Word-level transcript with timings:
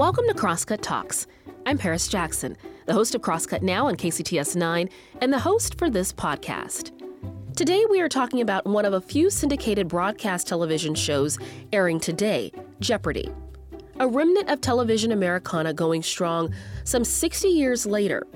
Welcome 0.00 0.26
to 0.28 0.34
Crosscut 0.34 0.80
Talks. 0.80 1.26
I'm 1.66 1.76
Paris 1.76 2.08
Jackson, 2.08 2.56
the 2.86 2.94
host 2.94 3.14
of 3.14 3.20
Crosscut 3.20 3.60
Now 3.60 3.86
on 3.86 3.96
KCTS 3.96 4.56
9 4.56 4.88
and 5.20 5.32
the 5.32 5.38
host 5.38 5.78
for 5.78 5.90
this 5.90 6.12
podcast. 6.12 6.92
Today, 7.54 7.84
we 7.90 8.00
are 8.00 8.08
talking 8.08 8.40
about 8.40 8.64
one 8.66 8.84
of 8.84 8.94
a 8.94 9.00
few 9.00 9.28
syndicated 9.28 9.88
broadcast 9.88 10.46
television 10.46 10.94
shows 10.94 11.38
airing 11.72 12.00
today 12.00 12.50
Jeopardy! 12.80 13.30
A 13.98 14.08
remnant 14.08 14.48
of 14.48 14.62
television 14.62 15.12
Americana 15.12 15.74
going 15.74 16.02
strong 16.02 16.54
some 16.84 17.04
60 17.04 17.48
years 17.48 17.84
later. 17.84 18.26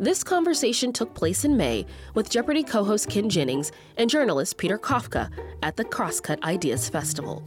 This 0.00 0.24
conversation 0.24 0.92
took 0.92 1.14
place 1.14 1.44
in 1.44 1.56
May 1.56 1.86
with 2.14 2.28
Jeopardy! 2.28 2.64
co 2.64 2.82
host 2.82 3.08
Ken 3.08 3.28
Jennings 3.28 3.70
and 3.96 4.10
journalist 4.10 4.58
Peter 4.58 4.76
Kafka 4.76 5.30
at 5.62 5.76
the 5.76 5.84
Crosscut 5.84 6.42
Ideas 6.42 6.88
Festival. 6.88 7.44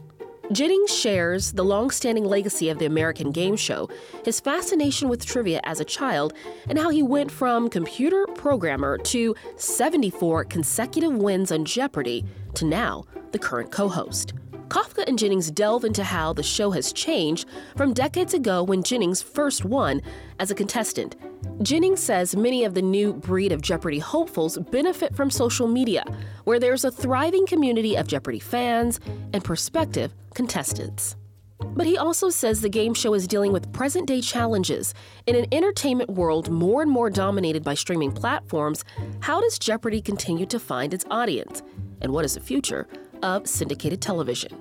Jennings 0.54 0.98
shares 0.98 1.52
the 1.52 1.66
long-standing 1.66 2.24
legacy 2.24 2.70
of 2.70 2.80
the 2.80 2.86
American 2.86 3.32
game 3.32 3.58
show, 3.58 3.90
his 4.24 4.40
fascination 4.40 5.10
with 5.10 5.26
trivia 5.26 5.60
as 5.66 5.82
a 5.82 5.86
child, 5.86 6.34
and 6.70 6.80
how 6.80 6.90
he 6.90 7.04
went 7.04 7.30
from 7.30 7.70
computer 7.70 8.26
programmer 8.28 8.98
to 8.98 9.36
74 9.58 10.46
consecutive 10.46 11.12
wins 11.12 11.52
on 11.52 11.66
Jeopardy 11.66 12.24
to 12.54 12.64
now 12.64 13.04
the 13.34 13.40
current 13.40 13.72
co-host. 13.74 14.34
Kafka 14.68 15.04
and 15.08 15.18
Jennings 15.18 15.50
delve 15.50 15.86
into 15.86 16.04
how 16.04 16.34
the 16.34 16.44
show 16.44 16.72
has 16.72 16.92
changed 16.92 17.48
from 17.76 17.94
decades 17.94 18.34
ago 18.34 18.64
when 18.64 18.84
Jennings 18.84 19.22
first 19.22 19.64
won 19.64 20.02
as 20.40 20.52
a 20.52 20.56
contestant. 20.56 21.16
Jennings 21.62 22.02
says 22.02 22.36
many 22.36 22.64
of 22.66 22.74
the 22.74 22.82
new 22.82 23.14
breed 23.14 23.52
of 23.52 23.62
Jeopardy 23.62 24.00
hopefuls 24.00 24.58
benefit 24.58 25.16
from 25.16 25.32
social 25.32 25.68
media, 25.68 26.04
where 26.44 26.60
there's 26.60 26.84
a 26.84 26.92
thriving 26.92 27.48
community 27.48 27.96
of 27.96 28.08
Jeopardy 28.08 28.40
fans 28.40 29.00
and 29.34 29.44
prospective 29.44 30.14
contestants. 30.34 31.16
But 31.60 31.88
he 31.88 31.98
also 31.98 32.30
says 32.30 32.62
the 32.62 32.70
game 32.70 32.94
show 32.94 33.14
is 33.14 33.28
dealing 33.28 33.52
with 33.52 33.72
present 33.74 34.08
day 34.08 34.22
challenges. 34.22 34.94
In 35.26 35.36
an 35.36 35.46
entertainment 35.52 36.10
world 36.10 36.50
more 36.50 36.82
and 36.82 36.92
more 36.92 37.10
dominated 37.10 37.64
by 37.64 37.74
streaming 37.74 38.12
platforms, 38.12 38.84
how 39.22 39.42
does 39.42 39.58
Jeopardy 39.58 40.02
continue 40.02 40.46
to 40.48 40.60
find 40.60 40.94
its 40.94 41.06
audience? 41.10 41.64
And 42.02 42.14
what 42.14 42.26
is 42.26 42.36
the 42.36 42.40
future 42.40 42.88
of 43.24 43.48
syndicated 43.48 44.02
television? 44.02 44.52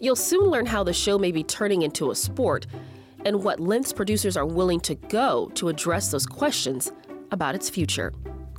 You'll 0.00 0.16
soon 0.16 0.50
learn 0.50 0.66
how 0.66 0.84
the 0.84 0.92
show 0.92 1.18
may 1.18 1.32
be 1.32 1.42
turning 1.42 1.82
into 1.82 2.10
a 2.10 2.14
sport 2.14 2.66
and 3.24 3.42
what 3.42 3.60
lengths 3.60 3.92
producers 3.92 4.36
are 4.36 4.46
willing 4.46 4.80
to 4.80 4.94
go 4.94 5.50
to 5.54 5.68
address 5.68 6.10
those 6.10 6.26
questions 6.26 6.92
about 7.30 7.54
its 7.54 7.70
future. 7.70 8.12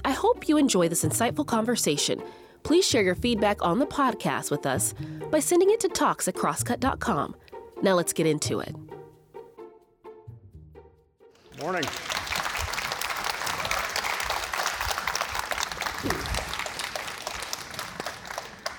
I 0.03 0.11
hope 0.11 0.49
you 0.49 0.57
enjoy 0.57 0.89
this 0.89 1.03
insightful 1.03 1.45
conversation. 1.45 2.21
Please 2.63 2.87
share 2.87 3.03
your 3.03 3.15
feedback 3.15 3.63
on 3.63 3.79
the 3.79 3.85
podcast 3.85 4.49
with 4.49 4.65
us 4.65 4.93
by 5.29 5.39
sending 5.39 5.69
it 5.69 5.79
to 5.81 5.87
talks 5.87 6.27
at 6.27 6.35
crosscut.com. 6.35 7.35
Now 7.81 7.93
let's 7.93 8.13
get 8.13 8.25
into 8.25 8.59
it. 8.59 8.75
Morning. 11.59 11.83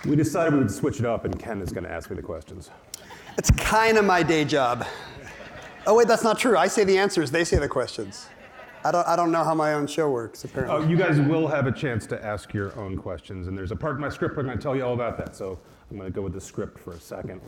We 0.06 0.14
decided 0.14 0.52
we 0.52 0.60
would 0.60 0.70
switch 0.70 1.00
it 1.00 1.06
up, 1.06 1.24
and 1.24 1.36
Ken 1.36 1.60
is 1.60 1.72
going 1.72 1.82
to 1.82 1.90
ask 1.90 2.10
me 2.10 2.16
the 2.16 2.22
questions. 2.22 2.70
It's 3.36 3.50
kind 3.50 3.98
of 3.98 4.04
my 4.04 4.22
day 4.22 4.44
job. 4.44 4.86
Oh, 5.84 5.94
wait, 5.94 6.06
that's 6.06 6.22
not 6.22 6.38
true. 6.38 6.56
I 6.56 6.68
say 6.68 6.84
the 6.84 6.96
answers, 6.96 7.32
they 7.32 7.42
say 7.44 7.58
the 7.58 7.68
questions. 7.68 8.28
I 8.84 8.92
don't, 8.92 9.06
I 9.08 9.16
don't 9.16 9.32
know 9.32 9.42
how 9.42 9.54
my 9.54 9.74
own 9.74 9.88
show 9.88 10.08
works, 10.10 10.44
apparently. 10.44 10.76
Oh, 10.76 10.88
you 10.88 10.96
guys 10.96 11.18
will 11.20 11.48
have 11.48 11.66
a 11.66 11.72
chance 11.72 12.06
to 12.06 12.24
ask 12.24 12.54
your 12.54 12.78
own 12.78 12.96
questions, 12.96 13.48
and 13.48 13.58
there's 13.58 13.72
a 13.72 13.76
part 13.76 13.94
of 13.94 14.00
my 14.00 14.08
script 14.08 14.36
where 14.36 14.44
I'm 14.44 14.46
going 14.46 14.58
to 14.58 14.62
tell 14.62 14.76
you 14.76 14.84
all 14.84 14.94
about 14.94 15.18
that. 15.18 15.34
So 15.34 15.58
I'm 15.90 15.96
going 15.96 16.08
to 16.08 16.14
go 16.14 16.22
with 16.22 16.34
the 16.34 16.40
script 16.40 16.78
for 16.78 16.92
a 16.92 17.00
second. 17.00 17.40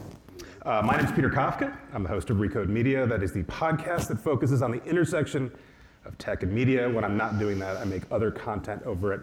Uh, 0.63 0.83
my 0.85 0.97
name 0.97 1.07
is 1.07 1.13
Peter 1.13 1.31
Kafka. 1.31 1.77
I'm 1.95 2.03
the 2.03 2.09
host 2.09 2.29
of 2.31 2.39
Recode 2.39 2.69
Media. 2.69 3.07
That 3.07 3.23
is 3.23 3.31
the 3.33 3.45
podcast 3.45 4.09
that 4.09 4.19
focuses 4.19 4.63
on 4.63 4.73
the 4.73 4.83
intersection 4.85 5.53
of 6.05 6.19
tech 6.19 6.43
and 6.43 6.53
media. 6.53 6.91
When 6.91 7.05
I'm 7.05 7.17
not 7.17 7.39
doing 7.39 7.61
that, 7.61 7.77
I 7.77 7.85
make 7.85 8.03
other 8.11 8.33
content 8.33 8.83
over 8.83 9.13
at 9.13 9.21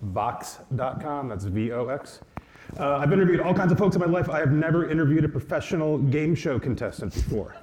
Vox.com. 0.00 1.28
That's 1.28 1.44
V 1.44 1.72
O 1.72 1.88
X. 1.88 2.20
Uh, 2.78 2.98
I've 2.98 3.12
interviewed 3.12 3.40
all 3.40 3.52
kinds 3.52 3.72
of 3.72 3.78
folks 3.78 3.96
in 3.96 4.00
my 4.00 4.06
life. 4.06 4.30
I 4.30 4.38
have 4.38 4.52
never 4.52 4.88
interviewed 4.88 5.24
a 5.24 5.28
professional 5.28 5.98
game 5.98 6.36
show 6.36 6.60
contestant 6.60 7.12
before. 7.12 7.56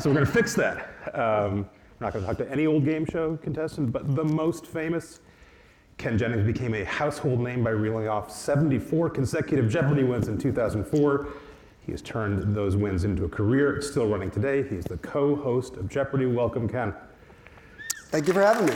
so 0.00 0.10
we're 0.10 0.14
going 0.14 0.26
to 0.26 0.32
fix 0.32 0.54
that. 0.54 0.88
Um, 1.14 1.68
we're 1.98 2.06
not 2.06 2.12
going 2.12 2.24
to 2.24 2.26
talk 2.26 2.36
to 2.38 2.50
any 2.50 2.66
old 2.66 2.84
game 2.84 3.06
show 3.06 3.36
contestant, 3.36 3.92
but 3.92 4.16
the 4.16 4.24
most 4.24 4.66
famous. 4.66 5.20
Ken 5.98 6.18
Jennings 6.18 6.44
became 6.44 6.74
a 6.74 6.82
household 6.84 7.40
name 7.40 7.62
by 7.62 7.70
reeling 7.70 8.08
off 8.08 8.32
74 8.32 9.10
consecutive 9.10 9.70
Jeopardy 9.70 10.02
wins 10.02 10.26
in 10.26 10.36
2004. 10.36 11.28
He 11.86 11.92
has 11.92 12.02
turned 12.02 12.56
those 12.56 12.74
wins 12.74 13.04
into 13.04 13.26
a 13.26 13.28
career. 13.28 13.76
It's 13.76 13.88
still 13.88 14.08
running 14.08 14.30
today. 14.30 14.66
He's 14.66 14.84
the 14.84 14.96
co 14.98 15.36
host 15.36 15.76
of 15.76 15.88
Jeopardy! 15.88 16.26
Welcome, 16.26 16.68
Ken. 16.68 16.92
Thank 18.06 18.26
you 18.26 18.32
for 18.32 18.40
having 18.40 18.66
me. 18.66 18.74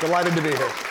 Delighted 0.00 0.34
to 0.34 0.42
be 0.42 0.56
here. 0.56 0.89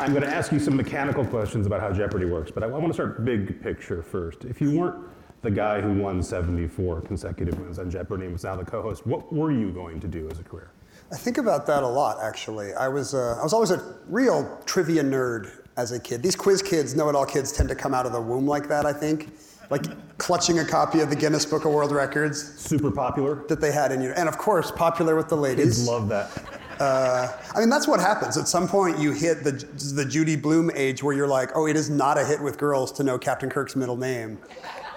I'm 0.00 0.12
going 0.12 0.22
to 0.22 0.34
ask 0.34 0.50
you 0.50 0.58
some 0.58 0.76
mechanical 0.76 1.26
questions 1.26 1.66
about 1.66 1.82
how 1.82 1.92
Jeopardy 1.92 2.24
works, 2.24 2.50
but 2.50 2.62
I 2.62 2.66
want 2.66 2.86
to 2.86 2.94
start 2.94 3.22
big 3.22 3.62
picture 3.62 4.02
first. 4.02 4.46
If 4.46 4.58
you 4.58 4.78
weren't 4.78 5.04
the 5.42 5.50
guy 5.50 5.82
who 5.82 5.92
won 5.92 6.22
74 6.22 7.02
consecutive 7.02 7.58
wins 7.60 7.78
on 7.78 7.90
Jeopardy 7.90 8.24
and 8.24 8.32
was 8.32 8.44
now 8.44 8.56
the 8.56 8.64
co-host, 8.64 9.06
what 9.06 9.30
were 9.30 9.52
you 9.52 9.70
going 9.70 10.00
to 10.00 10.08
do 10.08 10.26
as 10.30 10.38
a 10.38 10.42
career? 10.42 10.70
I 11.12 11.16
think 11.16 11.36
about 11.36 11.66
that 11.66 11.82
a 11.82 11.86
lot, 11.86 12.16
actually. 12.22 12.72
I 12.72 12.88
was, 12.88 13.12
uh, 13.12 13.36
I 13.38 13.42
was 13.42 13.52
always 13.52 13.72
a 13.72 13.98
real 14.06 14.58
trivia 14.64 15.02
nerd 15.02 15.50
as 15.76 15.92
a 15.92 16.00
kid. 16.00 16.22
These 16.22 16.36
quiz 16.36 16.62
kids, 16.62 16.94
know-it-all 16.94 17.26
kids, 17.26 17.52
tend 17.52 17.68
to 17.68 17.74
come 17.74 17.92
out 17.92 18.06
of 18.06 18.12
the 18.12 18.20
womb 18.22 18.46
like 18.46 18.68
that, 18.68 18.86
I 18.86 18.94
think. 18.94 19.28
Like 19.68 20.16
clutching 20.16 20.60
a 20.60 20.64
copy 20.64 21.00
of 21.00 21.10
the 21.10 21.16
Guinness 21.16 21.44
Book 21.44 21.66
of 21.66 21.72
World 21.72 21.92
Records. 21.92 22.58
Super 22.58 22.90
popular. 22.90 23.44
That 23.48 23.60
they 23.60 23.70
had 23.70 23.92
in 23.92 24.00
you. 24.00 24.12
And 24.12 24.30
of 24.30 24.38
course, 24.38 24.70
popular 24.70 25.14
with 25.14 25.28
the 25.28 25.36
ladies. 25.36 25.76
Kids 25.76 25.86
love 25.86 26.08
that. 26.08 26.59
Uh, 26.80 27.30
I 27.54 27.60
mean, 27.60 27.68
that's 27.68 27.86
what 27.86 28.00
happens. 28.00 28.38
At 28.38 28.48
some 28.48 28.66
point, 28.66 28.98
you 28.98 29.12
hit 29.12 29.44
the, 29.44 29.52
the 29.94 30.04
Judy 30.04 30.34
Blume 30.34 30.70
age 30.74 31.02
where 31.02 31.14
you're 31.14 31.28
like, 31.28 31.50
oh, 31.54 31.66
it 31.66 31.76
is 31.76 31.90
not 31.90 32.16
a 32.16 32.24
hit 32.24 32.40
with 32.40 32.56
girls 32.56 32.90
to 32.92 33.04
know 33.04 33.18
Captain 33.18 33.50
Kirk's 33.50 33.76
middle 33.76 33.98
name. 33.98 34.38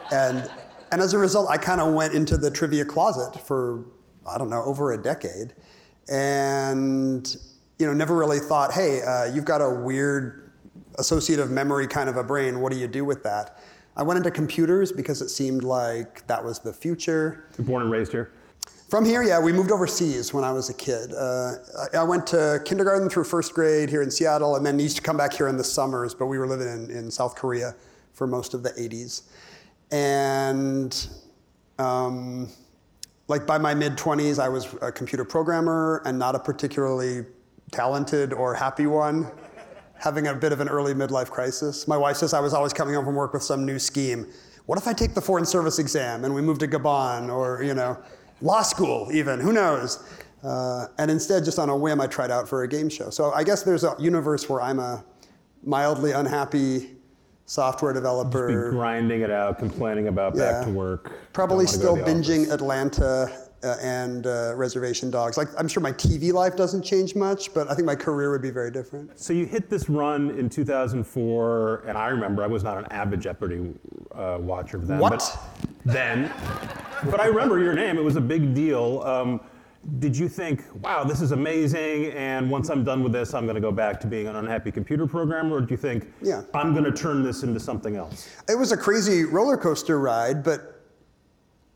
And, 0.09 0.49
and 0.93 1.01
as 1.01 1.13
a 1.13 1.17
result, 1.17 1.49
I 1.49 1.57
kind 1.57 1.81
of 1.81 1.93
went 1.93 2.13
into 2.13 2.37
the 2.37 2.49
trivia 2.49 2.85
closet 2.85 3.37
for, 3.45 3.83
I 4.25 4.37
don't 4.37 4.49
know, 4.49 4.63
over 4.63 4.93
a 4.93 4.97
decade. 4.97 5.53
And, 6.09 7.35
you 7.79 7.85
know, 7.85 7.93
never 7.93 8.15
really 8.15 8.39
thought, 8.39 8.71
hey, 8.71 9.01
uh, 9.01 9.25
you've 9.25 9.45
got 9.45 9.59
a 9.59 9.69
weird 9.69 10.53
associative 10.99 11.51
memory 11.51 11.87
kind 11.87 12.07
of 12.07 12.15
a 12.15 12.23
brain. 12.23 12.61
What 12.61 12.71
do 12.71 12.77
you 12.77 12.87
do 12.87 13.03
with 13.03 13.23
that? 13.23 13.59
I 13.97 14.03
went 14.03 14.17
into 14.17 14.31
computers 14.31 14.93
because 14.93 15.21
it 15.21 15.29
seemed 15.29 15.63
like 15.63 16.25
that 16.27 16.43
was 16.43 16.59
the 16.59 16.71
future. 16.71 17.45
Born 17.59 17.81
and 17.81 17.91
raised 17.91 18.13
here? 18.13 18.31
From 18.93 19.05
here, 19.05 19.23
yeah, 19.23 19.39
we 19.39 19.51
moved 19.51 19.71
overseas 19.71 20.35
when 20.35 20.43
I 20.43 20.51
was 20.51 20.69
a 20.69 20.73
kid. 20.75 21.15
Uh, 21.15 21.53
I 21.95 22.03
went 22.03 22.27
to 22.27 22.61
kindergarten 22.63 23.09
through 23.09 23.23
first 23.23 23.55
grade 23.55 23.89
here 23.89 24.03
in 24.03 24.11
Seattle, 24.11 24.55
and 24.55 24.63
then 24.63 24.77
used 24.77 24.97
to 24.97 25.01
come 25.01 25.17
back 25.17 25.33
here 25.33 25.47
in 25.47 25.57
the 25.57 25.63
summers, 25.63 26.13
but 26.13 26.27
we 26.27 26.37
were 26.37 26.45
living 26.45 26.67
in, 26.67 26.91
in 26.91 27.09
South 27.09 27.33
Korea 27.33 27.73
for 28.13 28.27
most 28.27 28.53
of 28.53 28.61
the 28.61 28.69
80s. 28.69 29.23
And 29.91 31.07
um, 31.79 32.51
like 33.27 33.47
by 33.47 33.57
my 33.57 33.73
mid 33.73 33.97
20s, 33.97 34.37
I 34.37 34.47
was 34.47 34.75
a 34.79 34.91
computer 34.91 35.25
programmer 35.25 36.03
and 36.05 36.19
not 36.19 36.35
a 36.35 36.39
particularly 36.39 37.25
talented 37.71 38.31
or 38.31 38.53
happy 38.53 38.85
one, 38.85 39.25
having 39.95 40.27
a 40.27 40.35
bit 40.35 40.51
of 40.51 40.59
an 40.59 40.69
early 40.69 40.93
midlife 40.93 41.31
crisis. 41.31 41.87
My 41.87 41.97
wife 41.97 42.17
says 42.17 42.31
I 42.35 42.39
was 42.39 42.53
always 42.53 42.73
coming 42.73 42.93
home 42.93 43.05
from 43.05 43.15
work 43.15 43.33
with 43.33 43.41
some 43.41 43.65
new 43.65 43.79
scheme. 43.79 44.31
What 44.67 44.77
if 44.77 44.87
I 44.87 44.93
take 44.93 45.15
the 45.15 45.21
foreign 45.21 45.47
service 45.47 45.79
exam 45.79 46.25
and 46.25 46.35
we 46.35 46.43
move 46.43 46.59
to 46.59 46.67
Gabon 46.67 47.33
or, 47.33 47.63
you 47.63 47.73
know, 47.73 47.97
law 48.43 48.61
school, 48.61 49.09
even, 49.11 49.39
who 49.39 49.53
knows? 49.53 50.03
Uh, 50.43 50.87
and 50.99 51.09
instead, 51.09 51.45
just 51.45 51.57
on 51.57 51.69
a 51.69 51.75
whim, 51.75 52.01
I 52.01 52.07
tried 52.07 52.29
out 52.29 52.47
for 52.47 52.63
a 52.63 52.67
game 52.67 52.89
show. 52.89 53.09
So 53.09 53.31
I 53.31 53.43
guess 53.43 53.63
there's 53.63 53.83
a 53.85 53.95
universe 53.97 54.49
where 54.49 54.61
I'm 54.61 54.79
a 54.79 55.03
mildly 55.63 56.11
unhappy 56.11 56.97
software 57.45 57.93
developer. 57.93 58.49
Just 58.51 58.71
be 58.71 58.75
grinding 58.77 59.21
it 59.21 59.31
out, 59.31 59.57
complaining 59.57 60.09
about 60.09 60.35
Yeah. 60.35 60.51
back 60.51 60.65
to 60.65 60.71
work. 60.71 61.11
Probably 61.31 61.65
still 61.65 61.93
wanna 61.93 62.01
go 62.05 62.07
to 62.07 62.13
the 62.13 62.19
binging 62.21 62.41
office. 62.41 62.53
Atlanta 62.53 63.31
uh, 63.63 63.77
and 63.81 64.27
uh, 64.27 64.53
Reservation 64.55 65.09
Dogs. 65.09 65.37
Like 65.37 65.47
I'm 65.57 65.69
sure 65.69 65.81
my 65.81 65.93
TV 65.93 66.33
life 66.33 66.57
doesn't 66.57 66.83
change 66.83 67.15
much, 67.15 67.53
but 67.53 67.69
I 67.71 67.75
think 67.75 67.85
my 67.85 67.95
career 67.95 68.29
would 68.31 68.41
be 68.41 68.49
very 68.51 68.71
different. 68.71 69.17
So 69.17 69.31
you 69.31 69.45
hit 69.45 69.69
this 69.69 69.89
run 69.89 70.31
in 70.31 70.49
2004, 70.49 71.83
and 71.87 71.97
I 71.97 72.07
remember 72.07 72.43
I 72.43 72.47
was 72.47 72.63
not 72.63 72.77
an 72.77 72.85
avid 72.91 73.21
Jeopardy 73.21 73.73
uh, 74.13 74.37
watcher 74.41 74.79
then. 74.79 74.99
What? 74.99 75.19
But 75.85 75.93
then, 75.93 76.31
but 77.09 77.19
I 77.19 77.25
remember 77.27 77.59
your 77.59 77.73
name. 77.73 77.97
It 77.97 78.03
was 78.03 78.15
a 78.15 78.21
big 78.21 78.53
deal. 78.53 79.01
Um, 79.03 79.41
did 79.99 80.15
you 80.17 80.29
think, 80.29 80.63
wow, 80.81 81.03
this 81.03 81.19
is 81.21 81.31
amazing, 81.33 82.05
and 82.13 82.49
once 82.49 82.69
I'm 82.69 82.85
done 82.85 83.03
with 83.03 83.11
this, 83.11 83.33
I'm 83.33 83.43
going 83.45 83.55
to 83.55 83.61
go 83.61 83.71
back 83.71 83.99
to 84.01 84.07
being 84.07 84.27
an 84.27 84.37
unhappy 84.37 84.71
computer 84.71 85.05
programmer? 85.05 85.57
Or 85.57 85.61
do 85.61 85.67
you 85.71 85.77
think, 85.77 86.07
Yeah. 86.21 86.43
I'm 86.53 86.71
going 86.73 86.85
to 86.85 86.91
turn 86.91 87.21
this 87.21 87.43
into 87.43 87.59
something 87.59 87.97
else? 87.97 88.29
It 88.47 88.57
was 88.57 88.71
a 88.71 88.77
crazy 88.77 89.25
roller 89.25 89.57
coaster 89.57 89.99
ride, 89.99 90.41
but 90.43 90.81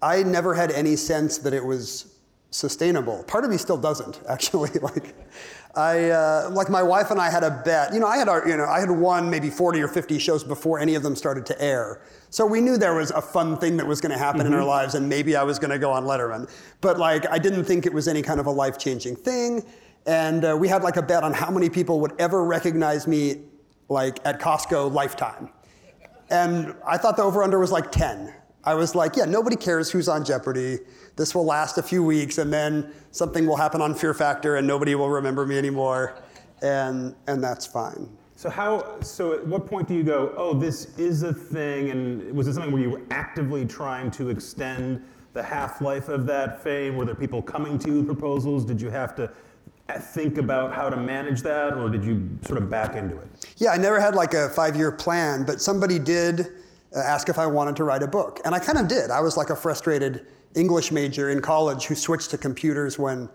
I 0.01 0.23
never 0.23 0.53
had 0.53 0.71
any 0.71 0.95
sense 0.95 1.37
that 1.39 1.53
it 1.53 1.63
was 1.63 2.15
sustainable. 2.49 3.23
Part 3.23 3.43
of 3.43 3.49
me 3.49 3.57
still 3.57 3.77
doesn't, 3.77 4.21
actually. 4.29 4.69
like, 4.81 5.13
I 5.75 6.09
uh, 6.09 6.49
like 6.51 6.69
my 6.69 6.81
wife 6.81 7.11
and 7.11 7.19
I 7.19 7.29
had 7.29 7.43
a 7.43 7.61
bet. 7.63 7.93
You 7.93 7.99
know, 7.99 8.07
I 8.07 8.17
had 8.17 8.27
our, 8.27 8.47
you 8.47 8.57
know 8.57 8.65
I 8.65 8.79
had 8.79 8.89
won 8.89 9.29
maybe 9.29 9.49
40 9.49 9.81
or 9.81 9.87
50 9.87 10.17
shows 10.19 10.43
before 10.43 10.79
any 10.79 10.95
of 10.95 11.03
them 11.03 11.15
started 11.15 11.45
to 11.47 11.61
air. 11.61 12.01
So 12.29 12.45
we 12.45 12.61
knew 12.61 12.77
there 12.77 12.95
was 12.95 13.11
a 13.11 13.21
fun 13.21 13.57
thing 13.57 13.77
that 13.77 13.87
was 13.87 14.01
going 14.01 14.11
to 14.11 14.17
happen 14.17 14.41
mm-hmm. 14.41 14.47
in 14.47 14.53
our 14.53 14.59
mm-hmm. 14.61 14.69
lives, 14.69 14.95
and 14.95 15.07
maybe 15.07 15.35
I 15.35 15.43
was 15.43 15.59
going 15.59 15.71
to 15.71 15.79
go 15.79 15.91
on 15.91 16.03
Letterman. 16.03 16.49
But 16.81 16.97
like, 16.97 17.29
I 17.29 17.37
didn't 17.37 17.65
think 17.65 17.85
it 17.85 17.93
was 17.93 18.07
any 18.07 18.21
kind 18.21 18.39
of 18.39 18.47
a 18.47 18.51
life-changing 18.51 19.15
thing. 19.17 19.63
And 20.05 20.45
uh, 20.45 20.57
we 20.59 20.67
had 20.67 20.83
like 20.83 20.97
a 20.97 21.01
bet 21.01 21.23
on 21.23 21.33
how 21.33 21.51
many 21.51 21.69
people 21.69 21.99
would 21.99 22.13
ever 22.19 22.43
recognize 22.43 23.07
me, 23.07 23.43
like 23.89 24.19
at 24.25 24.39
Costco 24.39 24.91
lifetime. 24.91 25.49
And 26.29 26.75
I 26.85 26.97
thought 26.97 27.17
the 27.17 27.23
over/under 27.23 27.59
was 27.59 27.71
like 27.71 27.91
10. 27.91 28.33
I 28.67 28.73
was 28.73 28.95
like, 28.95 29.15
yeah, 29.15 29.23
nobody 29.23 29.55
cares 29.55 29.89
who's 29.89 30.09
on 30.09 30.25
Jeopardy. 30.25 30.79
This 31.15 31.33
will 31.33 31.45
last 31.45 31.77
a 31.77 31.81
few 31.81 32.03
weeks, 32.03 32.37
and 32.37 32.51
then 32.51 32.91
something 33.11 33.47
will 33.47 33.55
happen 33.55 33.81
on 33.81 33.95
Fear 33.95 34.13
Factor, 34.13 34.57
and 34.57 34.67
nobody 34.67 34.93
will 34.93 35.09
remember 35.09 35.45
me 35.45 35.57
anymore, 35.57 36.15
and 36.61 37.15
and 37.27 37.41
that's 37.41 37.65
fine. 37.65 38.09
So 38.35 38.49
how? 38.49 38.99
So 38.99 39.35
at 39.35 39.47
what 39.47 39.67
point 39.67 39.87
do 39.87 39.93
you 39.93 40.03
go? 40.03 40.33
Oh, 40.35 40.53
this 40.53 40.97
is 40.97 41.23
a 41.23 41.33
thing, 41.33 41.91
and 41.91 42.29
was 42.33 42.49
it 42.49 42.55
something 42.55 42.73
where 42.73 42.81
you 42.81 42.89
were 42.89 43.03
actively 43.09 43.65
trying 43.65 44.11
to 44.11 44.29
extend 44.29 45.01
the 45.31 45.41
half-life 45.41 46.09
of 46.09 46.25
that 46.25 46.61
fame? 46.61 46.97
Were 46.97 47.05
there 47.05 47.15
people 47.15 47.41
coming 47.41 47.79
to 47.79 47.87
you 47.89 47.97
with 47.99 48.07
proposals? 48.07 48.65
Did 48.65 48.81
you 48.81 48.89
have 48.89 49.15
to 49.15 49.31
think 50.13 50.37
about 50.37 50.73
how 50.73 50.89
to 50.89 50.97
manage 50.97 51.41
that, 51.43 51.75
or 51.75 51.89
did 51.89 52.03
you 52.03 52.29
sort 52.41 52.61
of 52.61 52.69
back 52.69 52.97
into 52.97 53.17
it? 53.17 53.45
Yeah, 53.55 53.71
I 53.71 53.77
never 53.77 54.01
had 54.01 54.13
like 54.13 54.33
a 54.33 54.49
five-year 54.49 54.91
plan, 54.91 55.45
but 55.45 55.61
somebody 55.61 55.99
did 55.99 56.41
uh, 56.41 56.43
ask 56.95 57.29
if 57.29 57.37
I 57.37 57.45
wanted 57.47 57.75
to 57.77 57.83
write 57.83 58.03
a 58.03 58.07
book, 58.07 58.39
and 58.45 58.55
I 58.55 58.59
kind 58.59 58.77
of 58.77 58.87
did. 58.87 59.11
I 59.11 59.21
was 59.21 59.37
like 59.37 59.49
a 59.49 59.55
frustrated 59.55 60.25
English 60.55 60.91
major 60.91 61.29
in 61.29 61.41
college 61.41 61.85
who 61.85 61.95
switched 61.95 62.31
to 62.31 62.37
computers 62.37 62.97
when 62.97 63.29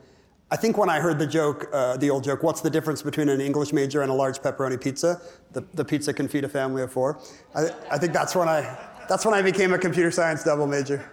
I 0.51 0.57
think 0.57 0.77
when 0.77 0.91
I 0.91 1.01
heard 1.01 1.19
the 1.19 1.27
joke, 1.27 1.71
uh, 1.73 1.97
the 1.97 2.11
old 2.11 2.25
joke, 2.25 2.43
what's 2.43 2.61
the 2.61 2.69
difference 2.69 3.01
between 3.01 3.31
an 3.31 3.41
English 3.41 3.73
major 3.73 4.03
and 4.03 4.11
a 4.11 4.15
large 4.15 4.41
pepperoni 4.41 4.79
pizza? 4.79 5.19
The, 5.53 5.65
the 5.73 5.83
pizza 5.83 6.13
can 6.13 6.29
feed 6.29 6.45
a 6.45 6.49
family 6.49 6.83
of 6.83 6.93
four. 6.93 7.21
I, 7.55 7.71
I 7.91 7.97
think 7.97 8.13
that's 8.13 8.35
when 8.35 8.49
I, 8.49 8.79
that's 9.09 9.25
when 9.25 9.33
I 9.33 9.41
became 9.41 9.73
a 9.73 9.79
computer 9.79 10.11
science 10.11 10.45
double 10.45 10.67
major. 10.67 11.11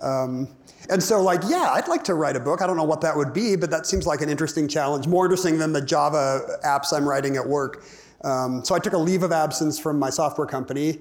Um, 0.00 0.48
and 0.88 1.02
so, 1.02 1.20
like, 1.20 1.40
yeah, 1.48 1.70
I'd 1.72 1.88
like 1.88 2.04
to 2.04 2.14
write 2.14 2.36
a 2.36 2.40
book. 2.40 2.62
I 2.62 2.66
don't 2.68 2.76
know 2.76 2.84
what 2.84 3.00
that 3.00 3.16
would 3.16 3.32
be, 3.32 3.56
but 3.56 3.70
that 3.70 3.86
seems 3.86 4.06
like 4.06 4.20
an 4.20 4.28
interesting 4.28 4.68
challenge, 4.68 5.08
more 5.08 5.24
interesting 5.24 5.58
than 5.58 5.72
the 5.72 5.82
Java 5.82 6.42
apps 6.64 6.92
I'm 6.92 7.08
writing 7.08 7.36
at 7.36 7.44
work. 7.44 7.82
Um, 8.22 8.64
so 8.64 8.76
I 8.76 8.78
took 8.78 8.92
a 8.92 8.98
leave 8.98 9.24
of 9.24 9.32
absence 9.32 9.80
from 9.80 9.98
my 9.98 10.10
software 10.10 10.46
company 10.46 11.00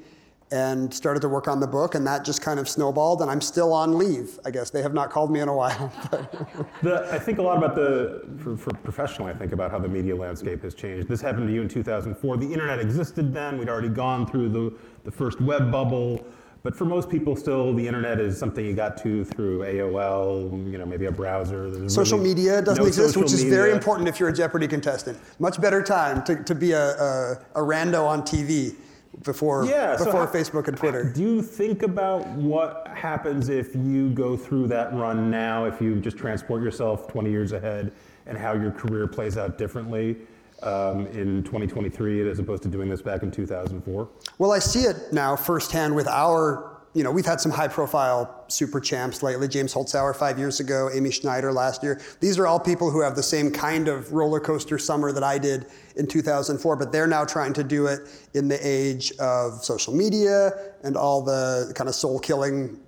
and 0.56 0.94
started 0.94 1.20
to 1.20 1.28
work 1.28 1.50
on 1.50 1.60
the 1.60 1.68
book, 1.68 1.96
and 1.96 2.08
that 2.08 2.24
just 2.24 2.42
kind 2.42 2.62
of 2.62 2.70
snowballed. 2.70 3.22
And 3.22 3.30
I'm 3.30 3.42
still 3.42 3.74
on 3.74 3.98
leave. 3.98 4.40
I 4.46 4.52
guess 4.52 4.70
they 4.70 4.82
have 4.82 4.94
not 4.94 5.10
called 5.10 5.30
me 5.30 5.42
in 5.42 5.50
a 5.50 5.56
while. 5.56 5.92
the, 6.82 7.08
I 7.12 7.20
think 7.20 7.40
a 7.40 7.42
lot 7.42 7.58
about 7.58 7.76
the, 7.76 8.26
for, 8.38 8.56
for 8.56 8.74
professionally, 8.76 9.32
I 9.34 9.36
think 9.36 9.52
about 9.52 9.70
how 9.70 9.80
the 9.80 9.90
media 9.90 10.16
landscape 10.16 10.64
has 10.64 10.74
changed. 10.74 11.10
This 11.10 11.20
happened 11.20 11.48
to 11.48 11.54
you 11.54 11.62
in 11.62 11.68
2004. 11.68 12.38
The 12.38 12.46
internet 12.46 12.80
existed 12.80 13.34
then. 13.34 13.58
We'd 13.58 13.68
already 13.68 13.90
gone 13.90 14.26
through 14.26 14.50
the, 14.50 14.74
the 15.04 15.12
first 15.12 15.42
web 15.42 15.72
bubble. 15.72 16.26
But 16.64 16.74
for 16.76 16.86
most 16.86 17.10
people, 17.10 17.36
still, 17.36 17.74
the 17.76 17.86
internet 17.86 18.20
is 18.20 18.40
something 18.40 18.66
you 18.66 18.74
got 18.74 18.98
to 19.04 19.26
through 19.26 19.60
AOL, 19.60 20.72
you 20.72 20.78
know, 20.80 20.86
maybe 20.86 21.06
a 21.06 21.12
browser. 21.12 21.70
There's 21.70 21.94
social 21.94 22.18
really 22.18 22.34
media 22.34 22.62
doesn't 22.62 22.82
no 22.82 22.88
exist, 22.88 23.18
which 23.18 23.34
is 23.34 23.44
media. 23.44 23.58
very 23.58 23.72
important 23.72 24.08
if 24.08 24.20
you're 24.20 24.30
a 24.30 24.34
Jeopardy 24.34 24.68
contestant. 24.68 25.20
Much 25.38 25.62
better 25.62 25.84
time 25.84 26.24
to, 26.24 26.44
to 26.44 26.56
be 26.56 26.72
a, 26.72 26.96
a, 26.98 27.38
a 27.56 27.60
rando 27.60 28.08
on 28.08 28.24
TV 28.24 28.76
before 29.24 29.66
yeah, 29.66 29.96
before 29.98 30.28
so 30.28 30.34
Facebook 30.34 30.68
and 30.68 30.78
Twitter. 30.78 31.04
Do 31.04 31.22
you 31.22 31.42
think 31.42 31.84
about 31.84 32.28
what 32.30 32.88
happens 32.94 33.50
if 33.50 33.76
you 33.76 34.10
go 34.12 34.36
through 34.38 34.68
that 34.68 34.94
run 34.94 35.30
now, 35.30 35.66
if 35.66 35.82
you 35.82 35.96
just 35.98 36.18
transport 36.18 36.62
yourself 36.62 37.08
20 37.08 37.30
years 37.30 37.52
ahead, 37.52 37.92
and 38.26 38.38
how 38.38 38.54
your 38.54 38.72
career 38.72 39.08
plays 39.08 39.38
out 39.38 39.58
differently? 39.58 40.18
Um, 40.64 41.06
in 41.08 41.44
2023 41.44 42.30
as 42.30 42.40
opposed 42.40 42.64
to 42.64 42.70
doing 42.70 42.90
this 42.90 43.02
back 43.02 43.24
in 43.24 43.30
2004? 43.30 44.08
Well, 44.38 44.54
I 44.54 44.60
see 44.60 44.84
it 44.84 45.12
now 45.12 45.36
firsthand 45.36 45.94
with 45.94 46.08
our 46.08 46.75
you 46.96 47.04
know, 47.04 47.12
we've 47.12 47.26
had 47.26 47.42
some 47.42 47.52
high 47.52 47.68
profile 47.68 48.46
super 48.48 48.80
champs 48.80 49.22
lately. 49.22 49.50
James 49.50 49.74
Holzhauer 49.74 50.16
five 50.16 50.40
years 50.40 50.62
ago, 50.62 50.90
Amy 50.94 51.12
Schneider 51.12 51.52
last 51.52 51.84
year. 51.84 52.00
These 52.22 52.40
are 52.40 52.48
all 52.48 52.58
people 52.58 52.90
who 52.90 53.02
have 53.02 53.18
the 53.18 53.22
same 53.24 53.52
kind 53.52 53.90
of 53.90 54.14
roller 54.14 54.40
coaster 54.40 54.78
summer 54.78 55.12
that 55.12 55.22
I 55.22 55.38
did 55.38 55.66
in 55.98 56.08
2004, 56.08 56.78
but 56.78 56.94
they're 56.94 57.06
now 57.06 57.26
trying 57.26 57.52
to 57.52 57.66
do 57.66 57.88
it 57.88 58.08
in 58.34 58.48
the 58.48 58.58
age 58.66 59.12
of 59.20 59.62
social 59.62 59.94
media 59.94 60.52
and 60.84 60.96
all 60.96 61.22
the 61.22 61.74
kind 61.76 61.90
of 61.90 61.96
soul 61.96 62.18
killing 62.18 62.80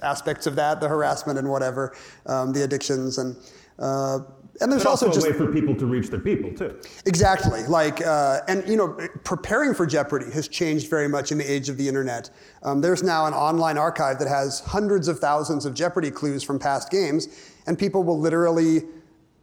aspects 0.00 0.46
of 0.46 0.54
that, 0.54 0.80
the 0.80 0.88
harassment 0.88 1.36
and 1.36 1.50
whatever, 1.50 1.96
um, 2.26 2.52
the 2.52 2.62
addictions 2.62 3.18
and. 3.18 3.36
Uh, 3.80 4.20
and 4.60 4.70
there's 4.70 4.84
but 4.84 4.90
also, 4.90 5.06
also 5.06 5.20
a 5.20 5.32
way 5.32 5.36
for 5.36 5.50
people 5.52 5.74
to 5.74 5.86
reach 5.86 6.08
their 6.08 6.20
people 6.20 6.52
too. 6.52 6.78
Exactly. 7.06 7.64
Like, 7.64 8.04
uh, 8.04 8.40
and 8.46 8.66
you 8.68 8.76
know, 8.76 8.96
preparing 9.24 9.74
for 9.74 9.86
Jeopardy 9.86 10.30
has 10.32 10.48
changed 10.48 10.90
very 10.90 11.08
much 11.08 11.32
in 11.32 11.38
the 11.38 11.50
age 11.50 11.68
of 11.68 11.76
the 11.76 11.88
internet. 11.88 12.30
Um, 12.62 12.80
there's 12.80 13.02
now 13.02 13.26
an 13.26 13.32
online 13.32 13.78
archive 13.78 14.18
that 14.18 14.28
has 14.28 14.60
hundreds 14.60 15.08
of 15.08 15.18
thousands 15.18 15.64
of 15.64 15.74
Jeopardy 15.74 16.10
clues 16.10 16.42
from 16.42 16.58
past 16.58 16.90
games, 16.90 17.28
and 17.66 17.78
people 17.78 18.02
will 18.02 18.18
literally 18.18 18.82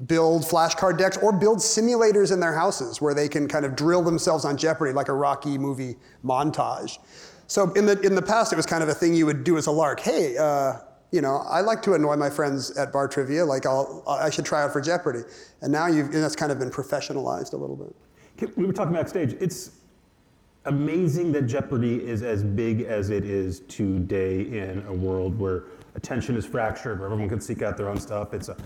build 0.06 0.44
flashcard 0.44 1.00
decks 1.00 1.18
or 1.18 1.34
build 1.34 1.58
simulators 1.58 2.32
in 2.32 2.40
their 2.40 2.54
houses 2.54 3.02
where 3.02 3.16
they 3.16 3.28
can 3.28 3.48
kind 3.48 3.66
of 3.66 3.76
drill 3.76 4.04
themselves 4.04 4.46
on 4.46 4.56
Jeopardy 4.56 4.94
like 4.94 5.08
a 5.08 5.14
Rocky 5.14 5.58
movie 5.58 5.96
montage. 6.24 7.00
So 7.48 7.72
in 7.74 7.88
the 7.88 8.00
in 8.02 8.14
the 8.14 8.22
past, 8.22 8.54
it 8.54 8.56
was 8.58 8.66
kind 8.66 8.84
of 8.84 8.90
a 8.90 8.94
thing 8.94 9.16
you 9.16 9.26
would 9.26 9.44
do 9.44 9.58
as 9.58 9.68
a 9.68 9.72
lark. 9.72 10.00
Hey. 10.00 10.38
Uh, 10.38 10.80
you 11.12 11.22
know, 11.22 11.38
I 11.48 11.62
like 11.62 11.82
to 11.84 11.94
annoy 11.94 12.16
my 12.18 12.30
friends 12.30 12.78
at 12.78 12.92
bar 12.92 13.08
trivia. 13.08 13.46
Like, 13.46 13.66
I'll, 13.66 14.04
I 14.08 14.30
should 14.30 14.46
try 14.46 14.64
out 14.64 14.74
for 14.74 14.82
Jeopardy. 14.82 15.22
And 15.62 15.72
now 15.72 15.88
you've, 15.88 16.08
and 16.08 16.24
that's 16.24 16.36
kind 16.36 16.52
of 16.52 16.60
been 16.60 16.70
professionalized 16.70 17.54
a 17.54 17.58
little 17.58 17.76
bit. 17.76 17.96
We 18.58 18.66
were 18.66 18.74
talking 18.74 18.94
backstage. 18.94 19.34
It's 19.40 19.72
amazing 20.66 21.32
that 21.32 21.44
Jeopardy 21.44 22.06
is 22.06 22.24
as 22.24 22.44
big 22.44 22.82
as 22.82 23.10
it 23.10 23.24
is 23.24 23.62
today 23.62 24.42
in 24.42 24.84
a 24.88 24.94
world 24.94 25.40
where 25.40 25.64
attention 25.96 26.36
is 26.36 26.46
fractured, 26.46 27.00
where 27.00 27.08
everyone 27.08 27.30
can 27.30 27.42
seek 27.42 27.62
out 27.62 27.78
their 27.78 27.90
own 27.90 28.00
stuff. 28.00 28.34
It's 28.34 28.50
a, 28.50 28.58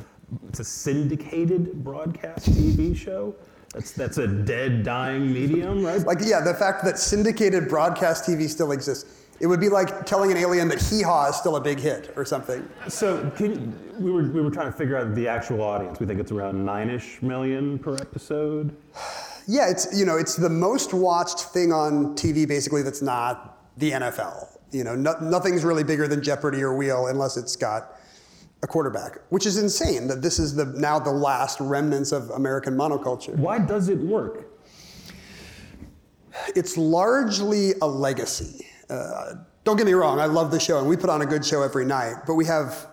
it's 0.50 0.60
a 0.60 0.64
syndicated 0.64 1.84
broadcast 1.84 2.50
TV 2.52 2.96
show. 2.96 3.36
That's 3.74 3.92
that's 3.92 4.18
a 4.18 4.28
dead, 4.28 4.84
dying 4.84 5.32
medium, 5.32 5.86
right? 5.86 6.02
Like, 6.02 6.18
yeah, 6.22 6.42
the 6.42 6.54
fact 6.54 6.84
that 6.84 7.00
syndicated 7.00 7.70
broadcast 7.70 8.26
TV 8.26 8.50
still 8.50 8.74
exists 8.74 9.21
it 9.42 9.48
would 9.48 9.60
be 9.60 9.70
like 9.70 10.06
telling 10.06 10.32
an 10.32 10.38
alien 10.38 10.68
that 10.68 10.80
Hee 10.80 11.02
Haw 11.02 11.28
is 11.30 11.36
still 11.36 11.56
a 11.56 11.62
big 11.62 11.80
hit 11.80 12.14
or 12.16 12.24
something. 12.24 12.68
So 12.88 13.30
Ken, 13.36 13.76
we, 14.00 14.12
were, 14.12 14.22
we 14.22 14.40
were 14.40 14.52
trying 14.52 14.72
to 14.72 14.78
figure 14.78 14.96
out 14.96 15.16
the 15.16 15.28
actual 15.28 15.64
audience. 15.64 16.00
We 16.00 16.06
think 16.06 16.20
it's 16.20 16.32
around 16.32 16.64
nine-ish 16.64 17.22
million 17.22 17.80
per 17.80 17.96
episode. 17.96 18.76
Yeah, 19.48 19.72
it's 19.72 19.88
you 19.98 20.06
know 20.06 20.18
it's 20.18 20.36
the 20.36 20.52
most 20.52 20.94
watched 20.94 21.40
thing 21.40 21.74
on 21.74 22.16
TV 22.16 22.48
basically 22.48 22.84
that's 22.84 23.02
not 23.02 23.58
the 23.76 23.90
NFL. 23.90 24.60
You 24.72 24.84
know, 24.84 24.94
no, 24.96 25.18
nothing's 25.20 25.64
really 25.64 25.84
bigger 25.84 26.08
than 26.08 26.22
Jeopardy 26.22 26.62
or 26.62 26.78
Wheel 26.78 27.08
unless 27.08 27.38
it's 27.38 27.56
got 27.56 27.96
a 28.62 28.68
quarterback, 28.68 29.18
which 29.30 29.48
is 29.48 29.58
insane 29.58 30.08
that 30.10 30.22
this 30.22 30.38
is 30.38 30.56
the 30.56 30.66
now 30.66 31.00
the 31.00 31.12
last 31.12 31.60
remnants 31.60 32.12
of 32.12 32.30
American 32.30 32.76
monoculture. 32.78 33.36
Why 33.36 33.58
does 33.58 33.90
it 33.90 33.98
work? 33.98 34.46
It's 36.56 36.78
largely 36.78 37.74
a 37.82 37.88
legacy 37.88 38.68
uh, 38.92 39.36
don't 39.64 39.78
get 39.78 39.86
me 39.86 39.94
wrong, 39.94 40.20
I 40.20 40.26
love 40.26 40.52
the 40.52 40.60
show, 40.60 40.80
and 40.80 40.88
we 40.88 40.98
put 40.98 41.10
on 41.10 41.22
a 41.22 41.26
good 41.26 41.46
show 41.46 41.62
every 41.62 41.86
night, 41.86 42.16
but 42.28 42.36
we 42.36 42.46
have 42.46 42.88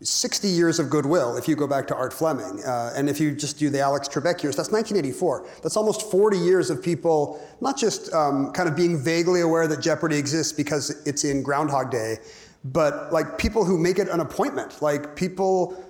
60 0.00 0.48
years 0.48 0.78
of 0.78 0.90
goodwill 0.90 1.36
if 1.36 1.46
you 1.46 1.54
go 1.54 1.66
back 1.66 1.86
to 1.88 1.94
Art 1.94 2.12
Fleming. 2.12 2.62
Uh, 2.64 2.92
and 2.96 3.08
if 3.08 3.20
you 3.20 3.34
just 3.34 3.58
do 3.58 3.70
the 3.70 3.80
Alex 3.80 4.08
Trebek 4.08 4.42
years, 4.42 4.56
that's 4.56 4.70
1984. 4.70 5.46
That's 5.62 5.76
almost 5.76 6.10
40 6.10 6.38
years 6.38 6.70
of 6.70 6.82
people 6.82 7.40
not 7.60 7.76
just 7.76 8.12
um, 8.12 8.52
kind 8.52 8.68
of 8.68 8.74
being 8.74 8.98
vaguely 8.98 9.40
aware 9.42 9.68
that 9.68 9.80
Jeopardy 9.80 10.16
exists 10.16 10.52
because 10.52 10.90
it's 11.06 11.24
in 11.24 11.42
Groundhog 11.42 11.90
Day, 11.90 12.16
but 12.64 13.12
like 13.12 13.38
people 13.38 13.64
who 13.64 13.78
make 13.78 13.98
it 13.98 14.08
an 14.08 14.20
appointment. 14.20 14.82
Like 14.82 15.14
people, 15.14 15.82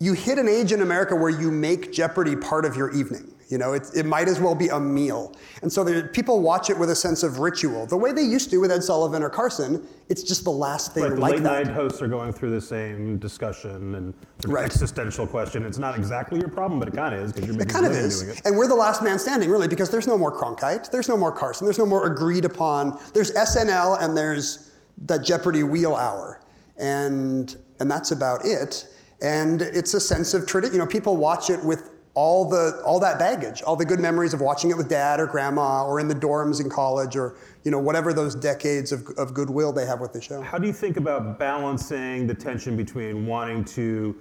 you 0.00 0.12
hit 0.12 0.38
an 0.38 0.48
age 0.48 0.72
in 0.72 0.82
America 0.82 1.14
where 1.14 1.30
you 1.30 1.50
make 1.50 1.92
Jeopardy 1.92 2.36
part 2.36 2.64
of 2.64 2.76
your 2.76 2.90
evening. 2.92 3.32
You 3.52 3.58
know, 3.58 3.74
it, 3.74 3.90
it 3.94 4.06
might 4.06 4.28
as 4.28 4.40
well 4.40 4.54
be 4.54 4.68
a 4.68 4.80
meal. 4.80 5.36
And 5.60 5.70
so 5.70 5.84
there, 5.84 6.08
people 6.08 6.40
watch 6.40 6.70
it 6.70 6.78
with 6.78 6.88
a 6.88 6.94
sense 6.94 7.22
of 7.22 7.38
ritual. 7.38 7.84
The 7.84 7.98
way 7.98 8.10
they 8.10 8.22
used 8.22 8.48
to 8.48 8.56
with 8.56 8.72
Ed 8.72 8.82
Sullivan 8.82 9.22
or 9.22 9.28
Carson, 9.28 9.86
it's 10.08 10.22
just 10.22 10.44
the 10.44 10.50
last 10.50 10.94
thing 10.94 11.02
right, 11.02 11.12
the 11.12 11.20
like 11.20 11.32
late 11.34 11.42
that. 11.42 11.66
night 11.66 11.74
hosts 11.74 12.00
are 12.00 12.08
going 12.08 12.32
through 12.32 12.52
the 12.52 12.62
same 12.62 13.18
discussion 13.18 13.94
and 13.94 14.14
right. 14.46 14.64
existential 14.64 15.26
question. 15.26 15.66
It's 15.66 15.76
not 15.76 15.98
exactly 15.98 16.40
your 16.40 16.48
problem, 16.48 16.78
but 16.78 16.88
it 16.88 16.94
kind 16.94 17.14
of 17.14 17.20
is 17.20 17.30
because 17.30 17.54
you're 17.54 17.60
it 17.60 17.68
kind 17.68 17.84
of 17.84 17.92
is. 17.92 18.22
Doing 18.22 18.38
it. 18.38 18.42
And 18.46 18.56
we're 18.56 18.68
the 18.68 18.74
last 18.74 19.02
man 19.02 19.18
standing, 19.18 19.50
really, 19.50 19.68
because 19.68 19.90
there's 19.90 20.06
no 20.06 20.16
more 20.16 20.32
Cronkite, 20.32 20.90
there's 20.90 21.10
no 21.10 21.18
more 21.18 21.30
Carson, 21.30 21.66
there's 21.66 21.78
no 21.78 21.84
more 21.84 22.10
agreed 22.10 22.46
upon. 22.46 22.98
There's 23.12 23.32
SNL 23.32 24.02
and 24.02 24.16
there's 24.16 24.70
that 25.04 25.26
Jeopardy 25.26 25.62
wheel 25.62 25.94
hour, 25.94 26.40
and 26.78 27.54
and 27.80 27.90
that's 27.90 28.12
about 28.12 28.46
it. 28.46 28.88
And 29.20 29.60
it's 29.60 29.92
a 29.92 30.00
sense 30.00 30.32
of 30.32 30.46
tradition. 30.46 30.72
You 30.72 30.78
know, 30.78 30.86
people 30.86 31.18
watch 31.18 31.50
it 31.50 31.62
with 31.62 31.91
all 32.14 32.48
the 32.48 32.80
all 32.84 33.00
that 33.00 33.18
baggage, 33.18 33.62
all 33.62 33.76
the 33.76 33.84
good 33.84 34.00
memories 34.00 34.34
of 34.34 34.40
watching 34.40 34.70
it 34.70 34.76
with 34.76 34.88
dad 34.88 35.18
or 35.18 35.26
grandma 35.26 35.84
or 35.84 35.98
in 35.98 36.08
the 36.08 36.14
dorms 36.14 36.60
in 36.60 36.68
college 36.68 37.16
or 37.16 37.36
you 37.64 37.70
know 37.70 37.78
whatever 37.78 38.12
those 38.12 38.34
decades 38.34 38.92
of, 38.92 39.06
of 39.16 39.32
goodwill 39.32 39.72
they 39.72 39.86
have 39.86 40.00
with 40.00 40.12
the 40.12 40.20
show. 40.20 40.42
How 40.42 40.58
do 40.58 40.66
you 40.66 40.72
think 40.72 40.98
about 40.98 41.38
balancing 41.38 42.26
the 42.26 42.34
tension 42.34 42.76
between 42.76 43.26
wanting 43.26 43.64
to 43.66 44.14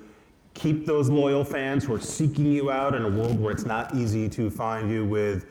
keep 0.53 0.85
those 0.85 1.09
loyal 1.09 1.43
fans 1.43 1.83
who 1.83 1.93
are 1.93 1.99
seeking 1.99 2.45
you 2.45 2.71
out 2.71 2.95
in 2.95 3.03
a 3.03 3.09
world 3.09 3.39
where 3.39 3.51
it's 3.51 3.65
not 3.65 3.93
easy 3.95 4.29
to 4.29 4.49
find 4.49 4.89
you 4.89 5.05
with 5.05 5.45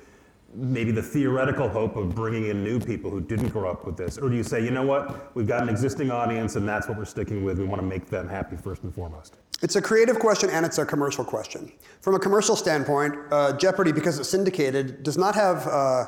maybe 0.55 0.91
the 0.91 1.03
theoretical 1.03 1.69
hope 1.69 1.97
of 1.97 2.15
bringing 2.15 2.47
in 2.47 2.65
new 2.65 2.81
people 2.81 3.11
who 3.11 3.21
didn't 3.21 3.49
grow 3.49 3.71
up 3.71 3.87
with 3.87 3.97
this? 3.97 4.19
Or 4.19 4.29
do 4.29 4.37
you 4.37 4.43
say, 4.43 4.63
you 4.65 4.71
know 4.71 4.83
what, 4.83 5.35
we've 5.37 5.47
got 5.47 5.63
an 5.63 5.69
existing 5.69 6.11
audience 6.11 6.57
and 6.57 6.69
that's 6.69 6.89
what 6.89 6.99
we're 6.99 7.05
sticking 7.05 7.45
with. 7.45 7.59
We 7.59 7.67
want 7.67 7.81
to 7.81 7.87
make 7.87 8.07
them 8.07 8.29
happy 8.29 8.57
first 8.57 8.83
and 8.83 8.95
foremost? 8.95 9.37
It's 9.63 9.77
a 9.77 9.83
creative 9.83 10.19
question 10.19 10.51
and 10.51 10.65
it's 10.67 10.79
a 10.79 10.87
commercial 10.87 11.25
question. 11.25 11.73
From 12.01 12.15
a 12.15 12.19
commercial 12.19 12.57
standpoint, 12.57 13.15
uh, 13.31 13.57
Jeopardy, 13.57 13.93
because 13.93 14.19
it's 14.19 14.29
syndicated, 14.29 15.03
does 15.03 15.19
not 15.19 15.35
have 15.35 15.67
uh, 15.67 16.07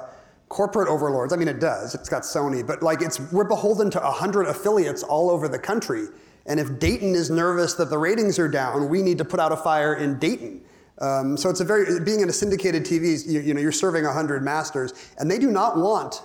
corporate 0.48 0.88
overlords. 0.88 1.32
I 1.32 1.36
mean, 1.36 1.48
it 1.48 1.60
does. 1.60 1.94
It's 1.94 2.08
got 2.08 2.22
Sony, 2.22 2.66
but 2.66 2.82
like 2.82 3.02
it's 3.02 3.20
we're 3.32 3.44
beholden 3.44 3.90
to 3.90 4.00
hundred 4.00 4.46
affiliates 4.46 5.02
all 5.02 5.30
over 5.30 5.48
the 5.48 5.58
country. 5.58 6.06
And 6.46 6.58
if 6.58 6.78
Dayton 6.78 7.14
is 7.14 7.30
nervous 7.30 7.74
that 7.74 7.88
the 7.88 7.98
ratings 7.98 8.38
are 8.38 8.48
down, 8.48 8.88
we 8.88 9.00
need 9.00 9.18
to 9.18 9.24
put 9.24 9.38
out 9.38 9.52
a 9.52 9.56
fire 9.56 9.94
in 9.94 10.18
Dayton. 10.18 10.62
Um, 11.02 11.36
so 11.36 11.50
it's 11.50 11.60
a 11.60 11.64
very 11.64 12.00
being 12.00 12.20
in 12.20 12.28
a 12.28 12.32
syndicated 12.32 12.84
TV. 12.84 13.26
You, 13.26 13.40
you 13.40 13.54
know, 13.54 13.60
you're 13.60 13.72
serving 13.72 14.04
hundred 14.04 14.42
masters, 14.42 14.94
and 15.18 15.30
they 15.30 15.38
do 15.38 15.50
not 15.50 15.76
want 15.76 16.22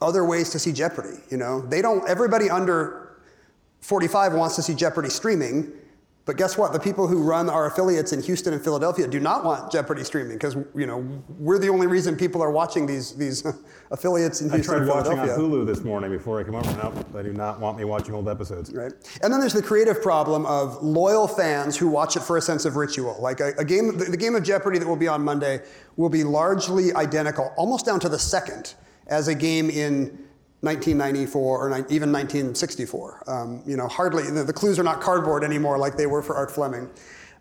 other 0.00 0.24
ways 0.24 0.50
to 0.50 0.58
see 0.58 0.72
Jeopardy. 0.72 1.18
You 1.30 1.36
know, 1.36 1.60
they 1.60 1.82
don't. 1.82 2.08
Everybody 2.08 2.48
under 2.48 3.16
45 3.80 4.34
wants 4.34 4.56
to 4.56 4.62
see 4.62 4.74
Jeopardy 4.74 5.10
streaming. 5.10 5.72
But 6.26 6.38
guess 6.38 6.56
what? 6.56 6.72
The 6.72 6.80
people 6.80 7.06
who 7.06 7.22
run 7.22 7.50
our 7.50 7.66
affiliates 7.66 8.14
in 8.14 8.22
Houston 8.22 8.54
and 8.54 8.64
Philadelphia 8.64 9.06
do 9.06 9.20
not 9.20 9.44
want 9.44 9.70
Jeopardy 9.70 10.04
streaming 10.04 10.32
because 10.32 10.56
you 10.74 10.86
know 10.86 11.06
we're 11.38 11.58
the 11.58 11.68
only 11.68 11.86
reason 11.86 12.16
people 12.16 12.40
are 12.42 12.50
watching 12.50 12.86
these 12.86 13.14
these 13.14 13.44
affiliates 13.90 14.40
in 14.40 14.50
Houston 14.50 14.74
I 14.74 14.78
tried 14.78 14.88
and 14.88 14.90
watching 14.90 15.18
on 15.18 15.28
Hulu 15.28 15.66
this 15.66 15.84
morning 15.84 16.10
before 16.10 16.40
I 16.40 16.44
came 16.44 16.54
over. 16.54 16.70
No, 16.78 16.90
they 17.12 17.22
do 17.22 17.34
not 17.34 17.60
want 17.60 17.76
me 17.76 17.84
watching 17.84 18.14
old 18.14 18.26
episodes. 18.26 18.72
Right. 18.72 18.92
And 19.22 19.30
then 19.30 19.38
there's 19.38 19.52
the 19.52 19.62
creative 19.62 20.00
problem 20.00 20.46
of 20.46 20.82
loyal 20.82 21.28
fans 21.28 21.76
who 21.76 21.88
watch 21.88 22.16
it 22.16 22.20
for 22.20 22.38
a 22.38 22.42
sense 22.42 22.64
of 22.64 22.76
ritual. 22.76 23.16
Like 23.20 23.40
a, 23.40 23.52
a 23.58 23.64
game, 23.64 23.98
the, 23.98 24.06
the 24.06 24.16
game 24.16 24.34
of 24.34 24.42
Jeopardy 24.42 24.78
that 24.78 24.88
will 24.88 24.96
be 24.96 25.08
on 25.08 25.22
Monday 25.22 25.60
will 25.96 26.08
be 26.08 26.24
largely 26.24 26.94
identical, 26.94 27.52
almost 27.58 27.84
down 27.84 28.00
to 28.00 28.08
the 28.08 28.18
second, 28.18 28.74
as 29.08 29.28
a 29.28 29.34
game 29.34 29.68
in 29.68 30.23
1994 30.64 31.58
or 31.58 31.68
ni- 31.68 31.94
even 31.94 32.10
1964. 32.10 33.24
Um, 33.26 33.62
you 33.66 33.76
know, 33.76 33.86
hardly 33.86 34.30
the, 34.30 34.44
the 34.44 34.52
clues 34.52 34.78
are 34.78 34.82
not 34.82 35.00
cardboard 35.00 35.44
anymore 35.44 35.78
like 35.78 35.96
they 35.96 36.06
were 36.06 36.22
for 36.22 36.34
Art 36.36 36.50
Fleming. 36.50 36.90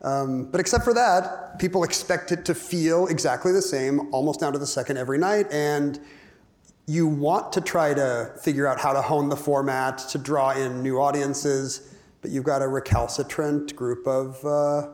Um, 0.01 0.45
but 0.51 0.59
except 0.59 0.83
for 0.83 0.93
that, 0.93 1.57
people 1.59 1.83
expect 1.83 2.31
it 2.31 2.43
to 2.45 2.53
feel 2.55 3.07
exactly 3.07 3.51
the 3.51 3.61
same, 3.61 4.13
almost 4.13 4.41
down 4.41 4.51
to 4.53 4.59
the 4.59 4.67
second 4.67 4.97
every 4.97 5.17
night, 5.17 5.47
and 5.49 5.99
you 6.85 7.07
want 7.07 7.53
to 7.53 7.61
try 7.61 7.93
to 7.93 8.33
figure 8.41 8.67
out 8.67 8.79
how 8.79 8.91
to 8.91 9.01
hone 9.01 9.29
the 9.29 9.37
format 9.37 9.97
to 9.97 10.17
draw 10.17 10.51
in 10.51 10.83
new 10.83 10.99
audiences, 10.99 11.95
but 12.21 12.31
you've 12.31 12.43
got 12.43 12.61
a 12.61 12.67
recalcitrant 12.67 13.75
group 13.75 14.05
of. 14.05 14.45
Uh, 14.45 14.89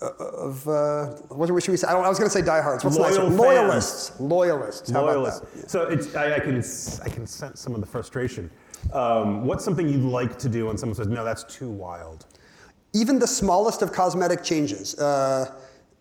of 0.00 0.68
uh, 0.68 1.06
what 1.28 1.48
should 1.48 1.72
we 1.72 1.76
say? 1.76 1.88
I, 1.88 1.92
don't, 1.92 2.04
I 2.04 2.08
was 2.08 2.18
going 2.18 2.30
to 2.30 2.32
say 2.32 2.42
diehards. 2.42 2.84
What's 2.84 2.96
Loyal 2.96 3.10
nicer? 3.10 3.36
Loyalists. 3.36 4.20
Loyalists. 4.20 4.90
How 4.90 5.04
Loyalists. 5.04 5.40
about 5.40 5.54
that? 5.54 5.70
So 5.70 5.82
it's, 5.82 6.14
I, 6.14 6.36
I, 6.36 6.40
can, 6.40 6.56
I 6.56 7.08
can 7.08 7.26
sense 7.26 7.60
some 7.60 7.74
of 7.74 7.80
the 7.80 7.86
frustration. 7.86 8.50
Um, 8.92 9.44
what's 9.44 9.64
something 9.64 9.88
you'd 9.88 10.02
like 10.04 10.38
to 10.38 10.48
do 10.48 10.66
when 10.66 10.78
someone 10.78 10.94
says, 10.94 11.08
no, 11.08 11.24
that's 11.24 11.44
too 11.44 11.68
wild? 11.68 12.26
even 12.92 13.18
the 13.18 13.26
smallest 13.26 13.82
of 13.82 13.92
cosmetic 13.92 14.42
changes. 14.42 14.98
Uh, 14.98 15.54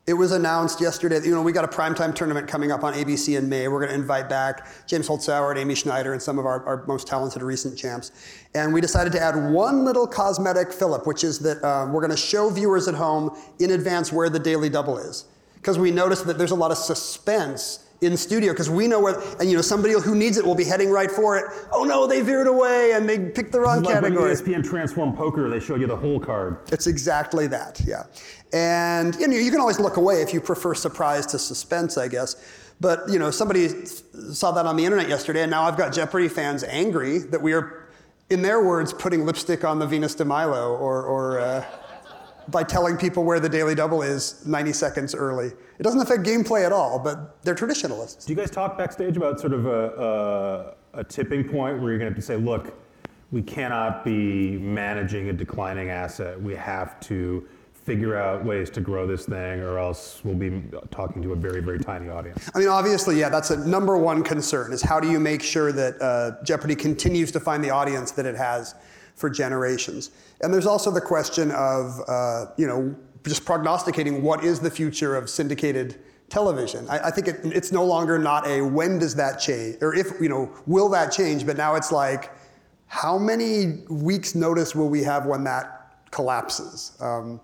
it 0.07 0.13
was 0.13 0.31
announced 0.31 0.79
yesterday 0.79 1.19
that 1.19 1.27
you 1.27 1.35
know 1.35 1.41
we 1.41 1.51
got 1.51 1.65
a 1.65 1.67
primetime 1.67 2.15
tournament 2.15 2.47
coming 2.47 2.71
up 2.71 2.85
on 2.85 2.93
ABC 2.93 3.37
in 3.37 3.49
May. 3.49 3.67
We're 3.67 3.81
going 3.81 3.89
to 3.89 3.95
invite 3.95 4.29
back 4.29 4.65
James 4.87 5.05
Holzhauer 5.09 5.51
and 5.51 5.59
Amy 5.59 5.75
Schneider 5.75 6.13
and 6.13 6.21
some 6.21 6.39
of 6.39 6.45
our, 6.45 6.65
our 6.65 6.85
most 6.87 7.07
talented 7.07 7.41
recent 7.41 7.77
champs. 7.77 8.13
And 8.55 8.73
we 8.73 8.79
decided 8.79 9.11
to 9.13 9.21
add 9.21 9.51
one 9.51 9.83
little 9.83 10.07
cosmetic 10.07 10.71
fillip, 10.71 11.05
which 11.05 11.25
is 11.25 11.39
that 11.39 11.61
um, 11.61 11.91
we're 11.91 11.99
going 11.99 12.11
to 12.11 12.17
show 12.17 12.49
viewers 12.49 12.87
at 12.87 12.95
home 12.95 13.37
in 13.59 13.71
advance 13.71 14.13
where 14.13 14.29
the 14.29 14.39
daily 14.39 14.69
double 14.69 14.97
is, 14.97 15.25
because 15.55 15.77
we 15.77 15.91
noticed 15.91 16.25
that 16.25 16.37
there's 16.37 16.51
a 16.51 16.55
lot 16.55 16.71
of 16.71 16.77
suspense 16.77 17.85
in 18.01 18.15
studio 18.15 18.53
because 18.53 18.69
we 18.69 18.87
know 18.87 18.99
where 18.99 19.19
and 19.39 19.49
you 19.49 19.55
know 19.55 19.61
somebody 19.61 19.93
who 19.93 20.15
needs 20.15 20.37
it 20.37 20.45
will 20.45 20.55
be 20.55 20.63
heading 20.63 20.89
right 20.89 21.09
for 21.09 21.37
it. 21.37 21.45
Oh 21.71 21.83
no, 21.83 22.05
they 22.07 22.21
veered 22.21 22.47
away 22.47 22.91
and 22.93 23.09
they 23.09 23.17
picked 23.17 23.51
the 23.51 23.59
wrong 23.59 23.81
like 23.81 24.01
when. 24.01 24.13
ESPN 24.13 24.63
Transform 24.63 25.15
Poker, 25.15 25.49
they 25.49 25.59
show 25.59 25.75
you 25.75 25.87
the 25.87 25.95
whole 25.95 26.19
card. 26.19 26.59
It's 26.71 26.87
exactly 26.87 27.47
that, 27.47 27.81
yeah. 27.85 28.03
And 28.53 29.15
you 29.15 29.27
know, 29.27 29.35
you 29.35 29.51
can 29.51 29.59
always 29.59 29.79
look 29.79 29.97
away 29.97 30.21
if 30.21 30.33
you 30.33 30.41
prefer 30.41 30.73
surprise 30.73 31.25
to 31.27 31.39
suspense, 31.39 31.97
I 31.97 32.07
guess. 32.07 32.35
But 32.79 33.09
you 33.09 33.19
know, 33.19 33.31
somebody 33.31 33.85
saw 33.85 34.51
that 34.51 34.65
on 34.65 34.75
the 34.77 34.85
internet 34.85 35.09
yesterday, 35.09 35.41
and 35.41 35.51
now 35.51 35.63
I've 35.63 35.77
got 35.77 35.93
Jeopardy 35.93 36.27
fans 36.27 36.63
angry 36.63 37.19
that 37.19 37.41
we 37.41 37.53
are, 37.53 37.89
in 38.29 38.41
their 38.41 38.63
words, 38.63 38.93
putting 38.93 39.25
lipstick 39.25 39.63
on 39.63 39.79
the 39.79 39.87
Venus 39.87 40.13
de 40.13 40.25
Milo, 40.25 40.75
or, 40.75 41.03
or 41.03 41.39
uh, 41.39 41.65
by 42.49 42.63
telling 42.63 42.97
people 42.97 43.23
where 43.23 43.39
the 43.39 43.49
Daily 43.49 43.75
Double 43.75 44.01
is 44.01 44.45
90 44.45 44.73
seconds 44.73 45.13
early. 45.13 45.47
It 45.47 45.83
doesn't 45.83 46.01
affect 46.01 46.23
gameplay 46.23 46.65
at 46.65 46.71
all, 46.71 46.99
but 46.99 47.41
they're 47.43 47.55
traditionalists. 47.55 48.25
Do 48.25 48.33
you 48.33 48.37
guys 48.37 48.49
talk 48.49 48.77
backstage 48.77 49.17
about 49.17 49.39
sort 49.39 49.53
of 49.53 49.65
a, 49.65 50.75
a, 50.93 50.99
a 50.99 51.03
tipping 51.03 51.43
point 51.43 51.79
where 51.79 51.91
you're 51.91 51.99
going 51.99 52.11
to 52.11 52.15
have 52.15 52.15
to 52.15 52.21
say, 52.21 52.37
look, 52.37 52.73
we 53.31 53.41
cannot 53.41 54.05
be 54.05 54.57
managing 54.57 55.29
a 55.29 55.33
declining 55.33 55.89
asset. 55.89 56.41
We 56.41 56.55
have 56.55 56.99
to 57.01 57.45
figure 57.73 58.17
out 58.17 58.43
ways 58.43 58.69
to 58.69 58.81
grow 58.81 59.07
this 59.07 59.25
thing, 59.25 59.61
or 59.61 59.77
else 59.77 60.21
we'll 60.23 60.35
be 60.35 60.61
talking 60.91 61.21
to 61.21 61.31
a 61.31 61.35
very, 61.35 61.61
very 61.61 61.79
tiny 61.79 62.09
audience. 62.09 62.49
I 62.53 62.59
mean, 62.59 62.67
obviously, 62.67 63.17
yeah, 63.17 63.29
that's 63.29 63.49
a 63.49 63.65
number 63.65 63.97
one 63.97 64.23
concern 64.23 64.73
is 64.73 64.81
how 64.81 64.99
do 64.99 65.09
you 65.09 65.19
make 65.19 65.41
sure 65.41 65.71
that 65.71 66.01
uh, 66.01 66.43
Jeopardy 66.43 66.75
continues 66.75 67.31
to 67.31 67.39
find 67.39 67.63
the 67.63 67.69
audience 67.69 68.11
that 68.11 68.25
it 68.25 68.35
has 68.35 68.75
for 69.17 69.29
generations? 69.29 70.11
And 70.41 70.53
there's 70.53 70.65
also 70.65 70.89
the 70.89 71.01
question 71.01 71.51
of, 71.51 71.99
uh, 72.07 72.45
you 72.57 72.67
know, 72.67 72.95
just 73.25 73.43
prognosticating 73.43 74.23
what 74.23 74.45
is 74.45 74.61
the 74.61 74.71
future 74.71 75.17
of 75.17 75.29
syndicated 75.29 75.99
television. 76.29 76.87
I, 76.87 77.07
I 77.07 77.11
think 77.11 77.27
it, 77.27 77.39
it's 77.43 77.71
no 77.73 77.83
longer 77.83 78.17
not 78.17 78.47
a 78.47 78.61
when 78.61 78.99
does 78.99 79.15
that 79.15 79.39
change, 79.39 79.77
or 79.81 79.93
if, 79.93 80.07
you 80.21 80.29
know, 80.29 80.49
will 80.65 80.87
that 80.89 81.11
change, 81.11 81.45
but 81.45 81.57
now 81.57 81.75
it's 81.75 81.91
like, 81.91 82.31
how 82.85 83.17
many 83.17 83.83
weeks' 83.89 84.33
notice 84.33 84.73
will 84.73 84.87
we 84.87 85.03
have 85.03 85.25
when 85.25 85.43
that 85.43 85.97
collapses? 86.11 86.95
Um, 87.01 87.41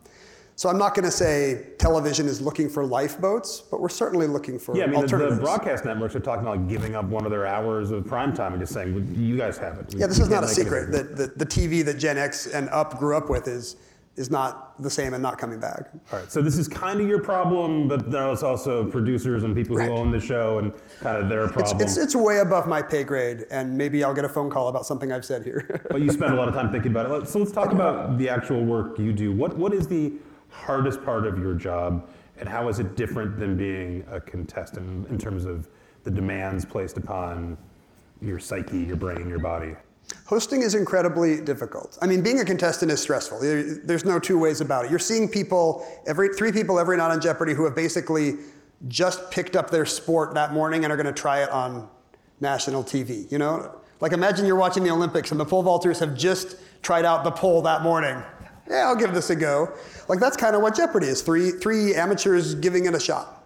so 0.55 0.69
I'm 0.69 0.77
not 0.77 0.93
going 0.93 1.05
to 1.05 1.11
say 1.11 1.67
television 1.79 2.27
is 2.27 2.39
looking 2.41 2.69
for 2.69 2.85
lifeboats, 2.85 3.59
but 3.61 3.81
we're 3.81 3.89
certainly 3.89 4.27
looking 4.27 4.59
for 4.59 4.75
Yeah, 4.77 4.83
I 4.83 4.87
mean, 4.87 5.05
the, 5.05 5.17
the 5.31 5.41
broadcast 5.41 5.83
networks 5.85 6.15
are 6.15 6.19
talking 6.19 6.45
about 6.45 6.67
giving 6.69 6.95
up 6.95 7.05
one 7.05 7.25
of 7.25 7.31
their 7.31 7.45
hours 7.47 7.89
of 7.91 8.05
prime 8.05 8.33
time 8.33 8.53
and 8.53 8.61
just 8.61 8.73
saying, 8.73 8.93
"Well, 8.93 9.03
you 9.03 9.35
guys 9.37 9.57
have 9.57 9.79
it. 9.79 9.93
We- 9.93 9.99
yeah, 10.01 10.07
this 10.07 10.19
is 10.19 10.29
not 10.29 10.43
a 10.43 10.47
secret. 10.47 10.89
anything." 10.93 11.15
That 11.15 11.37
the, 11.37 11.45
the 11.45 11.45
TV 11.45 11.83
that 11.85 11.95
Gen 11.97 12.17
X 12.17 12.47
and 12.47 12.69
Up 12.69 12.99
grew 12.99 13.17
up 13.17 13.29
with 13.29 13.47
is 13.47 13.77
is 14.15 14.29
not 14.29 14.79
the 14.79 14.91
same 14.91 15.15
and 15.15 15.23
not 15.23 15.39
coming 15.39 15.59
back. 15.59 15.89
All 16.11 16.19
right, 16.19 16.31
so 16.31 16.39
this 16.39 16.55
is 16.55 16.67
kind 16.67 17.01
of 17.01 17.07
your 17.07 17.17
problem, 17.19 17.87
but 17.87 18.11
there's 18.11 18.43
also 18.43 18.85
producers 18.91 19.41
and 19.41 19.55
people 19.55 19.75
Right. 19.75 19.87
who 19.89 19.95
own 19.95 20.11
the 20.11 20.19
show 20.19 20.59
and 20.59 20.71
kind 21.01 21.17
of 21.17 21.29
their 21.29 21.45
It's, 21.45 21.53
problem. 21.53 21.81
it's, 21.81 21.97
it's 21.97 22.15
way 22.15 22.37
above 22.37 22.67
my 22.67 22.79
pay 22.79 23.03
grade, 23.03 23.47
and 23.49 23.75
maybe 23.75 24.03
I'll 24.03 24.13
get 24.13 24.23
a 24.23 24.29
phone 24.29 24.51
call 24.51 24.67
about 24.67 24.85
something 24.85 25.11
I've 25.11 25.25
said 25.25 25.43
here. 25.43 25.81
but 25.89 25.99
you 26.01 26.11
spend 26.11 26.31
a 26.31 26.37
lot 26.37 26.47
of 26.47 26.53
time 26.53 26.71
thinking 26.71 26.91
about 26.91 27.09
it. 27.23 27.27
So 27.27 27.39
let's 27.39 27.51
talk 27.51 27.71
about 27.79 28.19
the 28.19 28.29
actual 28.29 28.63
work 28.63 28.99
you 28.99 29.13
do. 29.13 29.31
What 29.31 29.57
what 29.57 29.73
is 29.73 29.87
the 29.87 30.13
hardest 30.53 31.03
part 31.03 31.25
of 31.25 31.37
your 31.39 31.53
job, 31.53 32.07
and 32.39 32.47
how 32.47 32.69
is 32.69 32.79
it 32.79 32.95
different 32.95 33.37
than 33.37 33.57
being 33.57 34.05
a 34.09 34.21
contestant 34.21 35.07
in 35.09 35.17
terms 35.17 35.45
of 35.45 35.67
the 36.03 36.11
demands 36.11 36.65
placed 36.65 36.97
upon 36.97 37.57
your 38.21 38.39
psyche, 38.39 38.79
your 38.79 38.95
brain, 38.95 39.27
your 39.27 39.39
body? 39.39 39.75
Hosting 40.25 40.61
is 40.61 40.75
incredibly 40.75 41.41
difficult. 41.41 41.97
I 42.01 42.07
mean, 42.07 42.21
being 42.21 42.39
a 42.39 42.45
contestant 42.45 42.91
is 42.91 43.01
stressful. 43.01 43.39
There's 43.39 44.05
no 44.05 44.19
two 44.19 44.37
ways 44.37 44.61
about 44.61 44.85
it. 44.85 44.91
You're 44.91 44.99
seeing 44.99 45.29
people, 45.29 45.85
every 46.05 46.29
three 46.29 46.51
people 46.51 46.79
every 46.79 46.97
night 46.97 47.11
on 47.11 47.21
Jeopardy 47.21 47.53
who 47.53 47.63
have 47.65 47.75
basically 47.75 48.35
just 48.87 49.31
picked 49.31 49.55
up 49.55 49.69
their 49.69 49.85
sport 49.85 50.33
that 50.33 50.53
morning 50.53 50.83
and 50.83 50.91
are 50.91 50.97
going 50.97 51.13
to 51.13 51.13
try 51.13 51.41
it 51.43 51.49
on 51.49 51.89
national 52.41 52.83
TV. 52.83 53.31
You 53.31 53.37
know, 53.37 53.79
like 54.01 54.11
imagine 54.11 54.45
you're 54.45 54.57
watching 54.57 54.83
the 54.83 54.91
Olympics 54.91 55.31
and 55.31 55.39
the 55.39 55.45
pole 55.45 55.63
vaulters 55.63 55.99
have 55.99 56.17
just 56.17 56.57
tried 56.81 57.05
out 57.05 57.23
the 57.23 57.31
pole 57.31 57.61
that 57.61 57.81
morning. 57.81 58.21
Yeah, 58.69 58.87
I'll 58.87 58.95
give 58.95 59.13
this 59.13 59.29
a 59.29 59.35
go. 59.35 59.73
Like 60.07 60.19
that's 60.19 60.37
kind 60.37 60.55
of 60.55 60.61
what 60.61 60.75
Jeopardy 60.75 61.07
is. 61.07 61.21
Three 61.21 61.51
three 61.51 61.95
amateurs 61.95 62.55
giving 62.55 62.85
it 62.85 62.95
a 62.95 62.99
shot. 62.99 63.45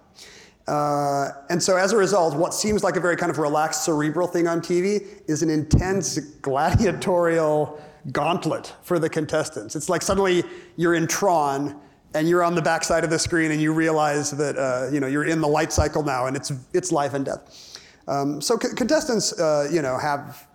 Uh, 0.67 1.29
and 1.49 1.63
so 1.63 1.77
as 1.77 1.93
a 1.93 1.97
result, 1.97 2.35
what 2.35 2.53
seems 2.53 2.83
like 2.83 2.97
a 2.97 2.99
very 2.99 3.15
kind 3.15 3.29
of 3.29 3.37
relaxed 3.37 3.85
cerebral 3.85 4.27
thing 4.27 4.47
on 4.47 4.59
TV 4.59 5.07
is 5.27 5.41
an 5.41 5.49
intense 5.49 6.17
gladiatorial 6.41 7.81
gauntlet 8.11 8.75
for 8.83 8.99
the 8.99 9.09
contestants. 9.09 9.75
It's 9.75 9.87
like 9.89 10.01
suddenly 10.01 10.43
you're 10.75 10.95
in 10.95 11.07
Tron 11.07 11.79
and 12.13 12.27
you're 12.27 12.43
on 12.43 12.53
the 12.53 12.61
backside 12.61 13.03
of 13.03 13.09
the 13.09 13.19
screen 13.19 13.51
and 13.51 13.61
you 13.61 13.73
realize 13.73 14.31
that 14.31 14.57
uh, 14.57 14.89
you 14.91 14.99
know 14.99 15.07
you're 15.07 15.25
in 15.25 15.41
the 15.41 15.47
light 15.47 15.71
cycle 15.71 16.03
now 16.03 16.27
and 16.27 16.35
it's 16.35 16.51
it's 16.73 16.91
life 16.91 17.13
and 17.13 17.25
death. 17.25 17.79
Um, 18.07 18.41
so 18.41 18.57
co- 18.57 18.73
contestants, 18.73 19.37
uh, 19.39 19.69
you 19.71 19.81
know, 19.81 19.97
have 19.97 20.47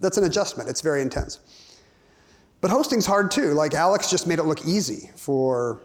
that's 0.00 0.16
an 0.16 0.24
adjustment. 0.24 0.68
It's 0.68 0.80
very 0.80 1.02
intense. 1.02 1.40
But 2.62 2.70
hosting's 2.70 3.04
hard 3.04 3.30
too. 3.30 3.52
Like 3.52 3.74
Alex 3.74 4.08
just 4.08 4.26
made 4.26 4.38
it 4.38 4.44
look 4.44 4.64
easy 4.64 5.10
for 5.16 5.82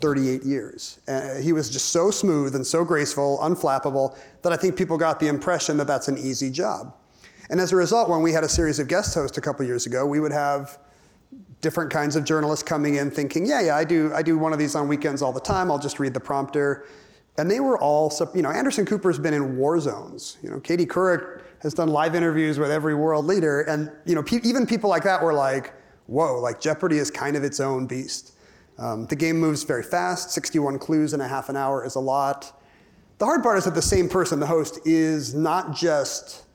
38 0.00 0.44
years. 0.44 0.98
Uh, 1.06 1.36
he 1.36 1.52
was 1.52 1.70
just 1.70 1.90
so 1.90 2.10
smooth 2.10 2.54
and 2.54 2.66
so 2.66 2.84
graceful, 2.84 3.38
unflappable, 3.42 4.16
that 4.42 4.52
I 4.52 4.56
think 4.56 4.76
people 4.76 4.96
got 4.96 5.20
the 5.20 5.28
impression 5.28 5.76
that 5.76 5.86
that's 5.86 6.08
an 6.08 6.16
easy 6.18 6.50
job. 6.50 6.94
And 7.50 7.60
as 7.60 7.72
a 7.72 7.76
result, 7.76 8.08
when 8.08 8.22
we 8.22 8.32
had 8.32 8.44
a 8.44 8.48
series 8.48 8.78
of 8.78 8.88
guest 8.88 9.14
hosts 9.14 9.36
a 9.36 9.40
couple 9.42 9.64
years 9.66 9.84
ago, 9.86 10.06
we 10.06 10.18
would 10.18 10.32
have 10.32 10.78
different 11.60 11.90
kinds 11.90 12.16
of 12.16 12.24
journalists 12.24 12.62
coming 12.62 12.94
in 12.96 13.10
thinking, 13.10 13.44
yeah, 13.46 13.60
yeah, 13.60 13.76
I 13.76 13.84
do, 13.84 14.10
I 14.14 14.22
do 14.22 14.38
one 14.38 14.54
of 14.54 14.58
these 14.58 14.74
on 14.74 14.88
weekends 14.88 15.20
all 15.20 15.32
the 15.32 15.40
time. 15.40 15.70
I'll 15.70 15.78
just 15.78 16.00
read 16.00 16.14
the 16.14 16.20
prompter. 16.20 16.86
And 17.36 17.50
they 17.50 17.60
were 17.60 17.78
all, 17.78 18.10
you 18.34 18.40
know, 18.40 18.50
Anderson 18.50 18.86
Cooper's 18.86 19.18
been 19.18 19.34
in 19.34 19.58
war 19.58 19.78
zones. 19.80 20.38
You 20.42 20.50
know, 20.50 20.60
Katie 20.60 20.86
Couric 20.86 21.42
has 21.60 21.74
done 21.74 21.88
live 21.88 22.14
interviews 22.14 22.58
with 22.58 22.70
every 22.70 22.94
world 22.94 23.26
leader. 23.26 23.60
And, 23.62 23.92
you 24.06 24.14
know, 24.14 24.22
pe- 24.22 24.40
even 24.42 24.66
people 24.66 24.88
like 24.88 25.02
that 25.04 25.22
were 25.22 25.34
like, 25.34 25.74
whoa, 26.06 26.40
like 26.40 26.60
Jeopardy 26.60 26.98
is 26.98 27.10
kind 27.10 27.36
of 27.36 27.44
its 27.44 27.60
own 27.60 27.86
beast. 27.86 28.32
Um, 28.78 29.06
the 29.06 29.16
game 29.16 29.38
moves 29.38 29.62
very 29.62 29.82
fast. 29.82 30.30
61 30.30 30.78
clues 30.78 31.14
in 31.14 31.20
a 31.20 31.28
half 31.28 31.48
an 31.48 31.56
hour 31.56 31.84
is 31.84 31.94
a 31.94 32.00
lot. 32.00 32.60
The 33.18 33.24
hard 33.24 33.42
part 33.42 33.56
is 33.56 33.64
that 33.64 33.74
the 33.74 33.82
same 33.82 34.08
person, 34.08 34.40
the 34.40 34.46
host, 34.46 34.78
is 34.84 35.34
not 35.34 35.74
just 35.74 36.46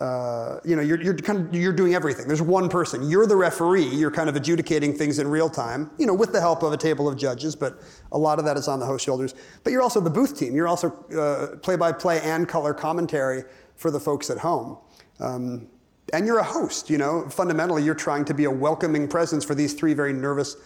uh, 0.00 0.60
you 0.64 0.74
know, 0.76 0.80
you're, 0.80 1.00
you're 1.00 1.14
kind 1.14 1.46
of 1.46 1.54
you're 1.54 1.74
doing 1.74 1.94
everything. 1.94 2.26
There's 2.26 2.40
one 2.40 2.70
person. 2.70 3.08
You're 3.10 3.26
the 3.26 3.36
referee. 3.36 3.84
You're 3.84 4.10
kind 4.10 4.30
of 4.30 4.36
adjudicating 4.36 4.94
things 4.94 5.18
in 5.18 5.28
real 5.28 5.50
time. 5.50 5.90
You 5.98 6.06
know, 6.06 6.14
with 6.14 6.32
the 6.32 6.40
help 6.40 6.62
of 6.62 6.72
a 6.72 6.76
table 6.78 7.06
of 7.06 7.18
judges, 7.18 7.54
but 7.54 7.82
a 8.10 8.16
lot 8.16 8.38
of 8.38 8.46
that 8.46 8.56
is 8.56 8.66
on 8.66 8.80
the 8.80 8.86
host 8.86 9.04
shoulders. 9.04 9.34
But 9.62 9.74
you're 9.74 9.82
also 9.82 10.00
the 10.00 10.10
booth 10.10 10.38
team. 10.38 10.54
You're 10.54 10.68
also 10.68 10.90
uh, 11.14 11.58
play-by-play 11.58 12.22
and 12.22 12.48
color 12.48 12.72
commentary 12.72 13.44
for 13.76 13.90
the 13.90 14.00
folks 14.00 14.30
at 14.30 14.38
home. 14.38 14.78
Um, 15.18 15.68
and 16.12 16.26
you're 16.26 16.38
a 16.38 16.44
host. 16.44 16.90
You 16.90 16.98
know, 16.98 17.28
fundamentally, 17.28 17.82
you're 17.82 17.94
trying 17.94 18.24
to 18.26 18.34
be 18.34 18.44
a 18.44 18.50
welcoming 18.50 19.08
presence 19.08 19.44
for 19.44 19.54
these 19.54 19.74
three 19.74 19.94
very 19.94 20.12
nervous 20.12 20.56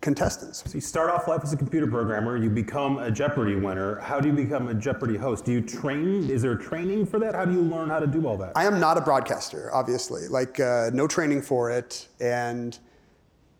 contestants. 0.00 0.62
So 0.64 0.74
you 0.74 0.80
start 0.80 1.10
off 1.10 1.26
life 1.26 1.40
as 1.42 1.52
a 1.52 1.56
computer 1.56 1.86
programmer, 1.86 2.36
you 2.36 2.50
become 2.50 2.98
a 2.98 3.10
Jeopardy 3.10 3.56
winner. 3.56 3.98
How 3.98 4.20
do 4.20 4.28
you 4.28 4.34
become 4.34 4.68
a 4.68 4.74
Jeopardy 4.74 5.16
host? 5.16 5.44
Do 5.44 5.52
you 5.52 5.60
train? 5.60 6.30
Is 6.30 6.42
there 6.42 6.54
training 6.54 7.06
for 7.06 7.18
that? 7.18 7.34
How 7.34 7.44
do 7.44 7.52
you 7.52 7.62
learn 7.62 7.88
how 7.88 7.98
to 7.98 8.06
do 8.06 8.26
all 8.26 8.36
that? 8.38 8.52
I 8.54 8.64
am 8.66 8.78
not 8.78 8.96
a 8.96 9.00
broadcaster, 9.00 9.74
obviously. 9.74 10.28
Like, 10.28 10.60
uh, 10.60 10.90
no 10.92 11.08
training 11.08 11.42
for 11.42 11.70
it. 11.70 12.06
And 12.20 12.78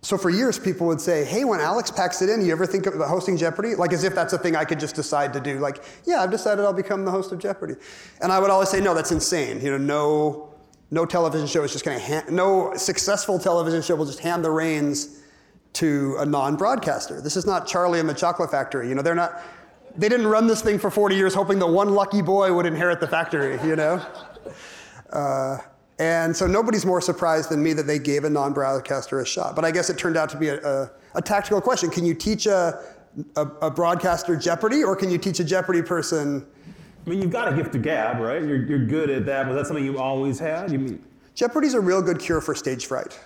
so 0.02 0.16
for 0.16 0.30
years, 0.30 0.60
people 0.60 0.86
would 0.86 1.00
say, 1.00 1.24
hey, 1.24 1.44
when 1.44 1.58
Alex 1.58 1.90
packs 1.90 2.22
it 2.22 2.30
in, 2.30 2.40
you 2.40 2.52
ever 2.52 2.66
think 2.66 2.86
about 2.86 3.08
hosting 3.08 3.36
Jeopardy? 3.36 3.74
Like, 3.74 3.92
as 3.92 4.04
if 4.04 4.14
that's 4.14 4.32
a 4.32 4.38
thing 4.38 4.54
I 4.54 4.64
could 4.64 4.78
just 4.78 4.94
decide 4.94 5.32
to 5.32 5.40
do. 5.40 5.58
Like, 5.58 5.82
yeah, 6.04 6.22
I've 6.22 6.30
decided 6.30 6.64
I'll 6.64 6.72
become 6.72 7.04
the 7.04 7.10
host 7.10 7.32
of 7.32 7.40
Jeopardy. 7.40 7.74
And 8.20 8.30
I 8.30 8.38
would 8.38 8.50
always 8.50 8.68
say, 8.68 8.80
no, 8.80 8.94
that's 8.94 9.10
insane. 9.10 9.60
You 9.60 9.72
know, 9.72 9.78
no, 9.78 10.47
no 10.90 11.04
television 11.04 11.46
show 11.46 11.62
is 11.64 11.72
just 11.72 11.84
going 11.84 12.00
to 12.00 12.32
no 12.34 12.72
successful 12.76 13.38
television 13.38 13.82
show 13.82 13.94
will 13.94 14.06
just 14.06 14.20
hand 14.20 14.44
the 14.44 14.50
reins 14.50 15.20
to 15.74 16.16
a 16.18 16.26
non-broadcaster. 16.26 17.20
This 17.20 17.36
is 17.36 17.46
not 17.46 17.66
Charlie 17.66 18.00
and 18.00 18.08
the 18.08 18.14
Chocolate 18.14 18.50
Factory. 18.50 18.88
You 18.88 18.94
know, 18.94 19.02
they're 19.02 19.14
not. 19.14 19.40
They 19.96 20.08
didn't 20.08 20.28
run 20.28 20.46
this 20.46 20.62
thing 20.62 20.78
for 20.78 20.90
40 20.90 21.16
years 21.16 21.34
hoping 21.34 21.58
the 21.58 21.66
one 21.66 21.94
lucky 21.94 22.22
boy 22.22 22.52
would 22.52 22.66
inherit 22.66 23.00
the 23.00 23.06
factory. 23.06 23.58
You 23.66 23.76
know. 23.76 24.06
Uh, 25.12 25.58
and 25.98 26.36
so 26.36 26.46
nobody's 26.46 26.86
more 26.86 27.00
surprised 27.00 27.50
than 27.50 27.62
me 27.62 27.72
that 27.72 27.86
they 27.86 27.98
gave 27.98 28.24
a 28.24 28.30
non-broadcaster 28.30 29.20
a 29.20 29.26
shot. 29.26 29.56
But 29.56 29.64
I 29.64 29.70
guess 29.72 29.90
it 29.90 29.98
turned 29.98 30.16
out 30.16 30.28
to 30.30 30.36
be 30.36 30.48
a, 30.48 30.60
a, 30.62 30.90
a 31.16 31.22
tactical 31.22 31.60
question. 31.60 31.90
Can 31.90 32.04
you 32.04 32.14
teach 32.14 32.46
a, 32.46 32.80
a, 33.36 33.42
a, 33.62 33.70
broadcaster 33.70 34.36
Jeopardy, 34.36 34.84
or 34.84 34.94
can 34.94 35.10
you 35.10 35.18
teach 35.18 35.40
a 35.40 35.44
Jeopardy 35.44 35.82
person? 35.82 36.46
I 37.08 37.10
mean, 37.10 37.22
you've 37.22 37.30
got 37.30 37.50
a 37.50 37.56
gift 37.56 37.74
of 37.74 37.80
gab, 37.80 38.20
right? 38.20 38.42
You're, 38.42 38.66
you're 38.66 38.84
good 38.84 39.08
at 39.08 39.24
that. 39.24 39.46
Was 39.46 39.56
that 39.56 39.66
something 39.66 39.82
you 39.82 39.98
always 39.98 40.38
had? 40.38 40.70
You 40.70 40.78
mean... 40.78 41.02
Jeopardy's 41.34 41.72
a 41.72 41.80
real 41.80 42.02
good 42.02 42.18
cure 42.18 42.42
for 42.42 42.54
stage 42.54 42.84
fright. 42.84 43.18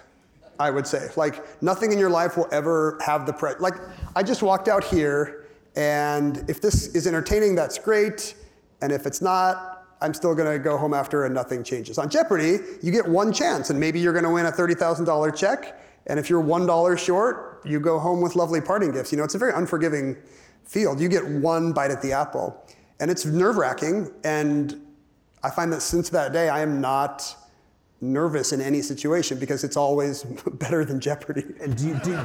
I 0.61 0.71
would 0.71 0.87
say. 0.87 1.09
Like, 1.17 1.61
nothing 1.65 1.91
in 1.91 1.99
your 1.99 2.09
life 2.09 2.37
will 2.37 2.47
ever 2.53 2.97
have 3.05 3.27
the 3.27 3.33
pre. 3.33 3.55
Like, 3.59 3.75
I 4.15 4.23
just 4.23 4.41
walked 4.41 4.69
out 4.69 4.85
here, 4.85 5.47
and 5.75 6.49
if 6.49 6.61
this 6.61 6.95
is 6.95 7.09
entertaining, 7.09 7.57
that's 7.57 7.77
great. 7.77 8.37
And 8.83 8.93
if 8.93 9.05
it's 9.05 9.21
not, 9.21 9.89
I'm 10.01 10.15
still 10.15 10.37
gonna 10.37 10.61
go 10.61 10.79
home 10.79 10.95
after 10.95 11.25
and 11.25 11.35
nothing 11.35 11.65
changes. 11.65 11.99
On 11.99 12.09
Jeopardy, 12.09 12.59
you 12.83 12.93
get 12.93 13.09
one 13.09 13.33
chance, 13.33 13.71
and 13.71 13.81
maybe 13.81 13.99
you're 13.99 14.13
gonna 14.13 14.33
win 14.33 14.47
a 14.47 14.53
$30,000 14.53 15.35
check. 15.35 15.83
And 16.07 16.21
if 16.21 16.31
you're 16.31 16.43
$1 16.43 16.97
short, 16.97 17.63
you 17.65 17.81
go 17.81 17.99
home 17.99 18.21
with 18.21 18.37
lovely 18.37 18.61
parting 18.61 18.93
gifts. 18.93 19.11
You 19.11 19.19
know, 19.19 19.25
it's 19.25 19.35
a 19.35 19.39
very 19.39 19.55
unforgiving 19.55 20.17
field. 20.63 21.01
You 21.01 21.09
get 21.09 21.27
one 21.27 21.73
bite 21.73 21.91
at 21.91 22.01
the 22.01 22.13
apple. 22.13 22.65
And 23.03 23.11
it's 23.11 23.27
nerve 23.27 23.57
wracking. 23.57 24.13
And 24.23 24.81
I 25.43 25.51
find 25.51 25.73
that 25.73 25.83
since 25.83 26.09
that 26.11 26.33
day, 26.33 26.49
I 26.49 26.61
am 26.61 26.81
not 26.81 27.37
nervous 28.01 28.53
in 28.53 28.61
any 28.61 28.81
situation 28.81 29.41
because 29.41 29.65
it's 29.65 29.77
always 29.77 30.23
better 30.53 30.85
than 30.85 31.01
Jeopardy. 31.01 31.45
And 31.61 31.77
do 31.77 31.89
you, 31.89 32.01
do, 32.05 32.17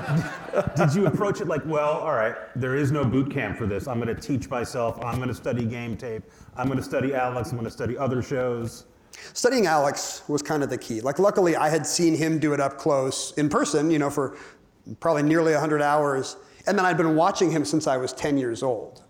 did 0.76 0.94
you 0.94 1.08
approach 1.08 1.42
it 1.42 1.48
like, 1.48 1.66
well, 1.66 1.94
all 1.94 2.14
right, 2.14 2.36
there 2.56 2.76
is 2.76 2.92
no 2.92 3.04
boot 3.04 3.32
camp 3.32 3.58
for 3.58 3.66
this. 3.66 3.88
I'm 3.88 4.00
going 4.00 4.16
to 4.16 4.22
teach 4.22 4.52
myself. 4.52 5.04
I'm 5.04 5.16
going 5.16 5.30
to 5.30 5.34
study 5.34 5.66
game 5.66 5.98
tape. 5.98 6.22
I'm 6.56 6.68
going 6.68 6.78
to 6.78 6.86
study 6.86 7.16
Alex. 7.16 7.50
I'm 7.50 7.58
going 7.58 7.66
to 7.66 7.72
study 7.72 7.98
other 7.98 8.22
shows. 8.22 8.86
Studying 9.34 9.66
Alex 9.66 10.22
was 10.28 10.44
kind 10.44 10.62
of 10.62 10.70
the 10.70 10.78
key. 10.78 11.02
Like, 11.02 11.18
luckily, 11.18 11.56
I 11.56 11.70
had 11.70 11.88
seen 11.88 12.14
him 12.14 12.38
do 12.38 12.54
it 12.54 12.60
up 12.60 12.78
close 12.78 13.34
in 13.36 13.50
person, 13.50 13.90
you 13.90 13.98
know, 13.98 14.12
for 14.12 14.38
probably 15.00 15.24
nearly 15.24 15.54
100 15.54 15.82
hours. 15.82 16.38
And 16.68 16.78
then 16.78 16.86
I'd 16.86 16.98
been 16.98 17.16
watching 17.16 17.50
him 17.50 17.66
since 17.66 17.88
I 17.88 17.98
was 17.98 18.14
10 18.14 18.38
years 18.38 18.62
old. 18.62 19.02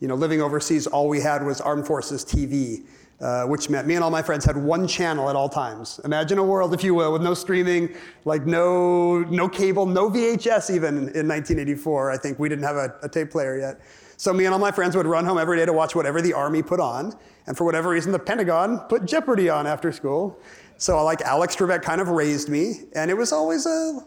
You 0.00 0.08
know, 0.08 0.14
living 0.14 0.42
overseas, 0.42 0.86
all 0.86 1.08
we 1.08 1.20
had 1.20 1.44
was 1.44 1.60
Armed 1.60 1.86
Forces 1.86 2.24
TV. 2.24 2.84
Uh, 3.20 3.44
which 3.44 3.68
meant 3.68 3.86
me 3.86 3.94
and 3.96 4.02
all 4.02 4.10
my 4.10 4.22
friends 4.22 4.46
had 4.46 4.56
one 4.56 4.88
channel 4.88 5.28
at 5.28 5.36
all 5.36 5.46
times. 5.46 6.00
Imagine 6.06 6.38
a 6.38 6.42
world, 6.42 6.72
if 6.72 6.82
you 6.82 6.94
will, 6.94 7.12
with 7.12 7.20
no 7.20 7.34
streaming, 7.34 7.94
like 8.24 8.46
no, 8.46 9.18
no 9.24 9.46
cable, 9.46 9.84
no 9.84 10.08
VHS 10.08 10.74
even 10.74 10.94
in 10.94 11.28
1984. 11.28 12.10
I 12.10 12.16
think 12.16 12.38
we 12.38 12.48
didn't 12.48 12.64
have 12.64 12.76
a, 12.76 12.94
a 13.02 13.10
tape 13.10 13.30
player 13.30 13.58
yet. 13.58 13.82
So 14.16 14.32
me 14.32 14.46
and 14.46 14.54
all 14.54 14.58
my 14.58 14.70
friends 14.70 14.96
would 14.96 15.06
run 15.06 15.26
home 15.26 15.36
every 15.36 15.58
day 15.58 15.66
to 15.66 15.72
watch 15.74 15.94
whatever 15.94 16.22
the 16.22 16.32
Army 16.32 16.62
put 16.62 16.80
on. 16.80 17.14
And 17.46 17.58
for 17.58 17.64
whatever 17.64 17.90
reason, 17.90 18.10
the 18.10 18.18
Pentagon 18.18 18.78
put 18.88 19.04
Jeopardy 19.04 19.50
on 19.50 19.66
after 19.66 19.92
school. 19.92 20.40
So 20.78 21.04
like 21.04 21.20
Alex 21.20 21.54
Trebek 21.54 21.82
kind 21.82 22.00
of 22.00 22.08
raised 22.08 22.48
me. 22.48 22.84
And 22.94 23.10
it 23.10 23.14
was 23.18 23.32
always 23.32 23.66
a, 23.66 24.00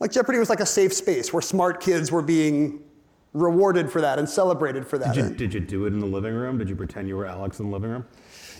like 0.00 0.10
Jeopardy 0.10 0.40
was 0.40 0.50
like 0.50 0.58
a 0.58 0.66
safe 0.66 0.92
space 0.92 1.32
where 1.32 1.40
smart 1.40 1.80
kids 1.80 2.10
were 2.10 2.22
being 2.22 2.82
rewarded 3.32 3.90
for 3.90 4.00
that 4.00 4.18
and 4.18 4.28
celebrated 4.28 4.86
for 4.86 4.98
that. 4.98 5.14
Did 5.14 5.30
you, 5.30 5.34
did 5.36 5.54
you 5.54 5.60
do 5.60 5.86
it 5.86 5.92
in 5.92 6.00
the 6.00 6.06
living 6.06 6.34
room? 6.34 6.58
Did 6.58 6.68
you 6.68 6.76
pretend 6.76 7.08
you 7.08 7.16
were 7.16 7.26
Alex 7.26 7.60
in 7.60 7.66
the 7.66 7.72
living 7.72 7.90
room? 7.90 8.04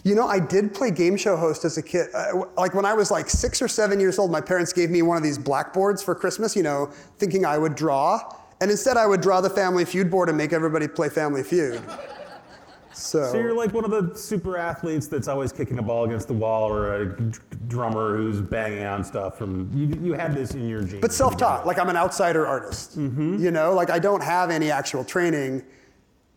You 0.04 0.14
know, 0.14 0.26
I 0.26 0.38
did 0.38 0.72
play 0.72 0.90
game 0.90 1.16
show 1.16 1.36
host 1.36 1.64
as 1.64 1.76
a 1.76 1.82
kid. 1.82 2.06
Uh, 2.14 2.44
like 2.56 2.74
when 2.74 2.84
I 2.84 2.94
was 2.94 3.10
like 3.10 3.28
six 3.28 3.60
or 3.60 3.68
seven 3.68 4.00
years 4.00 4.18
old, 4.18 4.30
my 4.30 4.40
parents 4.40 4.72
gave 4.72 4.90
me 4.90 5.02
one 5.02 5.16
of 5.16 5.22
these 5.22 5.38
blackboards 5.38 6.02
for 6.02 6.14
Christmas, 6.14 6.56
you 6.56 6.62
know, 6.62 6.86
thinking 7.18 7.44
I 7.44 7.58
would 7.58 7.74
draw. 7.74 8.20
And 8.62 8.70
instead, 8.70 8.96
I 8.96 9.06
would 9.06 9.20
draw 9.20 9.40
the 9.40 9.50
Family 9.50 9.84
Feud 9.84 10.10
board 10.10 10.28
and 10.28 10.38
make 10.38 10.52
everybody 10.52 10.86
play 10.86 11.08
Family 11.08 11.42
Feud. 11.42 11.82
So, 13.00 13.32
so 13.32 13.38
you're 13.38 13.56
like 13.56 13.72
one 13.72 13.84
of 13.84 13.90
the 13.90 14.16
super 14.16 14.56
athletes 14.56 15.08
that's 15.08 15.28
always 15.28 15.52
kicking 15.52 15.78
a 15.78 15.82
ball 15.82 16.04
against 16.04 16.28
the 16.28 16.34
wall, 16.34 16.70
or 16.70 17.02
a 17.02 17.06
drummer 17.68 18.16
who's 18.16 18.40
banging 18.40 18.84
on 18.84 19.02
stuff. 19.02 19.38
From 19.38 19.70
you, 19.74 19.86
you 20.02 20.12
had 20.12 20.34
this 20.34 20.54
in 20.54 20.68
your 20.68 20.82
genes. 20.82 21.00
But 21.00 21.12
self-taught, 21.12 21.66
like 21.66 21.78
I'm 21.78 21.88
an 21.88 21.96
outsider 21.96 22.46
artist. 22.46 22.98
Mm-hmm. 22.98 23.42
You 23.42 23.50
know, 23.50 23.72
like 23.72 23.90
I 23.90 23.98
don't 23.98 24.22
have 24.22 24.50
any 24.50 24.70
actual 24.70 25.04
training. 25.04 25.64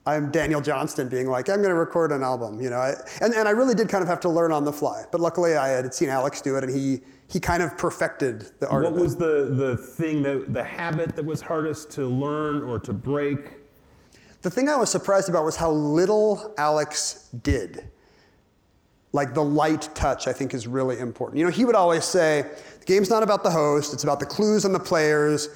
I'm 0.06 0.32
Daniel 0.32 0.60
Johnston 0.60 1.08
being 1.08 1.30
like, 1.30 1.48
I'm 1.48 1.58
going 1.58 1.70
to 1.70 1.76
record 1.76 2.12
an 2.12 2.24
album, 2.24 2.62
you 2.62 2.70
know. 2.70 2.76
I, 2.76 2.94
and, 3.22 3.34
and 3.34 3.48
I 3.48 3.52
really 3.52 3.74
did 3.74 3.88
kind 3.88 4.02
of 4.02 4.10
have 4.10 4.20
to 4.22 4.30
learn 4.30 4.52
on 4.52 4.66
the 4.66 4.74
fly. 4.74 5.06
But 5.12 5.22
luckily, 5.22 5.56
I 5.56 5.70
had 5.70 5.94
seen 5.94 6.10
Alex 6.10 6.42
do 6.42 6.58
it, 6.58 6.64
and 6.64 6.76
he 6.76 7.02
he 7.30 7.40
kind 7.40 7.64
of 7.64 7.78
perfected 7.78 8.52
the 8.60 8.70
art. 8.70 8.84
What 8.84 8.94
was 8.94 9.16
the 9.16 9.50
the 9.52 9.78
thing 9.78 10.22
that 10.24 10.54
the 10.54 10.64
habit 10.64 11.16
that 11.16 11.26
was 11.26 11.42
hardest 11.42 11.90
to 11.92 12.06
learn 12.06 12.64
or 12.64 12.80
to 12.80 12.94
break? 12.94 13.63
The 14.44 14.52
thing 14.52 14.68
I 14.68 14.76
was 14.76 14.90
surprised 14.90 15.30
about 15.30 15.46
was 15.46 15.56
how 15.56 15.72
little 15.72 16.54
Alex 16.58 17.30
did. 17.44 17.90
Like 19.14 19.34
the 19.34 19.44
light 19.44 19.90
touch, 19.96 20.28
I 20.28 20.34
think, 20.34 20.54
is 20.54 20.68
really 20.68 21.00
important. 21.00 21.40
You 21.40 21.46
know, 21.46 21.52
he 21.52 21.64
would 21.64 21.76
always 21.76 22.04
say, 22.04 22.46
the 22.80 22.86
game's 22.86 23.10
not 23.10 23.24
about 23.24 23.44
the 23.44 23.52
host, 23.52 23.94
it's 23.94 24.04
about 24.04 24.20
the 24.20 24.26
clues 24.26 24.66
and 24.66 24.76
the 24.76 24.80
players. 24.80 25.48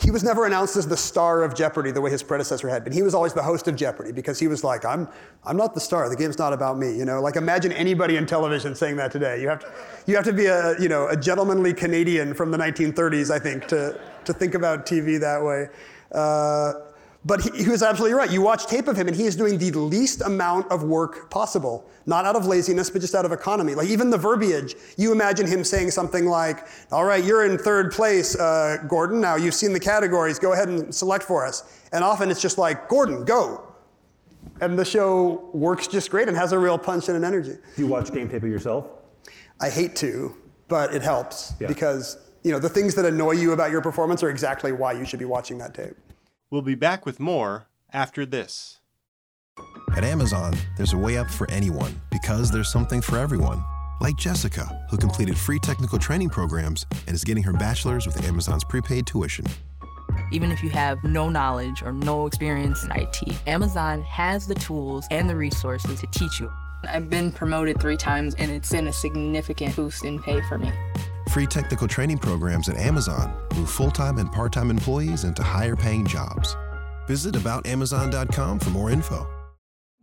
He 0.00 0.10
was 0.10 0.22
never 0.22 0.46
announced 0.46 0.76
as 0.76 0.86
the 0.86 0.96
star 0.96 1.42
of 1.42 1.54
Jeopardy 1.54 1.90
the 1.90 2.00
way 2.00 2.10
his 2.10 2.22
predecessor 2.22 2.68
had 2.68 2.82
been. 2.82 2.92
He 2.94 3.02
was 3.02 3.14
always 3.14 3.34
the 3.34 3.42
host 3.42 3.68
of 3.68 3.76
Jeopardy 3.76 4.12
because 4.12 4.38
he 4.38 4.46
was 4.46 4.64
like, 4.64 4.84
I'm, 4.84 5.08
I'm 5.44 5.56
not 5.56 5.74
the 5.74 5.80
star. 5.80 6.08
The 6.08 6.16
game's 6.16 6.38
not 6.38 6.52
about 6.52 6.78
me. 6.78 6.96
You 6.96 7.04
know, 7.04 7.20
like 7.20 7.36
imagine 7.36 7.72
anybody 7.72 8.16
in 8.16 8.24
television 8.24 8.74
saying 8.76 8.96
that 8.96 9.10
today. 9.10 9.42
You 9.42 9.48
have 9.48 9.58
to, 9.58 9.72
you 10.06 10.14
have 10.14 10.24
to 10.24 10.32
be 10.32 10.46
a, 10.46 10.80
you 10.80 10.88
know, 10.88 11.08
a 11.08 11.16
gentlemanly 11.16 11.74
Canadian 11.74 12.32
from 12.32 12.52
the 12.52 12.58
1930s, 12.58 13.30
I 13.30 13.40
think, 13.40 13.66
to, 13.66 14.00
to 14.24 14.32
think 14.32 14.54
about 14.54 14.86
TV 14.86 15.20
that 15.20 15.42
way. 15.42 15.66
Uh, 16.12 16.87
but 17.24 17.40
he, 17.40 17.64
he, 17.64 17.68
was 17.68 17.82
absolutely 17.82 18.16
right. 18.16 18.30
You 18.30 18.40
watch 18.40 18.66
tape 18.66 18.86
of 18.86 18.96
him, 18.96 19.08
and 19.08 19.16
he 19.16 19.24
is 19.24 19.34
doing 19.34 19.58
the 19.58 19.72
least 19.72 20.22
amount 20.22 20.70
of 20.70 20.84
work 20.84 21.30
possible. 21.30 21.88
Not 22.06 22.24
out 22.24 22.36
of 22.36 22.46
laziness, 22.46 22.90
but 22.90 23.00
just 23.00 23.14
out 23.14 23.24
of 23.24 23.32
economy. 23.32 23.74
Like 23.74 23.88
even 23.88 24.08
the 24.08 24.16
verbiage, 24.16 24.76
you 24.96 25.10
imagine 25.12 25.46
him 25.46 25.64
saying 25.64 25.90
something 25.90 26.26
like, 26.26 26.66
All 26.92 27.04
right, 27.04 27.22
you're 27.22 27.44
in 27.44 27.58
third 27.58 27.92
place, 27.92 28.36
uh, 28.36 28.78
Gordon. 28.88 29.20
Now 29.20 29.36
you've 29.36 29.54
seen 29.54 29.72
the 29.72 29.80
categories. 29.80 30.38
Go 30.38 30.52
ahead 30.52 30.68
and 30.68 30.94
select 30.94 31.24
for 31.24 31.44
us. 31.44 31.80
And 31.92 32.04
often 32.04 32.30
it's 32.30 32.40
just 32.40 32.56
like, 32.56 32.88
Gordon, 32.88 33.24
go. 33.24 33.64
And 34.60 34.78
the 34.78 34.84
show 34.84 35.50
works 35.52 35.86
just 35.86 36.10
great 36.10 36.28
and 36.28 36.36
has 36.36 36.52
a 36.52 36.58
real 36.58 36.78
punch 36.78 37.08
and 37.08 37.16
an 37.16 37.24
energy. 37.24 37.56
Do 37.76 37.82
you 37.82 37.88
watch 37.88 38.12
game 38.12 38.28
tape 38.28 38.42
of 38.42 38.48
yourself? 38.48 38.86
I 39.60 39.68
hate 39.70 39.96
to, 39.96 40.36
but 40.68 40.94
it 40.94 41.02
helps 41.02 41.54
yeah. 41.60 41.66
because 41.66 42.18
you 42.44 42.52
know 42.52 42.58
the 42.58 42.68
things 42.68 42.94
that 42.94 43.04
annoy 43.04 43.32
you 43.32 43.52
about 43.52 43.70
your 43.70 43.80
performance 43.82 44.22
are 44.22 44.30
exactly 44.30 44.72
why 44.72 44.92
you 44.92 45.04
should 45.04 45.18
be 45.18 45.24
watching 45.24 45.58
that 45.58 45.74
tape. 45.74 45.96
We'll 46.50 46.62
be 46.62 46.74
back 46.74 47.04
with 47.04 47.20
more 47.20 47.66
after 47.92 48.24
this. 48.24 48.78
At 49.94 50.02
Amazon, 50.02 50.54
there's 50.78 50.94
a 50.94 50.98
way 50.98 51.18
up 51.18 51.28
for 51.28 51.50
anyone 51.50 52.00
because 52.10 52.50
there's 52.50 52.72
something 52.72 53.02
for 53.02 53.18
everyone. 53.18 53.62
Like 54.00 54.16
Jessica, 54.16 54.86
who 54.90 54.96
completed 54.96 55.36
free 55.36 55.58
technical 55.58 55.98
training 55.98 56.30
programs 56.30 56.86
and 57.06 57.14
is 57.14 57.22
getting 57.22 57.42
her 57.42 57.52
bachelor's 57.52 58.06
with 58.06 58.24
Amazon's 58.24 58.64
prepaid 58.64 59.06
tuition. 59.06 59.44
Even 60.32 60.50
if 60.50 60.62
you 60.62 60.70
have 60.70 61.04
no 61.04 61.28
knowledge 61.28 61.82
or 61.82 61.92
no 61.92 62.26
experience 62.26 62.82
in 62.82 62.92
IT, 62.92 63.20
Amazon 63.46 64.00
has 64.02 64.46
the 64.46 64.54
tools 64.54 65.06
and 65.10 65.28
the 65.28 65.36
resources 65.36 66.00
to 66.00 66.06
teach 66.12 66.40
you. 66.40 66.50
I've 66.88 67.10
been 67.10 67.30
promoted 67.30 67.78
three 67.78 67.98
times 67.98 68.34
and 68.36 68.50
it's 68.50 68.70
been 68.70 68.88
a 68.88 68.92
significant 68.92 69.76
boost 69.76 70.04
in 70.04 70.22
pay 70.22 70.40
for 70.48 70.56
me. 70.56 70.72
Free 71.28 71.46
technical 71.46 71.86
training 71.86 72.18
programs 72.18 72.70
at 72.70 72.76
Amazon 72.78 73.32
move 73.54 73.70
full 73.70 73.90
time 73.90 74.16
and 74.16 74.32
part 74.32 74.50
time 74.50 74.70
employees 74.70 75.24
into 75.24 75.42
higher 75.42 75.76
paying 75.76 76.06
jobs. 76.06 76.56
Visit 77.06 77.34
aboutamazon.com 77.34 78.58
for 78.58 78.70
more 78.70 78.90
info. 78.90 79.26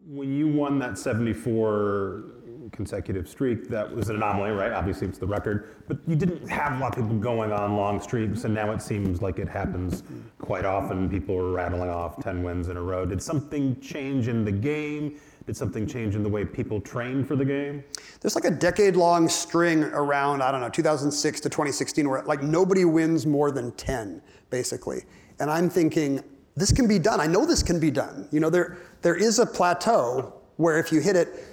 When 0.05 0.31
you 0.31 0.47
won 0.47 0.77
that 0.79 0.99
74 0.99 2.25
consecutive 2.71 3.27
streak, 3.27 3.67
that 3.69 3.93
was 3.93 4.09
an 4.09 4.17
anomaly, 4.17 4.51
right? 4.51 4.71
Obviously, 4.71 5.07
it's 5.07 5.17
the 5.17 5.25
record, 5.25 5.75
but 5.87 5.97
you 6.05 6.15
didn't 6.15 6.47
have 6.47 6.79
a 6.79 6.79
lot 6.79 6.95
of 6.95 7.03
people 7.03 7.17
going 7.17 7.51
on 7.51 7.75
long 7.75 7.99
streaks, 7.99 8.43
and 8.43 8.53
now 8.53 8.71
it 8.71 8.81
seems 8.81 9.23
like 9.23 9.39
it 9.39 9.49
happens 9.49 10.03
quite 10.37 10.63
often. 10.63 11.09
People 11.09 11.37
are 11.37 11.51
rattling 11.51 11.89
off 11.89 12.21
10 12.23 12.43
wins 12.43 12.67
in 12.67 12.77
a 12.77 12.81
row. 12.81 13.03
Did 13.03 13.21
something 13.21 13.79
change 13.81 14.27
in 14.27 14.45
the 14.45 14.51
game? 14.51 15.19
Did 15.45 15.55
something 15.55 15.85
change 15.85 16.15
in 16.15 16.23
the 16.23 16.29
way 16.29 16.43
people 16.43 16.81
train 16.81 17.23
for 17.23 17.35
the 17.35 17.45
game? 17.45 17.83
There's 18.19 18.33
like 18.33 18.45
a 18.45 18.51
decade 18.51 18.95
long 18.95 19.29
string 19.29 19.83
around, 19.83 20.41
I 20.41 20.51
don't 20.51 20.61
know, 20.61 20.69
2006 20.69 21.39
to 21.41 21.49
2016 21.49 22.09
where 22.09 22.23
like 22.23 22.41
nobody 22.41 22.83
wins 22.83 23.27
more 23.27 23.51
than 23.51 23.71
10, 23.73 24.21
basically. 24.49 25.03
And 25.39 25.51
I'm 25.51 25.69
thinking, 25.69 26.23
this 26.55 26.71
can 26.71 26.87
be 26.87 26.97
done. 26.97 27.19
I 27.19 27.27
know 27.27 27.45
this 27.45 27.61
can 27.61 27.79
be 27.79 27.91
done. 27.91 28.27
You 28.31 28.39
know, 28.39 28.49
there, 28.49 28.77
there 29.03 29.15
is 29.15 29.37
a 29.37 29.45
plateau 29.45 30.33
where 30.57 30.79
if 30.79 30.91
you 30.91 30.99
hit 30.99 31.15
it, 31.15 31.43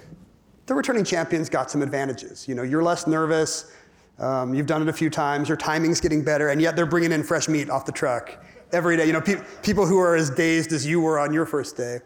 the 0.65 0.73
returning 0.73 1.03
champions 1.03 1.49
got 1.49 1.69
some 1.69 1.81
advantages. 1.81 2.47
You 2.47 2.55
know, 2.55 2.63
you're 2.63 2.83
less 2.83 3.05
nervous, 3.05 3.71
um, 4.17 4.53
you've 4.53 4.67
done 4.67 4.81
it 4.81 4.87
a 4.87 4.93
few 4.93 5.09
times, 5.09 5.49
your 5.49 5.57
timing's 5.57 5.99
getting 5.99 6.23
better, 6.23 6.49
and 6.49 6.61
yet 6.61 6.75
they're 6.75 6.85
bringing 6.85 7.11
in 7.11 7.23
fresh 7.23 7.47
meat 7.47 7.69
off 7.69 7.85
the 7.85 7.91
truck 7.91 8.43
every 8.71 8.95
day. 8.95 9.05
You 9.05 9.13
know, 9.13 9.21
pe- 9.21 9.43
people 9.61 9.85
who 9.85 9.99
are 9.99 10.15
as 10.15 10.29
dazed 10.29 10.71
as 10.71 10.85
you 10.85 11.01
were 11.01 11.19
on 11.19 11.33
your 11.33 11.45
first 11.45 11.75
day. 11.75 11.99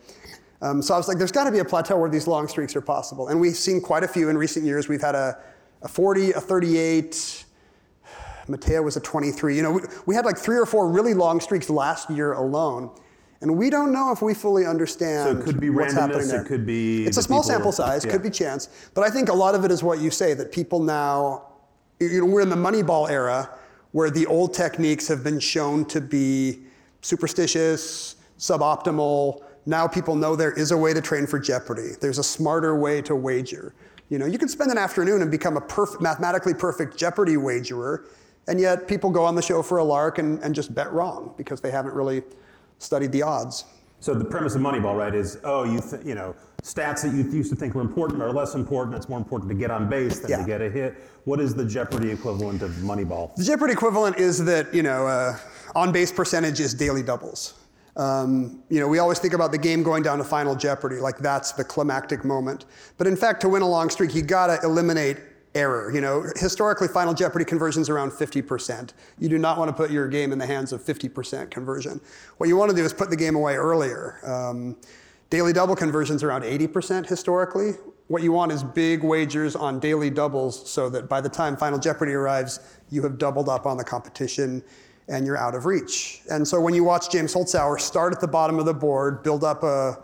Um, 0.61 0.81
so 0.81 0.93
I 0.93 0.97
was 0.97 1.07
like, 1.07 1.17
there's 1.17 1.31
got 1.31 1.43
to 1.43 1.51
be 1.51 1.59
a 1.59 1.65
plateau 1.65 1.97
where 1.97 2.09
these 2.09 2.27
long 2.27 2.47
streaks 2.47 2.75
are 2.75 2.81
possible. 2.81 3.27
And 3.27 3.39
we've 3.39 3.55
seen 3.55 3.79
quite 3.79 4.03
a 4.03 4.07
few 4.07 4.29
in 4.29 4.37
recent 4.37 4.65
years. 4.65 4.87
We've 4.87 5.01
had 5.01 5.15
a, 5.15 5.37
a 5.83 5.87
40, 5.87 6.31
a 6.31 6.41
38, 6.41 7.45
Mattea 8.47 8.83
was 8.83 8.97
a 8.97 8.99
23. 8.99 9.55
You 9.55 9.61
know, 9.61 9.71
we, 9.71 9.81
we 10.07 10.15
had 10.15 10.25
like 10.25 10.37
three 10.37 10.57
or 10.57 10.65
four 10.65 10.89
really 10.89 11.13
long 11.13 11.39
streaks 11.39 11.69
last 11.69 12.09
year 12.09 12.33
alone. 12.33 12.89
And 13.41 13.55
we 13.55 13.69
don't 13.69 13.91
know 13.91 14.11
if 14.11 14.21
we 14.21 14.33
fully 14.33 14.65
understand 14.65 15.29
So 15.29 15.39
it 15.39 15.43
could 15.45 15.59
be 15.59 15.69
what's 15.69 15.93
happening 15.93 16.21
randomness, 16.21 16.31
there. 16.31 16.41
it 16.41 16.47
could 16.47 16.65
be 16.65 17.05
It's 17.05 17.17
a 17.17 17.21
small 17.21 17.43
sample 17.43 17.71
size, 17.71 18.03
yeah. 18.03 18.11
could 18.11 18.23
be 18.23 18.31
chance. 18.31 18.89
But 18.95 19.03
I 19.03 19.11
think 19.11 19.29
a 19.29 19.33
lot 19.33 19.53
of 19.53 19.63
it 19.63 19.71
is 19.71 19.83
what 19.83 19.99
you 19.99 20.09
say 20.09 20.33
that 20.33 20.51
people 20.51 20.79
now, 20.79 21.43
you 21.99 22.21
know, 22.21 22.25
we're 22.25 22.41
in 22.41 22.49
the 22.49 22.55
Moneyball 22.55 23.09
era 23.09 23.49
where 23.91 24.09
the 24.09 24.25
old 24.25 24.53
techniques 24.53 25.07
have 25.07 25.23
been 25.23 25.39
shown 25.39 25.85
to 25.85 26.01
be 26.01 26.59
superstitious, 27.01 28.15
suboptimal. 28.39 29.43
Now 29.67 29.85
people 29.85 30.15
know 30.15 30.37
there 30.37 30.53
is 30.53 30.71
a 30.71 30.77
way 30.77 30.93
to 30.93 31.01
train 31.01 31.27
for 31.27 31.37
Jeopardy. 31.39 31.91
There's 31.99 32.19
a 32.19 32.23
smarter 32.23 32.79
way 32.79 33.01
to 33.01 33.15
wager. 33.15 33.73
You 34.07 34.17
know, 34.17 34.25
you 34.25 34.37
can 34.37 34.47
spend 34.47 34.71
an 34.71 34.77
afternoon 34.77 35.21
and 35.21 35.29
become 35.29 35.57
a 35.57 35.61
perf- 35.61 35.99
mathematically 35.99 36.53
perfect 36.53 36.95
Jeopardy 36.95 37.35
wagerer, 37.35 38.05
and 38.47 38.61
yet 38.61 38.87
people 38.87 39.09
go 39.09 39.25
on 39.25 39.35
the 39.35 39.41
show 39.41 39.61
for 39.61 39.79
a 39.79 39.83
lark 39.83 40.19
and, 40.19 40.39
and 40.41 40.55
just 40.55 40.73
bet 40.73 40.89
wrong 40.93 41.33
because 41.35 41.59
they 41.59 41.69
haven't 41.69 41.93
really 41.93 42.23
studied 42.79 43.11
the 43.11 43.21
odds. 43.21 43.65
So 43.99 44.13
the 44.13 44.23
premise 44.23 44.55
of 44.55 44.61
Moneyball, 44.61 44.95
right, 44.97 45.13
is 45.13 45.37
oh, 45.43 45.65
you 45.65 45.81
th- 45.81 46.05
you 46.05 46.15
know, 46.15 46.33
stats 46.63 47.01
that 47.01 47.11
you 47.13 47.29
used 47.29 47.49
to 47.49 47.57
think 47.57 47.75
were 47.75 47.81
important 47.81 48.21
are 48.21 48.31
less 48.31 48.55
important. 48.55 48.95
It's 48.95 49.09
more 49.09 49.17
important 49.19 49.49
to 49.49 49.55
get 49.55 49.69
on 49.69 49.89
base 49.89 50.19
than 50.19 50.29
Yeah. 50.31 50.37
to 50.37 50.43
get 50.45 50.61
a 50.61 50.69
hit. 50.69 50.95
What 51.25 51.41
is 51.41 51.53
the 51.53 51.65
Jeopardy 51.65 52.11
equivalent 52.11 52.61
of 52.61 52.71
Moneyball? 52.75 53.35
The 53.35 53.43
Jeopardy 53.43 53.73
equivalent 53.73 54.15
is 54.17 54.45
that 54.45 54.73
you 54.73 54.83
know 54.83 55.07
uh, 55.07 55.37
on 55.75 55.91
base 55.91 56.13
percentage 56.13 56.61
is 56.61 56.73
daily 56.73 57.03
doubles. 57.03 57.56
Um, 57.97 58.61
you 58.69 58.79
know, 58.79 58.87
we 58.87 58.99
always 58.99 59.17
think 59.17 59.33
about 59.33 59.51
the 59.51 59.57
game 59.57 59.81
going 59.81 60.03
down 60.03 60.19
to 60.19 60.23
Final 60.23 60.55
Jeopardy, 60.55 60.97
like 60.97 61.17
that's 61.17 61.51
the 61.51 61.63
climactic 61.63 62.23
moment. 62.23 62.65
But 62.97 63.07
in 63.07 63.17
fact, 63.17 63.41
to 63.41 63.49
win 63.49 63.63
a 63.63 63.67
long 63.67 63.89
streak, 63.89 64.13
you 64.13 64.21
gotta 64.21 64.59
eliminate 64.63 65.17
error. 65.55 65.91
You 65.91 66.01
know, 66.01 66.23
historically, 66.35 66.87
Final 66.87 67.15
Jeopardy 67.15 67.43
conversion's 67.43 67.89
around 67.89 68.11
50%. 68.11 68.93
You 69.17 69.29
do 69.29 69.39
not 69.39 69.57
want 69.57 69.69
to 69.69 69.73
put 69.73 69.89
your 69.89 70.07
game 70.07 70.31
in 70.31 70.37
the 70.37 70.45
hands 70.45 70.71
of 70.71 70.83
50% 70.83 71.49
conversion. 71.49 71.99
What 72.37 72.47
you 72.47 72.55
want 72.55 72.69
to 72.69 72.77
do 72.77 72.85
is 72.85 72.93
put 72.93 73.09
the 73.09 73.15
game 73.15 73.35
away 73.35 73.55
earlier. 73.55 74.19
Um, 74.23 74.77
daily 75.31 75.51
double 75.51 75.75
conversion's 75.75 76.23
around 76.23 76.43
80% 76.43 77.07
historically. 77.07 77.71
What 78.07 78.21
you 78.21 78.31
want 78.31 78.51
is 78.51 78.63
big 78.63 79.03
wagers 79.03 79.55
on 79.55 79.79
daily 79.79 80.09
doubles 80.09 80.69
so 80.69 80.87
that 80.89 81.09
by 81.09 81.19
the 81.19 81.29
time 81.29 81.57
Final 81.57 81.79
Jeopardy 81.79 82.13
arrives, 82.13 82.59
you 82.89 83.01
have 83.03 83.17
doubled 83.17 83.49
up 83.49 83.65
on 83.65 83.75
the 83.75 83.83
competition 83.83 84.63
and 85.09 85.25
you're 85.25 85.37
out 85.37 85.55
of 85.55 85.65
reach. 85.65 86.21
And 86.29 86.47
so 86.47 86.59
when 86.59 86.73
you 86.73 86.83
watch 86.83 87.09
James 87.09 87.33
Holzhauer 87.33 87.79
start 87.79 88.13
at 88.13 88.19
the 88.19 88.27
bottom 88.27 88.59
of 88.59 88.65
the 88.65 88.73
board, 88.73 89.23
build 89.23 89.43
up 89.43 89.63
a, 89.63 89.97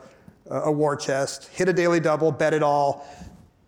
a 0.50 0.72
war 0.72 0.96
chest, 0.96 1.50
hit 1.50 1.68
a 1.68 1.74
daily 1.74 2.00
double, 2.00 2.32
bet 2.32 2.54
it 2.54 2.64
all, 2.64 3.06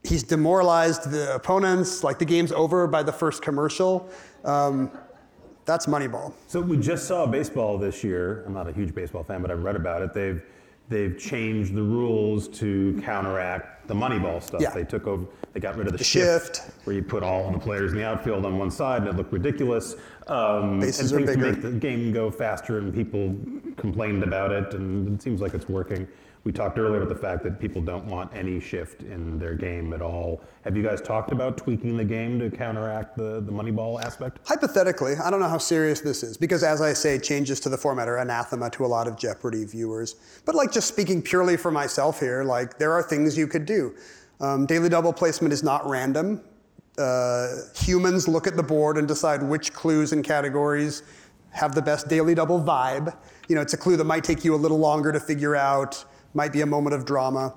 he's 0.04 0.24
demoralized 0.24 1.10
the 1.12 1.34
opponents, 1.36 2.04
like 2.04 2.20
the 2.20 2.26
game's 2.26 2.52
over 2.52 2.88
by 2.88 3.04
the 3.04 3.12
first 3.12 3.42
commercial. 3.42 4.10
Um, 4.44 4.92
that's 5.66 5.88
Moneyball. 5.88 6.32
So 6.48 6.62
we 6.62 6.78
just 6.78 7.08
saw 7.08 7.26
baseball 7.26 7.78
this 7.80 8.04
year. 8.04 8.44
I'm 8.46 8.54
not 8.54 8.68
a 8.70 8.72
huge 8.72 8.94
baseball 8.94 9.24
fan, 9.24 9.42
but 9.42 9.50
I've 9.50 9.64
read 9.64 9.76
about 9.76 10.02
it. 10.04 10.14
They've 10.14 10.42
they've 10.88 11.18
changed 11.18 11.74
the 11.74 11.82
rules 11.82 12.48
to 12.48 13.02
counteract 13.04 13.88
the 13.88 13.94
Moneyball 13.96 14.44
stuff. 14.44 14.62
Yeah. 14.62 14.70
They 14.70 14.84
took 14.84 15.08
over. 15.08 15.26
They 15.54 15.60
got 15.60 15.76
rid 15.76 15.88
of 15.88 15.94
the, 15.94 15.98
The 15.98 16.04
shift. 16.04 16.62
where 16.84 16.96
you 16.96 17.02
put 17.02 17.24
all 17.24 17.50
the 17.52 17.58
players 17.58 17.94
in 17.94 17.98
the 17.98 18.06
outfield 18.06 18.46
on 18.46 18.60
one 18.60 18.70
side, 18.70 19.02
and 19.02 19.10
it 19.10 19.16
looked 19.16 19.34
ridiculous. 19.34 19.96
Um, 20.28 20.80
Bases 20.80 21.12
and 21.12 21.24
are 21.24 21.28
bigger. 21.28 21.52
make 21.52 21.62
the 21.62 21.72
game 21.72 22.12
go 22.12 22.32
faster, 22.32 22.78
and 22.80 22.94
people 22.94 23.36
complained 23.78 24.24
about 24.24 24.52
it, 24.52 24.74
and 24.74 25.14
it 25.14 25.22
seems 25.22 25.42
like 25.42 25.54
it's 25.54 25.70
working. 25.70 26.08
We 26.46 26.52
talked 26.52 26.78
earlier 26.78 27.02
about 27.02 27.10
the 27.10 27.20
fact 27.20 27.44
that 27.44 27.60
people 27.60 27.82
don't 27.82 28.06
want 28.06 28.32
any 28.36 28.60
shift 28.60 29.02
in 29.02 29.40
their 29.40 29.56
game 29.56 29.94
at 29.94 30.02
all. 30.04 30.42
Have 30.64 30.78
you 30.78 30.84
guys 30.84 31.02
talked 31.02 31.32
about 31.32 31.58
tweaking 31.58 31.98
the 31.98 32.06
game 32.06 32.40
to 32.40 32.52
counteract 32.56 33.18
the, 33.18 33.42
the 33.42 33.52
Moneyball 33.52 34.00
aspect? 34.04 34.48
Hypothetically, 34.48 35.16
I 35.16 35.32
don't 35.32 35.40
know 35.40 35.50
how 35.50 35.58
serious 35.58 36.02
this 36.02 36.22
is 36.22 36.38
because, 36.38 36.64
as 36.64 36.82
I 36.82 36.94
say, 36.94 37.18
changes 37.18 37.60
to 37.62 37.70
the 37.70 37.78
format 37.78 38.08
are 38.08 38.18
anathema 38.18 38.70
to 38.72 38.86
a 38.86 38.88
lot 38.88 39.08
of 39.08 39.18
Jeopardy 39.18 39.66
viewers. 39.66 40.18
But 40.46 40.54
like 40.54 40.72
just 40.72 40.88
speaking 40.88 41.20
purely 41.20 41.58
for 41.58 41.72
myself 41.72 42.20
here, 42.20 42.44
like 42.44 42.78
there 42.78 42.94
are 42.94 43.02
things 43.02 43.36
you 43.36 43.48
could 43.48 43.66
do. 43.66 43.96
Um, 44.40 44.68
daily 44.68 44.90
double 44.90 45.14
placement 45.14 45.52
is 45.52 45.64
not 45.64 45.90
random. 45.90 46.42
Uh, 46.98 47.48
humans 47.76 48.28
look 48.28 48.48
at 48.48 48.56
the 48.56 48.64
board 48.64 48.98
and 48.98 49.08
decide 49.08 49.44
which 49.44 49.74
clues 49.74 50.14
and 50.14 50.24
categories 50.24 51.04
have 51.52 51.76
the 51.76 51.82
best 51.82 52.08
daily 52.08 52.36
double 52.36 52.62
vibe. 52.62 53.16
You 53.48 53.56
know, 53.56 53.62
it's 53.62 53.74
a 53.74 53.78
clue 53.78 53.98
that 53.98 54.04
might 54.04 54.24
take 54.24 54.44
you 54.44 54.56
a 54.56 54.58
little 54.58 54.80
longer 54.80 55.12
to 55.12 55.20
figure 55.20 55.56
out, 55.56 56.04
might 56.34 56.52
be 56.52 56.62
a 56.62 56.66
moment 56.66 56.96
of 56.96 57.06
drama. 57.06 57.54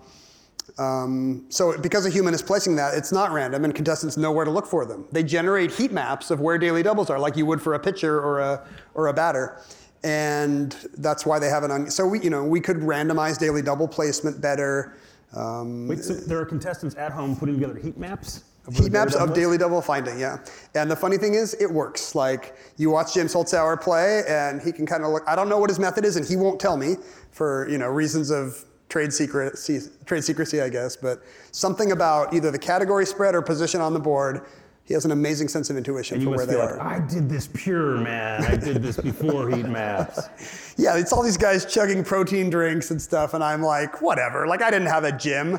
Um, 0.79 1.47
so 1.49 1.77
because 1.79 2.07
a 2.07 2.11
human 2.11 2.35
is 2.35 2.43
placing 2.43 2.77
that, 2.77 2.95
it's 2.95 3.11
not 3.11 3.33
random, 3.33 3.65
and 3.65 3.75
contestants 3.75 4.17
know 4.17 4.31
where 4.31 4.45
to 4.45 4.51
look 4.51 4.67
for 4.67 4.85
them. 4.85 5.07
They 5.11 5.25
generate 5.25 5.73
heat 5.73 5.91
maps 5.91 6.31
of 6.31 6.41
where 6.41 6.59
daily 6.59 6.83
doubles 6.83 7.11
are, 7.11 7.19
like 7.19 7.37
you 7.37 7.47
would 7.47 7.61
for 7.61 7.75
a 7.75 7.81
pitcher 7.81 8.21
or 8.21 8.41
a 8.41 8.67
or 8.95 9.09
a 9.09 9.13
batter, 9.13 9.61
and 10.05 10.77
that's 10.99 11.27
why 11.27 11.39
they 11.41 11.49
have 11.49 11.65
on. 11.65 11.91
So 11.91 12.07
we, 12.07 12.21
you 12.21 12.31
know, 12.31 12.45
we 12.45 12.61
could 12.61 12.79
randomize 12.79 13.39
daily 13.39 13.63
double 13.63 13.89
placement 13.89 14.41
better. 14.41 14.97
Um, 15.35 15.89
Wait, 15.89 16.05
so 16.05 16.15
there 16.15 16.39
are 16.39 16.47
contestants 16.47 16.95
at 16.97 17.11
home 17.13 17.35
putting 17.35 17.59
together 17.59 17.79
heat 17.79 17.99
maps? 17.99 18.45
Heat 18.75 18.93
maps 18.93 19.15
of 19.15 19.35
daily 19.35 19.59
double 19.59 19.81
finding, 19.81 20.19
yeah. 20.19 20.39
And 20.75 20.91
the 20.91 20.97
funny 20.97 21.17
thing 21.17 21.35
is, 21.35 21.55
it 21.55 21.71
works. 21.71 22.15
Like 22.15 22.57
you 22.77 22.91
watch 22.91 23.15
James 23.15 23.35
Holzhauer 23.35 23.81
play, 23.81 24.23
and 24.29 24.61
he 24.61 24.73
can 24.73 24.87
kind 24.87 25.05
of 25.05 25.11
look. 25.11 25.23
I 25.27 25.37
don't 25.37 25.49
know 25.49 25.59
what 25.59 25.71
his 25.71 25.79
method 25.79 26.05
is, 26.05 26.17
and 26.17 26.27
he 26.27 26.37
won't 26.37 26.61
tell 26.61 26.77
me 26.77 26.97
for 27.31 27.69
you 27.69 27.79
know 27.79 27.89
reasons 27.89 28.31
of 28.31 28.65
trade 28.89 29.13
secrecy, 29.13 29.81
trade 30.07 30.25
secrecy, 30.25 30.61
I 30.61 30.69
guess. 30.69 30.97
But 30.97 31.23
something 31.53 31.93
about 31.93 32.33
either 32.35 32.51
the 32.51 32.59
category 32.59 33.07
spread 33.07 33.35
or 33.35 33.43
position 33.43 33.81
on 33.81 33.93
the 33.93 34.01
board, 34.01 34.47
he 34.85 34.95
has 34.95 35.05
an 35.05 35.13
amazing 35.13 35.49
sense 35.49 35.69
of 35.69 35.77
intuition 35.77 36.15
And 36.15 36.23
you 36.23 36.31
for 36.31 36.37
where 36.39 36.47
they 36.47 36.57
like, 36.57 36.71
are. 36.71 36.81
I 36.81 36.99
did 37.07 37.29
this 37.29 37.47
pure, 37.53 37.99
man. 37.99 38.43
I 38.45 38.57
did 38.57 38.83
this 38.83 38.97
before 38.97 39.51
heat 39.51 39.67
maps. 39.67 40.29
Yeah, 40.79 40.97
it's 40.97 41.13
all 41.13 41.25
these 41.25 41.37
guys 41.37 41.67
chugging 41.67 42.05
protein 42.05 42.51
drinks 42.51 42.93
and 42.93 43.03
stuff, 43.03 43.35
and 43.35 43.43
I'm 43.43 43.63
like, 43.63 44.01
whatever. 44.01 44.47
Like 44.47 44.63
I 44.63 44.71
didn't 44.71 44.87
have 44.87 45.03
a 45.03 45.11
gym. 45.11 45.59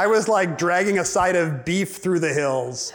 I 0.00 0.06
was 0.06 0.28
like 0.28 0.56
dragging 0.56 0.98
a 0.98 1.04
side 1.04 1.36
of 1.36 1.62
beef 1.62 1.96
through 1.96 2.20
the 2.20 2.32
hills. 2.32 2.94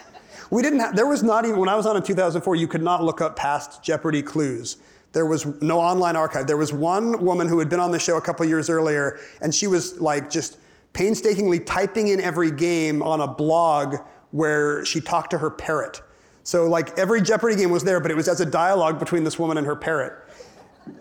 We 0.50 0.64
didn't 0.64 0.80
have, 0.80 0.96
there 0.96 1.06
was 1.06 1.22
not 1.22 1.46
even, 1.46 1.60
when 1.60 1.70
I 1.70 1.76
was 1.76 1.86
on 1.86 1.96
in 1.96 2.02
2004, 2.02 2.56
you 2.56 2.68
could 2.68 2.82
not 2.82 3.04
look 3.04 3.22
up 3.22 3.36
past 3.36 3.84
Jeopardy 3.84 4.24
clues. 4.24 4.78
There 5.12 5.28
was 5.28 5.46
no 5.62 5.80
online 5.80 6.16
archive. 6.16 6.48
There 6.48 6.58
was 6.58 6.74
one 6.74 7.24
woman 7.24 7.48
who 7.48 7.60
had 7.60 7.70
been 7.70 7.80
on 7.80 7.92
the 7.92 8.00
show 8.00 8.18
a 8.18 8.22
couple 8.22 8.44
years 8.48 8.72
earlier, 8.72 9.20
and 9.44 9.54
she 9.54 9.68
was 9.68 10.02
like 10.02 10.32
just 10.32 10.58
painstakingly 10.94 11.60
typing 11.60 12.08
in 12.08 12.20
every 12.20 12.50
game 12.50 13.04
on 13.04 13.22
a 13.22 13.28
blog 13.28 13.98
where 14.32 14.84
she 14.84 15.00
talked 15.00 15.30
to 15.30 15.38
her 15.38 15.52
parrot. 15.52 16.02
So 16.42 16.66
like 16.68 16.98
every 16.98 17.22
Jeopardy 17.22 17.56
game 17.56 17.70
was 17.70 17.84
there, 17.84 18.00
but 18.00 18.10
it 18.10 18.18
was 18.18 18.28
as 18.28 18.42
a 18.42 18.48
dialogue 18.48 18.98
between 18.98 19.24
this 19.24 19.38
woman 19.38 19.60
and 19.60 19.68
her 19.68 19.76
parrot. 19.76 20.14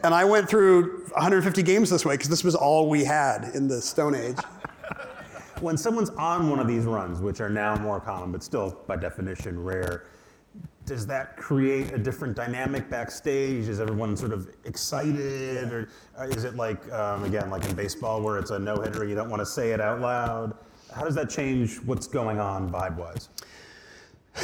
And 0.02 0.12
I 0.12 0.26
went 0.26 0.50
through 0.50 1.06
150 1.12 1.62
games 1.62 1.88
this 1.88 2.04
way 2.04 2.12
because 2.12 2.28
this 2.28 2.44
was 2.44 2.54
all 2.54 2.90
we 2.90 3.04
had 3.04 3.52
in 3.54 3.68
the 3.68 3.80
Stone 3.80 4.16
Age. 4.16 4.36
When 5.64 5.78
someone's 5.78 6.10
on 6.10 6.50
one 6.50 6.60
of 6.60 6.68
these 6.68 6.84
runs, 6.84 7.20
which 7.20 7.40
are 7.40 7.48
now 7.48 7.74
more 7.76 7.98
common, 7.98 8.30
but 8.30 8.42
still 8.42 8.82
by 8.86 8.96
definition 8.96 9.62
rare, 9.64 10.04
does 10.84 11.06
that 11.06 11.38
create 11.38 11.92
a 11.92 11.98
different 11.98 12.36
dynamic 12.36 12.90
backstage? 12.90 13.68
Is 13.68 13.80
everyone 13.80 14.14
sort 14.14 14.32
of 14.32 14.50
excited, 14.64 15.72
or 15.72 15.88
uh, 16.18 16.24
is 16.24 16.44
it 16.44 16.54
like 16.56 16.92
um, 16.92 17.24
again, 17.24 17.48
like 17.48 17.64
in 17.64 17.74
baseball, 17.74 18.20
where 18.20 18.38
it's 18.38 18.50
a 18.50 18.58
no 18.58 18.76
hitter, 18.76 19.06
you 19.06 19.14
don't 19.14 19.30
want 19.30 19.40
to 19.40 19.46
say 19.46 19.70
it 19.70 19.80
out 19.80 20.00
loud? 20.00 20.54
How 20.94 21.04
does 21.04 21.14
that 21.14 21.30
change 21.30 21.78
what's 21.78 22.06
going 22.06 22.38
on 22.38 22.70
vibe 22.70 22.96
wise? 22.96 23.30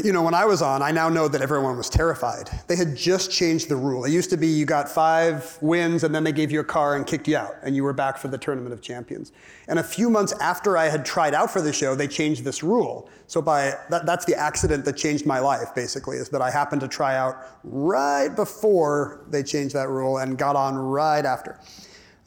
You 0.05 0.13
know, 0.13 0.23
when 0.23 0.35
I 0.35 0.45
was 0.45 0.63
on, 0.63 0.83
I 0.83 0.93
now 0.93 1.09
know 1.09 1.27
that 1.27 1.43
everyone 1.43 1.77
was 1.77 1.91
terrified. 1.91 2.49
They 2.69 2.77
had 2.77 2.97
just 2.97 3.33
changed 3.33 3.69
the 3.69 3.75
rule. 3.75 4.05
It 4.05 4.13
used 4.13 4.31
to 4.31 4.37
be 4.37 4.47
you 4.47 4.65
got 4.65 4.89
five 4.89 5.59
wins 5.61 6.05
and 6.05 6.15
then 6.15 6.23
they 6.23 6.31
gave 6.31 6.53
you 6.53 6.61
a 6.61 6.65
car 6.65 6.95
and 6.95 7.05
kicked 7.05 7.27
you 7.27 7.37
out 7.37 7.57
and 7.65 7.75
you 7.75 7.83
were 7.83 7.93
back 7.93 8.17
for 8.17 8.29
the 8.29 8.39
Tournament 8.39 8.73
of 8.73 8.81
Champions. 8.81 9.33
And 9.67 9.81
a 9.81 9.83
few 9.83 10.09
months 10.09 10.33
after 10.41 10.77
I 10.77 10.89
had 10.89 11.05
tried 11.05 11.35
out 11.35 11.51
for 11.51 11.61
the 11.61 11.73
show, 11.73 11.97
they 11.97 12.07
changed 12.07 12.45
this 12.45 12.63
rule. 12.63 13.11
So 13.27 13.43
by 13.43 13.75
that, 13.91 14.07
that's 14.07 14.25
the 14.25 14.37
accident 14.37 14.85
that 14.85 14.97
changed 14.97 15.27
my 15.27 15.41
life, 15.41 15.75
basically, 15.75 16.19
is 16.19 16.29
that 16.29 16.41
I 16.41 16.53
happened 16.53 16.83
to 16.83 16.89
try 16.89 17.17
out 17.17 17.39
right 17.65 18.29
before 18.29 19.25
they 19.29 19.43
changed 19.43 19.75
that 19.75 19.89
rule 19.89 20.19
and 20.19 20.39
got 20.39 20.55
on 20.55 20.77
right 20.77 21.25
after. 21.25 21.59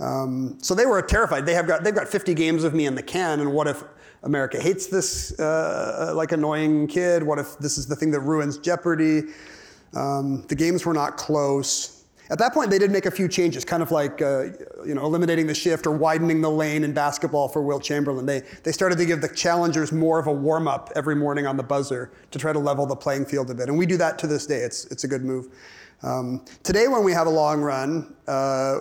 Um, 0.01 0.57
so 0.61 0.75
they 0.75 0.85
were 0.85 1.01
terrified. 1.01 1.45
They 1.45 1.53
have 1.53 1.67
got 1.67 1.83
they've 1.83 1.95
got 1.95 2.09
50 2.09 2.33
games 2.33 2.65
of 2.65 2.73
me 2.73 2.85
in 2.87 2.95
the 2.95 3.03
can, 3.03 3.39
and 3.39 3.53
what 3.53 3.67
if 3.67 3.83
America 4.23 4.59
hates 4.59 4.87
this 4.87 5.37
uh, 5.39 6.13
like 6.15 6.31
annoying 6.31 6.87
kid? 6.87 7.23
What 7.23 7.39
if 7.39 7.57
this 7.59 7.77
is 7.77 7.85
the 7.87 7.95
thing 7.95 8.11
that 8.11 8.21
ruins 8.21 8.57
Jeopardy? 8.57 9.23
Um, 9.95 10.43
the 10.47 10.55
games 10.55 10.85
were 10.85 10.93
not 10.93 11.17
close. 11.17 12.05
At 12.29 12.39
that 12.39 12.53
point, 12.53 12.71
they 12.71 12.79
did 12.79 12.89
make 12.89 13.05
a 13.05 13.11
few 13.11 13.27
changes, 13.27 13.65
kind 13.65 13.83
of 13.83 13.91
like 13.91 14.21
uh, 14.21 14.43
you 14.85 14.95
know 14.95 15.05
eliminating 15.05 15.45
the 15.45 15.53
shift 15.53 15.85
or 15.85 15.91
widening 15.91 16.41
the 16.41 16.49
lane 16.49 16.83
in 16.85 16.93
basketball 16.93 17.49
for 17.49 17.61
Wilt 17.61 17.83
Chamberlain. 17.83 18.25
They 18.25 18.41
they 18.63 18.71
started 18.71 18.97
to 18.97 19.05
give 19.05 19.21
the 19.21 19.27
challengers 19.27 19.91
more 19.91 20.19
of 20.19 20.27
a 20.27 20.31
warm 20.31 20.67
up 20.67 20.89
every 20.95 21.15
morning 21.15 21.45
on 21.45 21.57
the 21.57 21.63
buzzer 21.63 22.11
to 22.31 22.39
try 22.39 22.53
to 22.53 22.59
level 22.59 22.85
the 22.85 22.95
playing 22.95 23.25
field 23.25 23.51
a 23.51 23.53
bit, 23.53 23.67
and 23.67 23.77
we 23.77 23.85
do 23.85 23.97
that 23.97 24.17
to 24.19 24.27
this 24.27 24.45
day. 24.45 24.59
It's 24.59 24.85
it's 24.85 25.03
a 25.03 25.07
good 25.07 25.23
move. 25.23 25.49
Um, 26.01 26.45
today, 26.63 26.87
when 26.87 27.03
we 27.03 27.11
have 27.11 27.27
a 27.27 27.31
long 27.31 27.61
run. 27.61 28.15
Uh, 28.27 28.79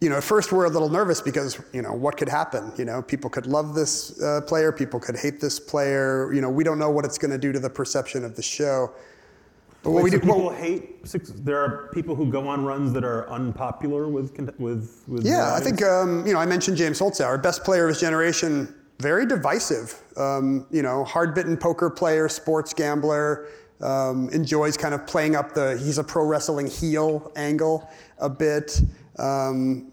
you 0.00 0.08
know, 0.08 0.16
at 0.16 0.24
first 0.24 0.50
we're 0.50 0.64
a 0.64 0.70
little 0.70 0.88
nervous 0.88 1.20
because, 1.20 1.60
you 1.72 1.82
know, 1.82 1.92
what 1.92 2.16
could 2.16 2.28
happen? 2.28 2.72
You 2.78 2.86
know, 2.86 3.02
people 3.02 3.28
could 3.28 3.46
love 3.46 3.74
this 3.74 4.20
uh, 4.22 4.40
player, 4.46 4.72
people 4.72 4.98
could 4.98 5.16
hate 5.16 5.40
this 5.40 5.60
player. 5.60 6.32
You 6.32 6.40
know, 6.40 6.48
we 6.48 6.64
don't 6.64 6.78
know 6.78 6.90
what 6.90 7.04
it's 7.04 7.18
going 7.18 7.32
to 7.32 7.38
do 7.38 7.52
to 7.52 7.58
the 7.58 7.68
perception 7.68 8.24
of 8.24 8.34
the 8.34 8.42
show. 8.42 8.92
But 9.82 9.90
what 9.90 10.04
Wait, 10.04 10.12
we 10.12 10.18
do, 10.18 10.26
so 10.26 10.34
people 10.34 10.50
hate. 10.50 11.04
There 11.44 11.58
are 11.58 11.90
people 11.94 12.14
who 12.14 12.30
go 12.30 12.46
on 12.48 12.64
runs 12.64 12.92
that 12.92 13.04
are 13.04 13.28
unpopular 13.30 14.08
with 14.08 14.38
with 14.58 15.04
with. 15.08 15.24
Yeah, 15.24 15.54
I 15.54 15.60
think 15.60 15.82
um, 15.82 16.26
you 16.26 16.34
know 16.34 16.38
I 16.38 16.44
mentioned 16.44 16.76
James 16.76 17.00
Holzhauer, 17.00 17.42
best 17.42 17.64
player 17.64 17.84
of 17.84 17.88
his 17.88 18.00
generation, 18.00 18.74
very 18.98 19.24
divisive. 19.24 20.02
Um, 20.18 20.66
you 20.70 20.82
know, 20.82 21.02
hard-bitten 21.04 21.56
poker 21.56 21.88
player, 21.88 22.28
sports 22.28 22.74
gambler, 22.74 23.48
um, 23.80 24.28
enjoys 24.30 24.76
kind 24.76 24.92
of 24.92 25.06
playing 25.06 25.34
up 25.34 25.54
the 25.54 25.78
he's 25.78 25.96
a 25.96 26.04
pro 26.04 26.26
wrestling 26.26 26.66
heel 26.66 27.32
angle 27.36 27.88
a 28.18 28.28
bit. 28.28 28.82
Um, 29.18 29.89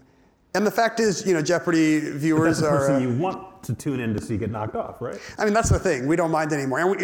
and 0.58 0.66
the 0.66 0.72
fact 0.72 0.98
is, 0.98 1.24
you 1.24 1.34
know, 1.34 1.40
Jeopardy 1.40 2.00
viewers 2.00 2.60
but 2.60 2.70
that's 2.70 2.72
the 2.72 2.78
person 2.78 2.94
are. 2.96 3.00
you 3.00 3.16
want 3.16 3.62
to 3.62 3.74
tune 3.74 4.00
in 4.00 4.12
to 4.12 4.20
see 4.20 4.36
get 4.36 4.50
knocked 4.50 4.74
off, 4.74 5.00
right? 5.00 5.16
I 5.38 5.44
mean, 5.44 5.54
that's 5.54 5.68
the 5.68 5.78
thing. 5.78 6.08
We 6.08 6.16
don't 6.16 6.32
mind 6.32 6.52
anymore. 6.52 6.80
And 6.80 6.90
we, 6.90 7.00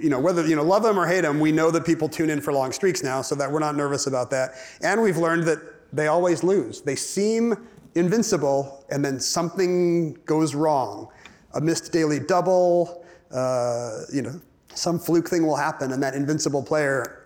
you 0.00 0.08
know, 0.08 0.20
whether 0.20 0.46
you 0.46 0.54
know 0.54 0.62
love 0.62 0.84
them 0.84 0.96
or 0.96 1.04
hate 1.04 1.22
them, 1.22 1.40
we 1.40 1.50
know 1.50 1.72
that 1.72 1.84
people 1.84 2.08
tune 2.08 2.30
in 2.30 2.40
for 2.40 2.52
long 2.52 2.70
streaks 2.70 3.02
now, 3.02 3.20
so 3.20 3.34
that 3.34 3.50
we're 3.50 3.58
not 3.58 3.74
nervous 3.74 4.06
about 4.06 4.30
that. 4.30 4.52
And 4.82 5.02
we've 5.02 5.16
learned 5.16 5.42
that 5.48 5.58
they 5.92 6.06
always 6.06 6.44
lose. 6.44 6.80
They 6.80 6.94
seem 6.94 7.56
invincible, 7.96 8.86
and 8.88 9.04
then 9.04 9.18
something 9.18 10.14
goes 10.24 10.54
wrong. 10.54 11.08
A 11.54 11.60
missed 11.60 11.90
daily 11.90 12.20
double, 12.20 13.04
uh, 13.32 14.02
you 14.12 14.22
know, 14.22 14.40
some 14.74 15.00
fluke 15.00 15.28
thing 15.28 15.44
will 15.44 15.56
happen, 15.56 15.90
and 15.90 16.00
that 16.04 16.14
invincible 16.14 16.62
player 16.62 17.21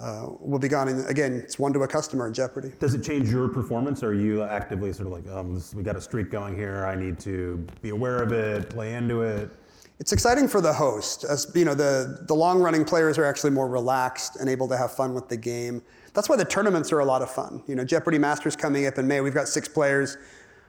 uh, 0.00 0.28
will 0.40 0.58
be 0.58 0.68
gone. 0.68 0.88
And 0.88 1.08
again, 1.08 1.32
it's 1.32 1.58
one 1.58 1.72
to 1.72 1.82
a 1.82 1.88
customer 1.88 2.26
in 2.26 2.34
Jeopardy. 2.34 2.72
Does 2.78 2.94
it 2.94 3.02
change 3.02 3.30
your 3.30 3.48
performance? 3.48 4.02
Or 4.02 4.08
are 4.08 4.14
you 4.14 4.42
actively 4.42 4.92
sort 4.92 5.06
of 5.06 5.12
like, 5.12 5.28
um, 5.34 5.54
this, 5.54 5.74
we 5.74 5.82
got 5.82 5.96
a 5.96 6.00
streak 6.00 6.30
going 6.30 6.54
here. 6.54 6.86
I 6.86 6.94
need 6.94 7.18
to 7.20 7.66
be 7.82 7.90
aware 7.90 8.22
of 8.22 8.32
it, 8.32 8.70
play 8.70 8.94
into 8.94 9.22
it. 9.22 9.50
It's 10.00 10.12
exciting 10.12 10.46
for 10.46 10.60
the 10.60 10.72
host. 10.72 11.24
As 11.24 11.50
you 11.56 11.64
know, 11.64 11.74
the 11.74 12.24
the 12.28 12.34
long 12.34 12.60
running 12.60 12.84
players 12.84 13.18
are 13.18 13.24
actually 13.24 13.50
more 13.50 13.66
relaxed 13.66 14.36
and 14.36 14.48
able 14.48 14.68
to 14.68 14.76
have 14.76 14.92
fun 14.92 15.12
with 15.12 15.28
the 15.28 15.36
game. 15.36 15.82
That's 16.14 16.28
why 16.28 16.36
the 16.36 16.44
tournaments 16.44 16.92
are 16.92 17.00
a 17.00 17.04
lot 17.04 17.20
of 17.20 17.30
fun. 17.30 17.64
You 17.66 17.74
know, 17.74 17.84
Jeopardy 17.84 18.18
Masters 18.18 18.54
coming 18.54 18.86
up 18.86 18.96
in 18.98 19.08
May. 19.08 19.20
We've 19.20 19.34
got 19.34 19.48
six 19.48 19.66
players 19.66 20.16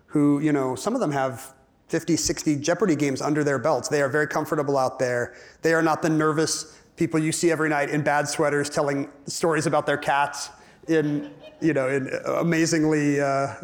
who, 0.08 0.40
you 0.40 0.52
know, 0.52 0.74
some 0.74 0.96
of 0.96 1.00
them 1.00 1.12
have 1.12 1.54
50, 1.90 2.16
60 2.16 2.56
Jeopardy 2.58 2.96
games 2.96 3.22
under 3.22 3.44
their 3.44 3.60
belts. 3.60 3.88
They 3.88 4.02
are 4.02 4.10
very 4.10 4.28
comfortable 4.28 4.78
out 4.78 5.00
there. 5.00 5.36
They 5.62 5.74
are 5.74 5.82
not 5.82 6.02
the 6.02 6.10
nervous 6.10 6.79
people 7.00 7.18
you 7.18 7.32
see 7.32 7.50
every 7.50 7.70
night 7.70 7.90
in 7.90 8.04
bad 8.04 8.28
sweaters 8.28 8.70
telling 8.70 9.10
stories 9.26 9.66
about 9.66 9.86
their 9.86 9.98
cats 9.98 10.50
in, 10.90 11.32
you 11.62 11.74
know, 11.74 11.88
in 11.88 12.10
amazingly 12.26 13.22
uh, 13.22 13.56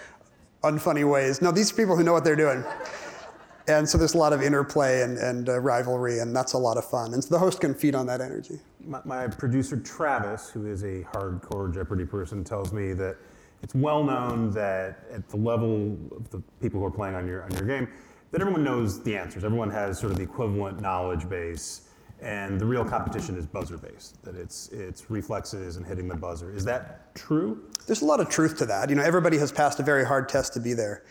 unfunny 0.64 1.08
ways. 1.08 1.40
No, 1.40 1.52
these 1.52 1.70
are 1.70 1.76
people 1.76 1.96
who 1.96 2.02
know 2.02 2.12
what 2.12 2.24
they're 2.24 2.34
doing. 2.34 2.64
And 3.68 3.88
so 3.88 3.96
there's 3.96 4.14
a 4.14 4.18
lot 4.18 4.32
of 4.32 4.42
interplay 4.42 5.02
and, 5.02 5.16
and 5.16 5.48
uh, 5.48 5.60
rivalry, 5.60 6.18
and 6.18 6.34
that's 6.34 6.54
a 6.54 6.58
lot 6.58 6.76
of 6.76 6.84
fun. 6.84 7.14
And 7.14 7.22
so 7.22 7.30
the 7.30 7.38
host 7.38 7.60
can 7.60 7.72
feed 7.72 7.94
on 7.94 8.04
that 8.06 8.20
energy. 8.20 8.58
My, 8.84 9.00
my, 9.04 9.28
producer, 9.28 9.76
Travis, 9.76 10.50
who 10.50 10.66
is 10.66 10.82
a 10.82 11.04
hardcore 11.12 11.72
Jeopardy 11.72 12.04
person, 12.04 12.42
tells 12.42 12.72
me 12.72 12.92
that 12.94 13.16
it's 13.62 13.76
well 13.76 14.02
known 14.02 14.50
that 14.50 15.04
at 15.12 15.28
the 15.28 15.36
level 15.36 15.96
of 16.16 16.28
the 16.30 16.42
people 16.60 16.80
who 16.80 16.86
are 16.86 16.90
playing 16.90 17.14
on 17.14 17.28
your, 17.28 17.44
on 17.44 17.52
your 17.52 17.62
game, 17.62 17.86
that 18.32 18.40
everyone 18.40 18.64
knows 18.64 19.00
the 19.04 19.16
answers. 19.16 19.44
Everyone 19.44 19.70
has 19.70 20.00
sort 20.00 20.10
of 20.10 20.18
the 20.18 20.24
equivalent 20.24 20.80
knowledge 20.80 21.28
base 21.28 21.82
and 22.22 22.60
the 22.60 22.64
real 22.64 22.84
competition 22.84 23.36
is 23.36 23.46
buzzer 23.46 23.76
based 23.76 24.22
that 24.22 24.36
it's 24.36 24.68
it's 24.68 25.10
reflexes 25.10 25.76
and 25.76 25.84
hitting 25.84 26.08
the 26.08 26.14
buzzer 26.14 26.54
is 26.54 26.64
that 26.64 27.14
true 27.14 27.62
there's 27.86 28.02
a 28.02 28.04
lot 28.04 28.20
of 28.20 28.28
truth 28.28 28.56
to 28.56 28.64
that 28.64 28.88
you 28.88 28.94
know 28.94 29.02
everybody 29.02 29.36
has 29.36 29.50
passed 29.50 29.80
a 29.80 29.82
very 29.82 30.04
hard 30.04 30.28
test 30.28 30.54
to 30.54 30.60
be 30.60 30.72
there 30.72 31.02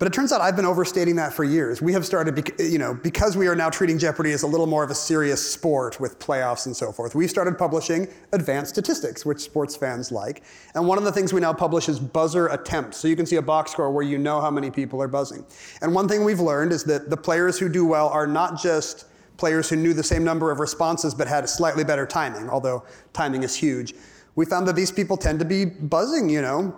but 0.00 0.06
it 0.06 0.14
turns 0.14 0.32
out 0.32 0.40
I've 0.40 0.56
been 0.56 0.64
overstating 0.64 1.16
that 1.16 1.34
for 1.34 1.44
years. 1.44 1.82
We 1.82 1.92
have 1.92 2.06
started, 2.06 2.50
you 2.58 2.78
know, 2.78 2.94
because 2.94 3.36
we 3.36 3.48
are 3.48 3.54
now 3.54 3.68
treating 3.68 3.98
Jeopardy 3.98 4.32
as 4.32 4.44
a 4.44 4.46
little 4.46 4.66
more 4.66 4.82
of 4.82 4.90
a 4.90 4.94
serious 4.94 5.46
sport 5.52 6.00
with 6.00 6.18
playoffs 6.18 6.64
and 6.64 6.74
so 6.74 6.90
forth. 6.90 7.14
We've 7.14 7.28
started 7.28 7.58
publishing 7.58 8.08
advanced 8.32 8.70
statistics, 8.70 9.26
which 9.26 9.40
sports 9.40 9.76
fans 9.76 10.10
like. 10.10 10.42
And 10.74 10.88
one 10.88 10.96
of 10.96 11.04
the 11.04 11.12
things 11.12 11.34
we 11.34 11.42
now 11.42 11.52
publish 11.52 11.86
is 11.90 12.00
buzzer 12.00 12.46
attempts. 12.46 12.96
So 12.96 13.08
you 13.08 13.14
can 13.14 13.26
see 13.26 13.36
a 13.36 13.42
box 13.42 13.72
score 13.72 13.90
where 13.90 14.02
you 14.02 14.16
know 14.16 14.40
how 14.40 14.50
many 14.50 14.70
people 14.70 15.02
are 15.02 15.06
buzzing. 15.06 15.44
And 15.82 15.94
one 15.94 16.08
thing 16.08 16.24
we've 16.24 16.40
learned 16.40 16.72
is 16.72 16.82
that 16.84 17.10
the 17.10 17.16
players 17.18 17.58
who 17.58 17.68
do 17.68 17.84
well 17.84 18.08
are 18.08 18.26
not 18.26 18.58
just 18.58 19.04
players 19.40 19.70
who 19.70 19.74
knew 19.74 19.94
the 19.94 20.04
same 20.04 20.22
number 20.22 20.52
of 20.52 20.60
responses 20.60 21.14
but 21.14 21.26
had 21.26 21.48
slightly 21.48 21.82
better 21.82 22.06
timing, 22.06 22.48
although 22.50 22.84
timing 23.14 23.42
is 23.42 23.56
huge. 23.56 23.94
We 24.36 24.44
found 24.44 24.68
that 24.68 24.76
these 24.76 24.92
people 24.92 25.16
tend 25.16 25.38
to 25.40 25.44
be 25.46 25.64
buzzing, 25.64 26.28
you 26.28 26.42
know, 26.42 26.76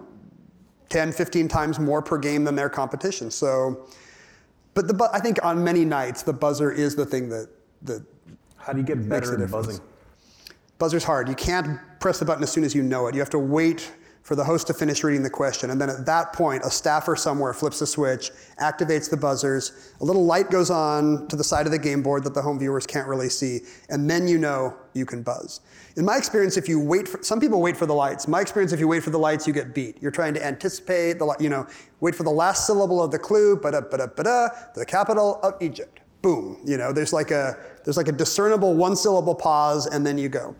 10, 0.89 1.13
15 1.13 1.49
times 1.49 1.79
more 1.81 2.01
per 2.01 2.17
game 2.19 2.45
than 2.45 2.55
their 2.55 2.71
competition. 2.71 3.31
So, 3.31 3.87
but 4.75 4.87
the, 4.87 5.11
I 5.13 5.19
think 5.19 5.45
on 5.45 5.63
many 5.63 5.85
nights, 5.85 6.23
the 6.23 6.33
buzzer 6.33 6.71
is 6.71 6.95
the 6.95 7.05
thing 7.05 7.29
that, 7.31 7.49
that 7.83 8.03
How 8.57 8.73
do 8.73 8.79
you 8.79 8.85
get 8.85 9.09
better 9.09 9.43
at 9.43 9.51
buzzing? 9.51 9.81
Buzzer's 10.79 11.05
hard. 11.05 11.29
You 11.29 11.35
can't 11.35 11.79
press 11.99 12.19
the 12.21 12.25
button 12.25 12.43
as 12.43 12.53
soon 12.53 12.65
as 12.65 12.75
you 12.75 12.83
know 12.83 13.09
it. 13.09 13.15
You 13.15 13.21
have 13.21 13.31
to 13.31 13.39
wait 13.39 13.91
for 14.23 14.37
the 14.37 14.45
host 14.45 14.69
to 14.69 14.75
finish 14.75 15.03
reading 15.03 15.23
the 15.23 15.31
question. 15.31 15.71
And 15.71 15.81
then 15.81 15.91
at 15.91 16.07
that 16.07 16.33
point, 16.33 16.63
a 16.65 16.71
staffer 16.71 17.17
somewhere 17.17 17.53
flips 17.53 17.81
a 17.81 17.87
switch, 17.87 18.31
activates 18.61 19.11
the 19.11 19.17
buzzers, 19.17 19.93
a 20.01 20.05
little 20.05 20.25
light 20.25 20.51
goes 20.51 20.71
on 20.71 21.27
to 21.29 21.37
the 21.37 21.43
side 21.45 21.67
of 21.67 21.73
the 21.73 21.79
game 21.79 22.03
board 22.03 22.23
that 22.25 22.35
the 22.35 22.43
home 22.43 22.59
viewers 22.59 22.87
can't 22.87 23.09
really 23.09 23.29
see, 23.29 23.61
and 23.89 24.09
then 24.09 24.29
you 24.29 24.39
know 24.39 24.77
you 24.95 25.05
can 25.05 25.23
buzz. 25.23 25.61
In 25.97 26.05
my 26.05 26.17
experience, 26.17 26.57
if 26.57 26.69
you 26.69 26.79
wait 26.79 27.09
for, 27.09 27.23
some 27.23 27.41
people 27.41 27.61
wait 27.61 27.77
for 27.77 27.87
the 27.87 27.95
lights. 27.95 28.29
My 28.29 28.41
experience, 28.41 28.73
if 28.73 28.79
you 28.79 28.89
wait 28.89 29.03
for 29.03 29.11
the 29.11 29.19
lights, 29.19 29.47
you 29.47 29.53
get 29.53 29.75
beat. 29.75 30.01
You're 30.01 30.13
trying 30.13 30.35
to 30.35 30.45
anticipate 30.45 31.19
the, 31.19 31.35
you 31.41 31.49
know, 31.49 31.67
wait 32.01 32.15
for 32.15 32.23
the 32.23 32.31
last 32.31 32.67
syllable 32.67 33.03
of 33.03 33.11
the 33.11 33.19
clue, 33.19 33.57
ba 33.57 33.73
da 33.73 33.81
ba 33.81 33.99
da 33.99 34.07
ba 34.07 34.23
da, 34.23 34.49
the 34.75 34.87
capital 34.87 35.41
of 35.43 35.55
Egypt. 35.61 36.01
Boom. 36.23 36.61
You 36.65 36.77
know, 36.77 36.93
there's 36.93 37.13
like 37.13 37.33
a, 37.33 37.57
there's 37.85 37.97
like 37.97 38.07
a 38.07 38.13
discernible 38.13 38.75
one 38.75 38.95
syllable 38.95 39.35
pause, 39.35 39.87
and 39.87 40.07
then 40.07 40.17
you 40.17 40.29
go. 40.29 40.55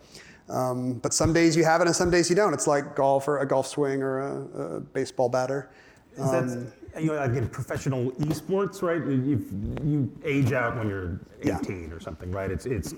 Um, 0.49 0.95
but 0.95 1.13
some 1.13 1.33
days 1.33 1.55
you 1.55 1.63
have 1.63 1.81
it 1.81 1.87
and 1.87 1.95
some 1.95 2.09
days 2.09 2.29
you 2.29 2.35
don't. 2.35 2.53
It's 2.53 2.67
like 2.67 2.95
golf 2.95 3.27
or 3.27 3.39
a 3.39 3.45
golf 3.45 3.67
swing 3.67 4.01
or 4.01 4.19
a, 4.19 4.75
a 4.75 4.79
baseball 4.79 5.29
batter. 5.29 5.69
Is 6.17 6.31
that, 6.31 6.43
um, 6.43 6.71
you 6.99 7.07
know, 7.07 7.15
like 7.15 7.31
in 7.31 7.47
professional 7.49 8.11
esports, 8.13 8.81
right? 8.81 9.01
you 9.03 9.43
you 9.83 10.11
age 10.23 10.51
out 10.51 10.77
when 10.77 10.87
you're 10.87 11.19
18 11.41 11.87
yeah. 11.87 11.95
or 11.95 11.99
something, 11.99 12.31
right? 12.31 12.51
It's, 12.51 12.65
it's 12.65 12.93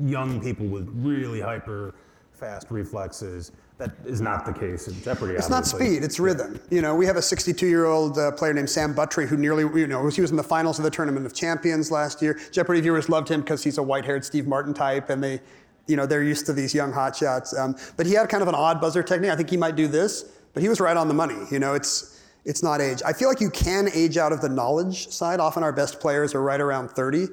young 0.00 0.40
people 0.40 0.66
with 0.66 0.88
really 0.94 1.40
hyper 1.40 1.94
fast 2.32 2.70
reflexes. 2.70 3.52
That 3.78 3.92
is 4.06 4.22
not 4.22 4.46
the 4.46 4.54
case 4.54 4.88
in 4.88 4.94
Jeopardy. 5.02 5.34
It's 5.34 5.50
obviously. 5.50 5.80
not 5.80 5.86
speed; 5.86 6.02
it's 6.02 6.18
rhythm. 6.18 6.58
You 6.70 6.80
know, 6.80 6.94
we 6.94 7.04
have 7.04 7.16
a 7.16 7.20
62-year-old 7.20 8.16
uh, 8.16 8.32
player 8.32 8.54
named 8.54 8.70
Sam 8.70 8.94
Buttrey 8.94 9.26
who 9.26 9.36
nearly, 9.36 9.64
you 9.78 9.86
know, 9.86 10.08
he 10.08 10.22
was 10.22 10.30
in 10.30 10.38
the 10.38 10.42
finals 10.42 10.78
of 10.78 10.84
the 10.84 10.90
Tournament 10.90 11.26
of 11.26 11.34
Champions 11.34 11.90
last 11.90 12.22
year. 12.22 12.40
Jeopardy 12.52 12.80
viewers 12.80 13.10
loved 13.10 13.28
him 13.28 13.42
because 13.42 13.62
he's 13.62 13.76
a 13.76 13.82
white-haired 13.82 14.24
Steve 14.24 14.46
Martin 14.46 14.72
type, 14.72 15.10
and 15.10 15.22
they 15.22 15.42
you 15.86 15.96
know, 15.96 16.06
they're 16.06 16.22
used 16.22 16.46
to 16.46 16.52
these 16.52 16.74
young 16.74 16.92
hotshots. 16.92 17.56
Um, 17.58 17.76
but 17.96 18.06
he 18.06 18.14
had 18.14 18.28
kind 18.28 18.42
of 18.42 18.48
an 18.48 18.54
odd 18.54 18.80
buzzer 18.80 19.02
technique. 19.02 19.30
I 19.30 19.36
think 19.36 19.50
he 19.50 19.56
might 19.56 19.76
do 19.76 19.88
this, 19.88 20.24
but 20.52 20.62
he 20.62 20.68
was 20.68 20.80
right 20.80 20.96
on 20.96 21.08
the 21.08 21.14
money. 21.14 21.36
You 21.50 21.58
know, 21.58 21.74
it's 21.74 22.20
It's 22.44 22.62
not 22.62 22.80
age. 22.80 23.02
I 23.04 23.12
feel 23.12 23.28
like 23.28 23.40
you 23.40 23.50
can 23.50 23.88
age 23.92 24.16
out 24.16 24.32
of 24.32 24.40
the 24.40 24.48
knowledge 24.48 25.08
side. 25.08 25.40
Often 25.40 25.64
our 25.64 25.72
best 25.72 25.98
players 25.98 26.32
are 26.34 26.42
right 26.42 26.60
around 26.60 26.90
30. 26.90 27.26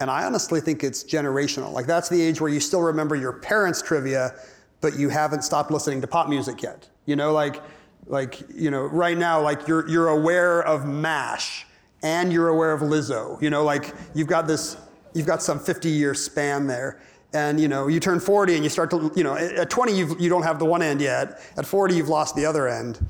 And 0.00 0.08
I 0.08 0.24
honestly 0.24 0.60
think 0.60 0.84
it's 0.84 1.02
generational. 1.02 1.72
Like 1.72 1.86
that's 1.86 2.08
the 2.08 2.22
age 2.22 2.40
where 2.40 2.50
you 2.50 2.60
still 2.60 2.82
remember 2.82 3.16
your 3.16 3.32
parents' 3.32 3.82
trivia, 3.82 4.34
but 4.80 4.96
you 4.96 5.08
haven't 5.08 5.42
stopped 5.42 5.72
listening 5.72 6.00
to 6.02 6.06
pop 6.06 6.28
music 6.28 6.62
yet. 6.62 6.88
You 7.04 7.16
know, 7.16 7.32
like, 7.32 7.60
like 8.06 8.40
you 8.54 8.70
know, 8.70 8.82
right 8.84 9.18
now, 9.18 9.40
like 9.40 9.66
you're 9.66 9.88
you're 9.88 10.08
aware 10.08 10.62
of 10.62 10.86
Mash 10.86 11.66
and 12.04 12.32
you're 12.32 12.48
aware 12.48 12.72
of 12.72 12.80
Lizzo. 12.82 13.42
You 13.42 13.50
know, 13.50 13.64
like 13.64 13.92
you've 14.14 14.28
got 14.28 14.46
this, 14.46 14.76
you've 15.14 15.26
got 15.26 15.42
some 15.42 15.58
50 15.58 15.88
year 15.88 16.14
span 16.14 16.68
there. 16.68 17.00
And 17.32 17.60
you 17.60 17.68
know, 17.68 17.88
you 17.88 18.00
turn 18.00 18.20
40 18.20 18.54
and 18.54 18.64
you 18.64 18.70
start 18.70 18.90
to, 18.90 19.12
you 19.14 19.22
know, 19.22 19.36
at 19.36 19.68
20 19.68 19.92
you've, 19.96 20.20
you 20.20 20.28
don't 20.28 20.42
have 20.42 20.58
the 20.58 20.64
one 20.64 20.82
end 20.82 21.00
yet. 21.00 21.40
At 21.56 21.66
40 21.66 21.94
you've 21.94 22.08
lost 22.08 22.34
the 22.34 22.46
other 22.46 22.68
end. 22.68 23.06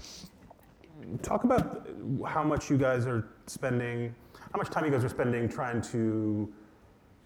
Talk 1.22 1.44
about 1.44 1.88
how 2.26 2.42
much 2.42 2.68
you 2.68 2.76
guys 2.76 3.06
are 3.06 3.28
spending, 3.46 4.14
how 4.52 4.58
much 4.58 4.70
time 4.70 4.84
you 4.84 4.90
guys 4.90 5.04
are 5.04 5.08
spending 5.08 5.48
trying 5.48 5.80
to 5.82 6.52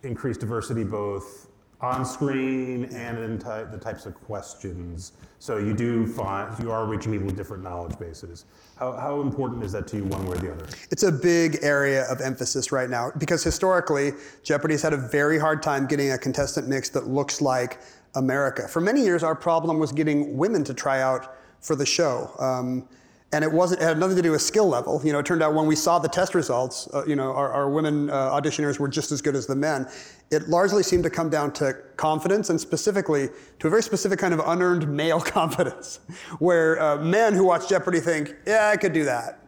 increase 0.02 0.36
diversity 0.36 0.84
both 0.84 1.48
on 1.82 2.04
screen 2.04 2.84
and 2.94 3.18
in 3.18 3.38
the 3.38 3.78
types 3.80 4.06
of 4.06 4.14
questions. 4.14 5.12
So 5.40 5.58
you 5.58 5.74
do 5.74 6.06
find 6.06 6.56
you 6.62 6.70
are 6.70 6.86
reaching 6.86 7.10
people 7.10 7.26
with 7.26 7.36
different 7.36 7.64
knowledge 7.64 7.98
bases. 7.98 8.44
How, 8.76 8.92
how 8.92 9.20
important 9.20 9.64
is 9.64 9.72
that 9.72 9.88
to 9.88 9.96
you, 9.96 10.04
one 10.04 10.24
way 10.26 10.36
or 10.36 10.40
the 10.40 10.52
other? 10.52 10.66
It's 10.90 11.02
a 11.02 11.10
big 11.10 11.58
area 11.62 12.04
of 12.04 12.20
emphasis 12.20 12.70
right 12.70 12.88
now 12.88 13.10
because 13.18 13.42
historically, 13.42 14.12
Jeopardy's 14.44 14.82
had 14.82 14.92
a 14.92 14.96
very 14.96 15.38
hard 15.38 15.60
time 15.60 15.86
getting 15.88 16.12
a 16.12 16.18
contestant 16.18 16.68
mix 16.68 16.88
that 16.90 17.08
looks 17.08 17.40
like 17.40 17.80
America. 18.14 18.68
For 18.68 18.80
many 18.80 19.02
years, 19.02 19.24
our 19.24 19.34
problem 19.34 19.80
was 19.80 19.90
getting 19.90 20.36
women 20.36 20.62
to 20.64 20.74
try 20.74 21.02
out 21.02 21.34
for 21.60 21.74
the 21.74 21.86
show. 21.86 22.32
Um, 22.38 22.88
and 23.32 23.42
it 23.42 23.50
wasn't 23.50 23.80
it 23.80 23.84
had 23.84 23.98
nothing 23.98 24.16
to 24.16 24.22
do 24.22 24.30
with 24.30 24.42
skill 24.42 24.68
level. 24.68 25.00
You 25.02 25.12
know, 25.12 25.18
it 25.18 25.26
turned 25.26 25.42
out 25.42 25.54
when 25.54 25.66
we 25.66 25.74
saw 25.74 25.98
the 25.98 26.08
test 26.08 26.34
results, 26.34 26.88
uh, 26.92 27.04
you 27.06 27.16
know, 27.16 27.32
our, 27.32 27.50
our 27.50 27.70
women 27.70 28.10
uh, 28.10 28.30
auditioners 28.30 28.78
were 28.78 28.88
just 28.88 29.10
as 29.10 29.22
good 29.22 29.34
as 29.34 29.46
the 29.46 29.56
men. 29.56 29.88
It 30.30 30.48
largely 30.48 30.82
seemed 30.82 31.04
to 31.04 31.10
come 31.10 31.30
down 31.30 31.52
to 31.54 31.74
confidence, 31.96 32.50
and 32.50 32.60
specifically 32.60 33.28
to 33.58 33.66
a 33.66 33.70
very 33.70 33.82
specific 33.82 34.18
kind 34.18 34.34
of 34.34 34.40
unearned 34.44 34.88
male 34.88 35.20
confidence, 35.38 36.00
where 36.38 36.80
uh, 36.80 36.96
men 36.98 37.32
who 37.34 37.44
watch 37.44 37.68
Jeopardy 37.68 38.00
think, 38.00 38.34
"Yeah, 38.46 38.68
I 38.68 38.76
could 38.76 38.92
do 38.92 39.04
that." 39.04 39.38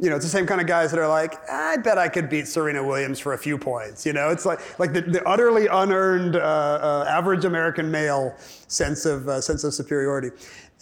You 0.00 0.10
know, 0.10 0.16
it's 0.16 0.24
the 0.24 0.30
same 0.30 0.46
kind 0.46 0.60
of 0.60 0.66
guys 0.66 0.90
that 0.90 0.98
are 0.98 1.08
like, 1.08 1.48
"I 1.48 1.76
bet 1.76 1.96
I 1.96 2.08
could 2.08 2.28
beat 2.28 2.48
Serena 2.48 2.84
Williams 2.84 3.20
for 3.20 3.34
a 3.34 3.38
few 3.38 3.56
points." 3.56 4.04
You 4.04 4.12
know, 4.12 4.30
it's 4.30 4.44
like 4.44 4.78
like 4.80 4.92
the, 4.92 5.02
the 5.02 5.24
utterly 5.28 5.68
unearned 5.68 6.34
uh, 6.34 6.38
uh, 6.38 7.06
average 7.08 7.44
American 7.44 7.88
male 7.88 8.34
sense 8.66 9.06
of 9.06 9.28
uh, 9.28 9.40
sense 9.40 9.62
of 9.62 9.74
superiority. 9.74 10.30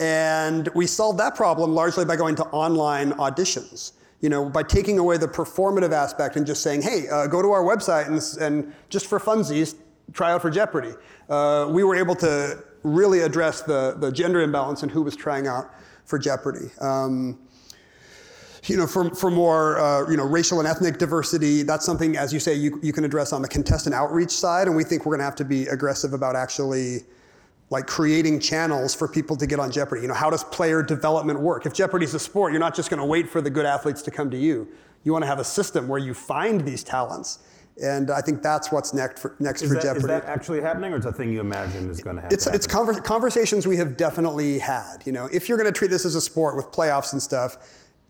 And 0.01 0.69
we 0.75 0.87
solved 0.87 1.21
that 1.21 1.37
problem 1.37 1.75
largely 1.75 2.05
by 2.05 2.17
going 2.17 2.35
to 2.37 2.45
online 2.47 3.13
auditions. 3.13 3.93
You 4.21 4.29
know, 4.29 4.49
by 4.49 4.63
taking 4.63 4.99
away 4.99 5.17
the 5.17 5.29
performative 5.29 5.93
aspect 5.93 6.37
and 6.37 6.47
just 6.47 6.63
saying, 6.63 6.83
hey, 6.83 7.09
uh, 7.09 7.27
go 7.27 7.41
to 7.41 7.53
our 7.53 7.63
website 7.63 8.07
and, 8.07 8.43
and 8.43 8.75
just 8.91 9.07
for 9.07 9.19
funsies, 9.19 9.77
try 10.13 10.33
out 10.33 10.43
for 10.43 10.51
Jeopardy. 10.51 10.93
Uh, 11.29 11.69
we 11.71 11.85
were 11.85 11.95
able 11.95 12.15
to 12.17 12.63
really 12.83 13.21
address 13.21 13.63
the, 13.63 13.97
the 13.99 14.11
gender 14.13 14.43
imbalance 14.43 14.83
and 14.83 14.91
who 14.91 15.03
was 15.03 15.17
trying 15.17 15.47
out 15.47 15.71
for 16.05 16.19
Jeopardy. 16.19 16.71
Um, 16.81 17.39
you 18.65 18.77
know, 18.77 18.87
for, 18.87 19.15
for 19.15 19.31
more, 19.31 19.79
uh, 19.79 20.11
you 20.11 20.19
know, 20.19 20.27
racial 20.27 20.59
and 20.59 20.69
ethnic 20.69 20.99
diversity, 20.99 21.63
that's 21.63 21.87
something, 21.87 22.17
as 22.17 22.33
you 22.33 22.41
say, 22.41 22.55
you, 22.55 22.79
you 22.83 22.93
can 22.93 23.05
address 23.05 23.33
on 23.33 23.41
the 23.41 23.49
contestant 23.49 23.95
outreach 23.95 24.33
side, 24.33 24.67
and 24.67 24.77
we 24.77 24.85
think 24.85 25.07
we're 25.07 25.13
going 25.13 25.21
to 25.21 25.25
have 25.25 25.37
to 25.37 25.47
be 25.47 25.67
aggressive 25.69 26.13
about 26.13 26.37
actually 26.37 27.05
like 27.71 27.87
creating 27.87 28.41
channels 28.41 28.95
for 28.95 29.07
people 29.07 29.37
to 29.37 29.47
get 29.47 29.61
on 29.61 29.71
Jeopardy. 29.71 30.03
You 30.03 30.09
know, 30.09 30.15
how 30.15 30.29
does 30.29 30.43
player 30.45 30.83
development 30.83 31.41
work? 31.41 31.67
If 31.67 31.73
Jeopardy's 31.73 32.15
a 32.15 32.19
sport, 32.19 32.53
you're 32.53 32.61
not 32.61 32.75
just 32.75 32.91
going 32.91 32.99
to 32.99 33.07
wait 33.07 33.29
for 33.29 33.41
the 33.41 33.51
good 33.51 33.65
athletes 33.65 34.03
to 34.03 34.11
come 34.11 34.29
to 34.31 34.37
you. 34.37 34.69
You 35.05 35.13
want 35.13 35.23
to 35.23 35.29
have 35.29 35.39
a 35.39 35.45
system 35.45 35.87
where 35.89 36.01
you 36.01 36.13
find 36.13 36.61
these 36.63 36.83
talents. 36.83 37.39
And 37.81 38.11
I 38.11 38.21
think 38.21 38.43
that's 38.43 38.73
what's 38.73 38.93
next 38.93 39.23
for, 39.23 39.37
next 39.39 39.63
Is 39.63 39.69
for 39.69 39.75
that, 39.75 39.83
Jeopardy. 39.83 40.01
is 40.01 40.07
that 40.09 40.25
actually 40.25 40.61
happening, 40.61 40.93
or 40.93 40.99
is 40.99 41.05
that 41.05 41.11
a 41.11 41.13
thing 41.13 41.33
you 41.33 41.41
imagine 41.41 41.89
is 41.89 42.01
going 42.01 42.17
to 42.17 42.23
happen? 42.23 42.35
It's, 42.35 42.47
it's 42.49 42.67
conver- 42.67 43.03
conversations 43.03 43.67
we 43.67 43.77
have 43.77 43.97
definitely 43.97 44.59
had. 44.59 44.99
You 45.07 45.13
know, 45.13 45.29
if 45.33 45.49
you're 45.49 45.57
going 45.57 45.73
to 45.73 45.79
treat 45.79 45.91
this 45.91 46.05
as 46.05 46.17
a 46.17 46.21
sport 46.21 46.57
with 46.57 46.67
playoffs 46.73 47.13
and 47.13 47.23
stuff, 47.23 47.57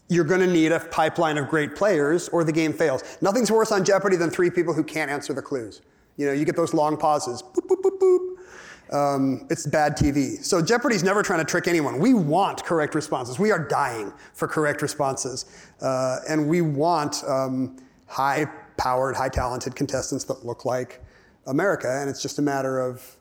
you're 0.08 0.24
going 0.24 0.40
to 0.40 0.46
need 0.46 0.72
a 0.72 0.80
pipeline 0.80 1.38
of 1.38 1.48
great 1.48 1.76
players, 1.76 2.28
or 2.30 2.42
the 2.42 2.50
game 2.52 2.72
fails. 2.72 3.04
Nothing's 3.20 3.52
worse 3.52 3.70
on 3.70 3.84
Jeopardy 3.84 4.16
than 4.16 4.30
three 4.30 4.50
people 4.50 4.74
who 4.74 4.82
can't 4.82 5.10
answer 5.10 5.34
the 5.34 5.42
clues. 5.42 5.82
You 6.20 6.26
know, 6.26 6.32
you 6.32 6.44
get 6.44 6.54
those 6.54 6.74
long 6.74 6.98
pauses. 6.98 7.42
Boop, 7.42 7.66
boop, 7.66 7.80
boop, 7.80 7.98
boop. 7.98 8.94
Um, 8.94 9.46
it's 9.48 9.66
bad 9.66 9.96
TV. 9.96 10.44
So 10.44 10.60
Jeopardy's 10.60 11.02
never 11.02 11.22
trying 11.22 11.38
to 11.38 11.46
trick 11.46 11.66
anyone. 11.66 11.98
We 11.98 12.12
want 12.12 12.62
correct 12.62 12.94
responses. 12.94 13.38
We 13.38 13.50
are 13.52 13.58
dying 13.58 14.12
for 14.34 14.46
correct 14.46 14.82
responses, 14.82 15.46
uh, 15.80 16.18
and 16.28 16.46
we 16.46 16.60
want 16.60 17.24
um, 17.26 17.78
high-powered, 18.06 19.16
high-talented 19.16 19.74
contestants 19.74 20.24
that 20.24 20.44
look 20.44 20.66
like 20.66 21.02
America. 21.46 21.88
And 21.88 22.10
it's 22.10 22.20
just 22.20 22.38
a 22.38 22.42
matter 22.42 22.80
of 22.80 23.16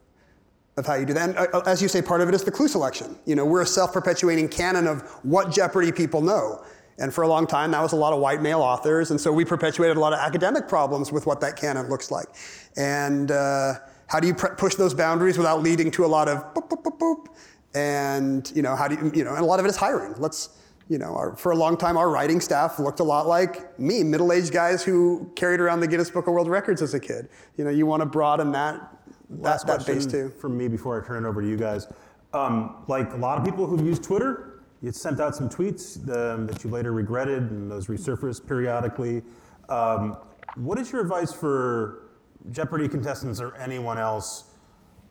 of 0.76 0.86
how 0.86 0.96
you 0.96 1.06
do 1.06 1.14
that. 1.14 1.30
And 1.30 1.38
uh, 1.38 1.62
as 1.66 1.82
you 1.82 1.88
say, 1.88 2.02
part 2.02 2.20
of 2.20 2.28
it 2.28 2.36
is 2.36 2.44
the 2.44 2.52
clue 2.52 2.68
selection. 2.68 3.18
You 3.26 3.36
know, 3.36 3.46
we're 3.46 3.62
a 3.62 3.66
self-perpetuating 3.66 4.50
canon 4.50 4.88
of 4.88 5.04
what 5.24 5.52
Jeopardy 5.52 5.94
people 5.94 6.22
know. 6.22 6.66
And 7.00 7.14
for 7.14 7.24
a 7.24 7.28
long 7.28 7.48
time, 7.48 7.72
that 7.72 7.82
was 7.82 7.94
a 7.94 7.96
lot 7.96 8.14
of 8.14 8.20
white 8.20 8.42
male 8.42 8.62
authors, 8.62 9.10
and 9.12 9.20
so 9.20 9.32
we 9.32 9.46
perpetuated 9.46 9.96
a 9.96 10.00
lot 10.00 10.12
of 10.12 10.20
academic 10.20 10.68
problems 10.68 11.12
with 11.12 11.26
what 11.26 11.40
that 11.42 11.56
canon 11.56 11.90
looks 11.90 12.12
like. 12.12 12.28
And 12.76 13.32
uh, 13.32 13.76
how 14.08 14.20
do 14.20 14.28
you 14.28 14.34
pre- 14.34 14.56
push 14.58 14.76
those 14.76 14.94
boundaries 14.94 15.38
without 15.38 15.64
leading 15.64 15.92
to 15.92 16.06
a 16.06 16.08
lot 16.08 16.28
of 16.28 16.54
boop, 16.54 16.70
boop, 16.70 16.84
boop, 16.84 17.00
boop? 17.00 17.28
And, 17.74 18.52
you 18.54 18.62
know, 18.62 18.76
how 18.76 18.88
do 18.88 18.96
you, 18.96 19.12
you 19.14 19.24
know, 19.24 19.30
and 19.30 19.40
a 19.40 19.46
lot 19.46 19.60
of 19.60 19.66
it 19.66 19.70
is 19.70 19.78
hiring. 19.78 20.16
Let's, 20.18 20.50
you 20.90 20.98
know, 20.98 21.16
our, 21.16 21.36
for 21.36 21.52
a 21.52 21.56
long 21.56 21.78
time, 21.78 21.98
our 21.98 22.10
writing 22.10 22.42
staff 22.42 22.80
looked 22.80 23.00
a 23.00 23.04
lot 23.04 23.28
like 23.28 23.80
me, 23.80 24.04
middle-aged 24.04 24.52
guys 24.52 24.84
who 24.84 25.32
carried 25.36 25.60
around 25.60 25.80
the 25.82 25.88
Guinness 25.88 26.10
Book 26.10 26.28
of 26.28 26.34
World 26.34 26.50
Records 26.50 26.82
as 26.82 26.96
a 26.96 27.00
kid. 27.00 27.30
You 27.58 27.64
know, 27.64 27.70
you 27.70 27.86
want 27.86 28.02
to 28.02 28.08
broaden 28.08 28.52
that, 28.54 28.98
that, 29.30 29.42
Last 29.42 29.68
that 29.68 29.86
base 29.86 30.08
too. 30.08 30.30
from 30.42 30.58
me 30.58 30.68
before 30.68 31.02
I 31.02 31.08
turn 31.08 31.24
it 31.24 31.28
over 31.30 31.42
to 31.42 31.48
you 31.48 31.58
guys. 31.58 31.88
Um, 32.34 32.84
like 32.88 33.14
a 33.14 33.18
lot 33.18 33.38
of 33.38 33.46
people 33.46 33.68
who 33.68 33.86
use 33.86 34.00
Twitter, 34.00 34.49
you 34.82 34.92
sent 34.92 35.20
out 35.20 35.36
some 35.36 35.50
tweets 35.50 35.98
um, 36.16 36.48
that 36.48 36.64
you 36.64 36.70
later 36.70 36.92
regretted, 36.92 37.44
and 37.52 37.70
those 37.70 37.88
resurfaced 37.88 38.48
periodically. 38.48 39.22
Um, 39.68 40.18
what 40.56 40.80
is 40.80 40.92
your 40.92 41.02
advice 41.02 41.34
for 41.34 42.10
Jeopardy 42.52 42.88
contestants 42.88 43.42
or 43.42 43.56
anyone 43.56 43.98
else 43.98 44.46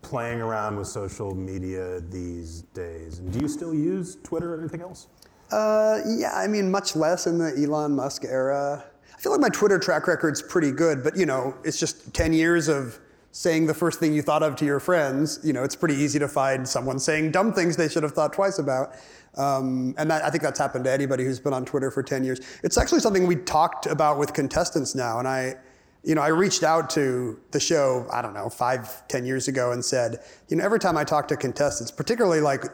playing 0.02 0.40
around 0.40 0.76
with 0.76 0.86
social 0.86 1.34
media 1.34 2.00
these 2.00 2.62
days? 2.74 3.18
And 3.18 3.32
do 3.32 3.40
you 3.40 3.48
still 3.48 3.74
use 3.74 4.16
Twitter 4.22 4.54
or 4.54 4.60
anything 4.60 4.80
else? 4.80 5.08
Uh, 5.50 6.00
yeah, 6.06 6.32
I 6.34 6.46
mean, 6.46 6.70
much 6.70 6.96
less 6.96 7.26
in 7.26 7.38
the 7.38 7.54
Elon 7.56 7.94
Musk 7.94 8.24
era. 8.24 8.84
I 9.14 9.20
feel 9.20 9.32
like 9.32 9.40
my 9.40 9.48
Twitter 9.48 9.78
track 9.78 10.06
record's 10.06 10.42
pretty 10.42 10.70
good, 10.70 11.02
but 11.02 11.16
you 11.16 11.26
know, 11.26 11.54
it's 11.64 11.78
just 11.78 12.14
10 12.14 12.32
years 12.32 12.68
of 12.68 12.98
saying 13.32 13.66
the 13.66 13.74
first 13.74 14.00
thing 14.00 14.12
you 14.12 14.22
thought 14.22 14.42
of 14.42 14.56
to 14.56 14.64
your 14.64 14.80
friends. 14.80 15.40
You 15.42 15.52
know, 15.52 15.64
it's 15.64 15.76
pretty 15.76 15.94
easy 15.94 16.18
to 16.18 16.28
find 16.28 16.68
someone 16.68 16.98
saying 16.98 17.32
dumb 17.32 17.52
things 17.52 17.76
they 17.76 17.88
should 17.88 18.02
have 18.02 18.12
thought 18.12 18.32
twice 18.32 18.58
about. 18.58 18.94
Um, 19.38 19.94
and 19.96 20.10
that, 20.10 20.24
I 20.24 20.30
think 20.30 20.42
that's 20.42 20.58
happened 20.58 20.84
to 20.84 20.92
anybody 20.92 21.24
who's 21.24 21.38
been 21.38 21.52
on 21.52 21.64
Twitter 21.64 21.90
for 21.90 22.02
10 22.02 22.24
years. 22.24 22.40
It's 22.64 22.76
actually 22.76 23.00
something 23.00 23.26
we 23.26 23.36
talked 23.36 23.86
about 23.86 24.18
with 24.18 24.32
contestants 24.32 24.94
now, 24.94 25.20
and 25.20 25.28
I, 25.28 25.54
you 26.02 26.14
know, 26.14 26.22
I 26.22 26.28
reached 26.28 26.62
out 26.62 26.90
to 26.90 27.38
the 27.52 27.60
show, 27.60 28.06
I 28.12 28.22
don't 28.22 28.34
know, 28.34 28.48
five, 28.48 29.06
ten 29.08 29.24
years 29.24 29.48
ago 29.48 29.72
and 29.72 29.84
said, 29.84 30.20
you 30.48 30.56
know, 30.56 30.64
every 30.64 30.78
time 30.78 30.96
I 30.96 31.04
talk 31.04 31.28
to 31.28 31.36
contestants, 31.36 31.90
particularly 31.90 32.40
like 32.40 32.64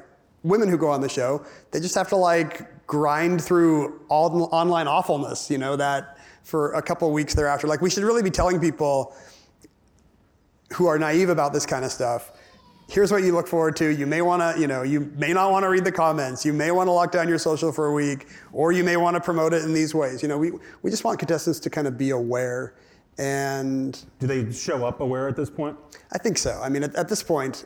women 0.42 0.68
who 0.68 0.76
go 0.76 0.88
on 0.88 1.00
the 1.00 1.08
show, 1.08 1.44
they 1.70 1.80
just 1.80 1.94
have 1.94 2.08
to 2.10 2.16
like 2.16 2.86
grind 2.86 3.42
through 3.42 4.00
all 4.08 4.28
the 4.28 4.44
online 4.44 4.86
awfulness, 4.86 5.50
you 5.50 5.58
know, 5.58 5.74
that 5.74 6.18
for 6.42 6.72
a 6.74 6.82
couple 6.82 7.08
of 7.08 7.14
weeks 7.14 7.34
thereafter. 7.34 7.66
Like 7.66 7.80
we 7.80 7.90
should 7.90 8.04
really 8.04 8.22
be 8.22 8.30
telling 8.30 8.60
people 8.60 9.16
who 10.72 10.86
are 10.86 10.98
naive 10.98 11.30
about 11.30 11.52
this 11.52 11.66
kind 11.66 11.84
of 11.84 11.90
stuff. 11.90 12.32
Here's 12.88 13.10
what 13.10 13.22
you 13.22 13.32
look 13.32 13.48
forward 13.48 13.76
to. 13.76 13.88
You 13.88 14.06
may 14.06 14.20
want 14.22 14.42
to, 14.42 14.60
you 14.60 14.66
know, 14.66 14.82
you 14.82 15.12
may 15.16 15.32
not 15.32 15.50
want 15.50 15.64
to 15.64 15.68
read 15.68 15.84
the 15.84 15.92
comments. 15.92 16.44
You 16.44 16.52
may 16.52 16.70
want 16.70 16.86
to 16.88 16.92
lock 16.92 17.12
down 17.12 17.28
your 17.28 17.38
social 17.38 17.72
for 17.72 17.86
a 17.86 17.92
week, 17.92 18.28
or 18.52 18.72
you 18.72 18.84
may 18.84 18.96
want 18.96 19.14
to 19.14 19.20
promote 19.20 19.52
it 19.54 19.64
in 19.64 19.72
these 19.72 19.94
ways. 19.94 20.22
You 20.22 20.28
know, 20.28 20.38
we, 20.38 20.52
we 20.82 20.90
just 20.90 21.02
want 21.02 21.18
contestants 21.18 21.58
to 21.60 21.70
kind 21.70 21.86
of 21.86 21.96
be 21.96 22.10
aware. 22.10 22.74
And 23.16 23.98
Do 24.18 24.26
they 24.26 24.52
show 24.52 24.84
up 24.84 25.00
aware 25.00 25.28
at 25.28 25.36
this 25.36 25.48
point? 25.48 25.78
I 26.12 26.18
think 26.18 26.36
so. 26.36 26.60
I 26.62 26.68
mean, 26.68 26.82
at, 26.82 26.94
at 26.94 27.08
this 27.08 27.22
point, 27.22 27.64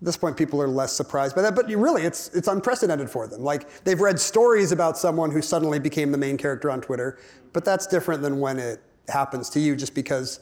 at 0.00 0.04
this 0.04 0.16
point, 0.16 0.36
people 0.36 0.60
are 0.60 0.68
less 0.68 0.92
surprised 0.92 1.34
by 1.34 1.42
that. 1.42 1.54
But 1.54 1.68
really, 1.68 2.02
it's 2.02 2.28
it's 2.34 2.48
unprecedented 2.48 3.08
for 3.08 3.26
them. 3.26 3.42
Like 3.42 3.84
they've 3.84 4.00
read 4.00 4.20
stories 4.20 4.70
about 4.70 4.98
someone 4.98 5.30
who 5.30 5.40
suddenly 5.40 5.78
became 5.78 6.12
the 6.12 6.18
main 6.18 6.36
character 6.36 6.70
on 6.70 6.82
Twitter, 6.82 7.18
but 7.52 7.64
that's 7.64 7.86
different 7.86 8.22
than 8.22 8.38
when 8.38 8.58
it 8.58 8.82
happens 9.08 9.48
to 9.50 9.60
you, 9.60 9.74
just 9.74 9.94
because 9.94 10.40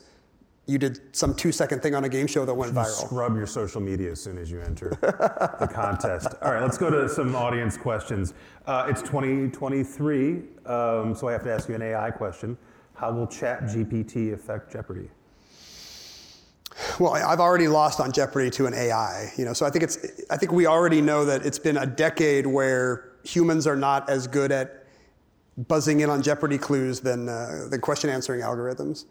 you 0.67 0.79
did 0.79 1.15
some 1.15 1.35
two-second 1.35 1.83
thing 1.83 1.95
on 1.95 2.05
a 2.05 2.09
game 2.09 2.27
show 2.27 2.45
that 2.45 2.55
went 2.55 2.73
viral. 2.73 3.07
Scrub 3.07 3.37
your 3.37 3.47
social 3.47 3.81
media 3.81 4.13
as 4.13 4.21
soon 4.21 4.39
as 4.39 4.51
you 4.51 4.61
enter 4.61 4.91
the 5.61 5.69
contest. 5.71 6.29
All 6.43 6.53
right, 6.53 6.63
let's 6.63 6.79
go 6.79 6.89
to 6.89 7.09
some 7.09 7.35
audience 7.37 7.77
questions. 7.77 8.33
Uh, 8.67 8.87
it's 8.89 9.03
2023, 9.03 10.33
um, 10.67 11.15
so 11.15 11.29
I 11.29 11.33
have 11.33 11.43
to 11.45 11.53
ask 11.53 11.69
you 11.69 11.75
an 11.75 11.83
AI 11.83 12.11
question. 12.11 12.57
How 12.95 13.13
will 13.13 13.27
ChatGPT 13.27 14.33
affect 14.33 14.73
Jeopardy? 14.73 15.11
Well, 16.99 17.13
I've 17.15 17.41
already 17.41 17.69
lost 17.69 18.01
on 18.01 18.11
Jeopardy 18.11 18.51
to 18.51 18.67
an 18.67 18.75
AI, 18.75 19.33
you 19.37 19.45
know. 19.45 19.53
So 19.53 19.65
I 19.67 19.71
think 19.71 19.85
it's 19.85 19.99
I 20.31 20.37
think 20.37 20.51
we 20.51 20.67
already 20.67 21.01
know 21.01 21.25
that 21.25 21.45
it's 21.47 21.59
been 21.59 21.77
a 21.77 21.87
decade 21.87 22.47
where 22.47 23.13
humans 23.23 23.67
are 23.67 23.77
not 23.77 24.09
as 24.09 24.27
good 24.27 24.51
at 24.51 24.85
buzzing 25.69 26.01
in 26.01 26.11
on 26.11 26.23
Jeopardy 26.23 26.59
clues 26.59 27.01
than, 27.01 27.29
uh, 27.29 27.67
than 27.71 27.81
question 27.81 28.11
answering 28.11 28.41
algorithms. 28.41 29.05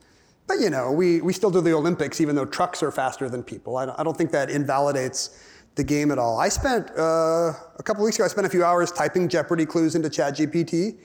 But 0.47 0.59
you 0.59 0.69
know, 0.69 0.91
we, 0.91 1.21
we 1.21 1.33
still 1.33 1.51
do 1.51 1.61
the 1.61 1.73
Olympics 1.73 2.19
even 2.21 2.35
though 2.35 2.45
trucks 2.45 2.83
are 2.83 2.91
faster 2.91 3.29
than 3.29 3.43
people. 3.43 3.77
I 3.77 3.85
don't, 3.85 3.99
I 3.99 4.03
don't 4.03 4.17
think 4.17 4.31
that 4.31 4.49
invalidates 4.49 5.41
the 5.75 5.83
game 5.83 6.11
at 6.11 6.19
all. 6.19 6.39
I 6.39 6.49
spent, 6.49 6.89
uh, 6.97 7.53
a 7.77 7.83
couple 7.83 8.03
weeks 8.03 8.17
ago, 8.17 8.25
I 8.25 8.27
spent 8.27 8.45
a 8.45 8.49
few 8.49 8.63
hours 8.63 8.91
typing 8.91 9.27
Jeopardy 9.27 9.65
clues 9.65 9.95
into 9.95 10.09
ChatGPT. 10.09 10.97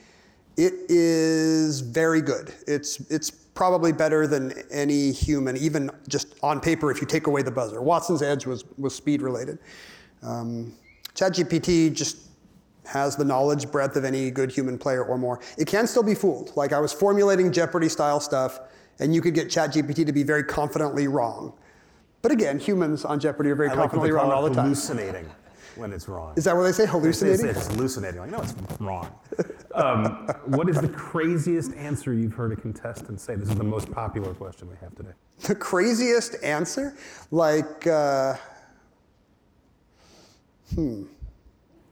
It 0.56 0.74
is 0.88 1.80
very 1.80 2.20
good. 2.20 2.52
It's, 2.66 3.00
it's 3.10 3.30
probably 3.30 3.92
better 3.92 4.26
than 4.26 4.52
any 4.70 5.12
human, 5.12 5.56
even 5.56 5.90
just 6.08 6.34
on 6.42 6.60
paper 6.60 6.90
if 6.90 7.00
you 7.00 7.06
take 7.06 7.26
away 7.28 7.42
the 7.42 7.50
buzzer. 7.50 7.80
Watson's 7.80 8.22
Edge 8.22 8.44
was, 8.44 8.64
was 8.76 8.94
speed 8.94 9.22
related. 9.22 9.58
Um, 10.22 10.74
ChatGPT 11.14 11.94
just 11.94 12.18
has 12.84 13.16
the 13.16 13.24
knowledge 13.24 13.70
breadth 13.70 13.96
of 13.96 14.04
any 14.04 14.30
good 14.30 14.50
human 14.50 14.78
player 14.78 15.04
or 15.04 15.18
more. 15.18 15.40
It 15.56 15.66
can 15.66 15.86
still 15.86 16.02
be 16.02 16.14
fooled. 16.14 16.56
Like 16.56 16.72
I 16.72 16.80
was 16.80 16.92
formulating 16.92 17.52
Jeopardy 17.52 17.88
style 17.88 18.20
stuff, 18.20 18.60
and 18.98 19.14
you 19.14 19.20
could 19.20 19.34
get 19.34 19.48
ChatGPT 19.48 20.06
to 20.06 20.12
be 20.12 20.22
very 20.22 20.44
confidently 20.44 21.08
wrong. 21.08 21.52
But 22.22 22.32
again, 22.32 22.58
humans 22.58 23.04
on 23.04 23.20
Jeopardy 23.20 23.50
are 23.50 23.54
very 23.54 23.68
I 23.68 23.72
like 23.72 23.90
confidently 23.90 24.10
they 24.10 24.14
wrong 24.14 24.32
all 24.32 24.42
the 24.42 24.54
time. 24.54 24.64
hallucinating 24.64 25.26
when 25.76 25.92
it's 25.92 26.08
wrong. 26.08 26.34
Is 26.36 26.44
that 26.44 26.56
what 26.56 26.64
they 26.64 26.72
say? 26.72 26.84
They 26.84 26.86
say 26.86 26.90
Hallucinating? 26.92 27.46
It's 27.46 27.66
hallucinating. 27.68 28.20
Like, 28.20 28.30
no, 28.30 28.40
it's 28.40 28.54
wrong. 28.80 29.10
Um, 29.74 30.26
what 30.46 30.68
is 30.68 30.80
the 30.80 30.88
craziest 30.88 31.72
answer 31.74 32.12
you've 32.12 32.32
heard 32.32 32.50
a 32.50 32.56
contestant 32.56 33.20
say? 33.20 33.36
This 33.36 33.48
is 33.48 33.54
the 33.54 33.62
most 33.62 33.88
popular 33.92 34.34
question 34.34 34.68
we 34.68 34.74
have 34.80 34.92
today. 34.96 35.12
The 35.44 35.54
craziest 35.54 36.42
answer? 36.42 36.96
Like, 37.30 37.86
uh, 37.86 38.34
I 40.76 40.76
mean, 40.76 41.06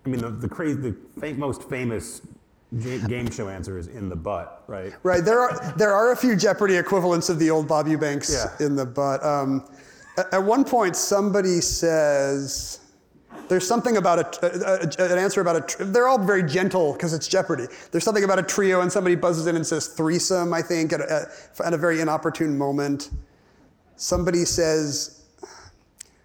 the, 0.05 0.31
the, 0.31 0.49
crazy, 0.49 0.81
the 0.81 0.97
fa- 1.21 1.35
most 1.35 1.69
famous 1.69 2.23
game 3.09 3.31
show 3.31 3.49
answer 3.49 3.79
is 3.79 3.87
in 3.89 4.09
the 4.09 4.17
butt, 4.17 4.64
right? 4.67 4.93
right, 5.03 5.25
there 5.25 5.41
are, 5.41 5.73
there 5.77 5.93
are 5.93 6.12
a 6.12 6.17
few 6.17 6.35
Jeopardy 6.37 6.77
equivalents 6.77 7.29
of 7.29 7.39
the 7.39 7.51
old 7.51 7.69
Bob 7.69 7.87
Eubanks 7.87 8.31
Yeah. 8.33 8.67
in 8.67 8.75
the 8.77 8.85
butt. 8.85 9.23
Um, 9.25 9.64
at, 10.33 10.43
one 10.43 10.64
point, 10.64 10.97
somebody 10.97 11.61
says, 11.61 12.81
there's 13.49 13.67
something 13.67 13.99
about 13.99 14.19
a, 14.43 14.47
a- 14.47 15.05
a- 15.09 15.12
an 15.12 15.19
answer 15.19 15.41
about 15.41 15.57
a, 15.57 15.61
tr- 15.61 15.85
they're 15.85 16.09
all 16.09 16.19
very 16.19 16.43
gentle 16.43 16.93
because 16.95 17.12
it's 17.14 17.29
Jeopardy. 17.29 17.67
There's 17.93 18.03
something 18.05 18.25
about 18.25 18.39
a 18.41 18.43
trio, 18.43 18.81
and 18.81 18.91
somebody 18.91 19.14
buzzes 19.14 19.47
in 19.47 19.55
and 19.57 19.64
says 19.67 19.87
threesome, 19.89 20.53
I 20.53 20.62
think, 20.62 20.93
at 20.93 21.01
a, 21.01 21.29
at 21.64 21.73
a 21.73 21.77
very 21.77 22.01
inopportune 22.01 22.59
moment. 22.59 23.11
Somebody 23.97 24.45
says, 24.45 25.12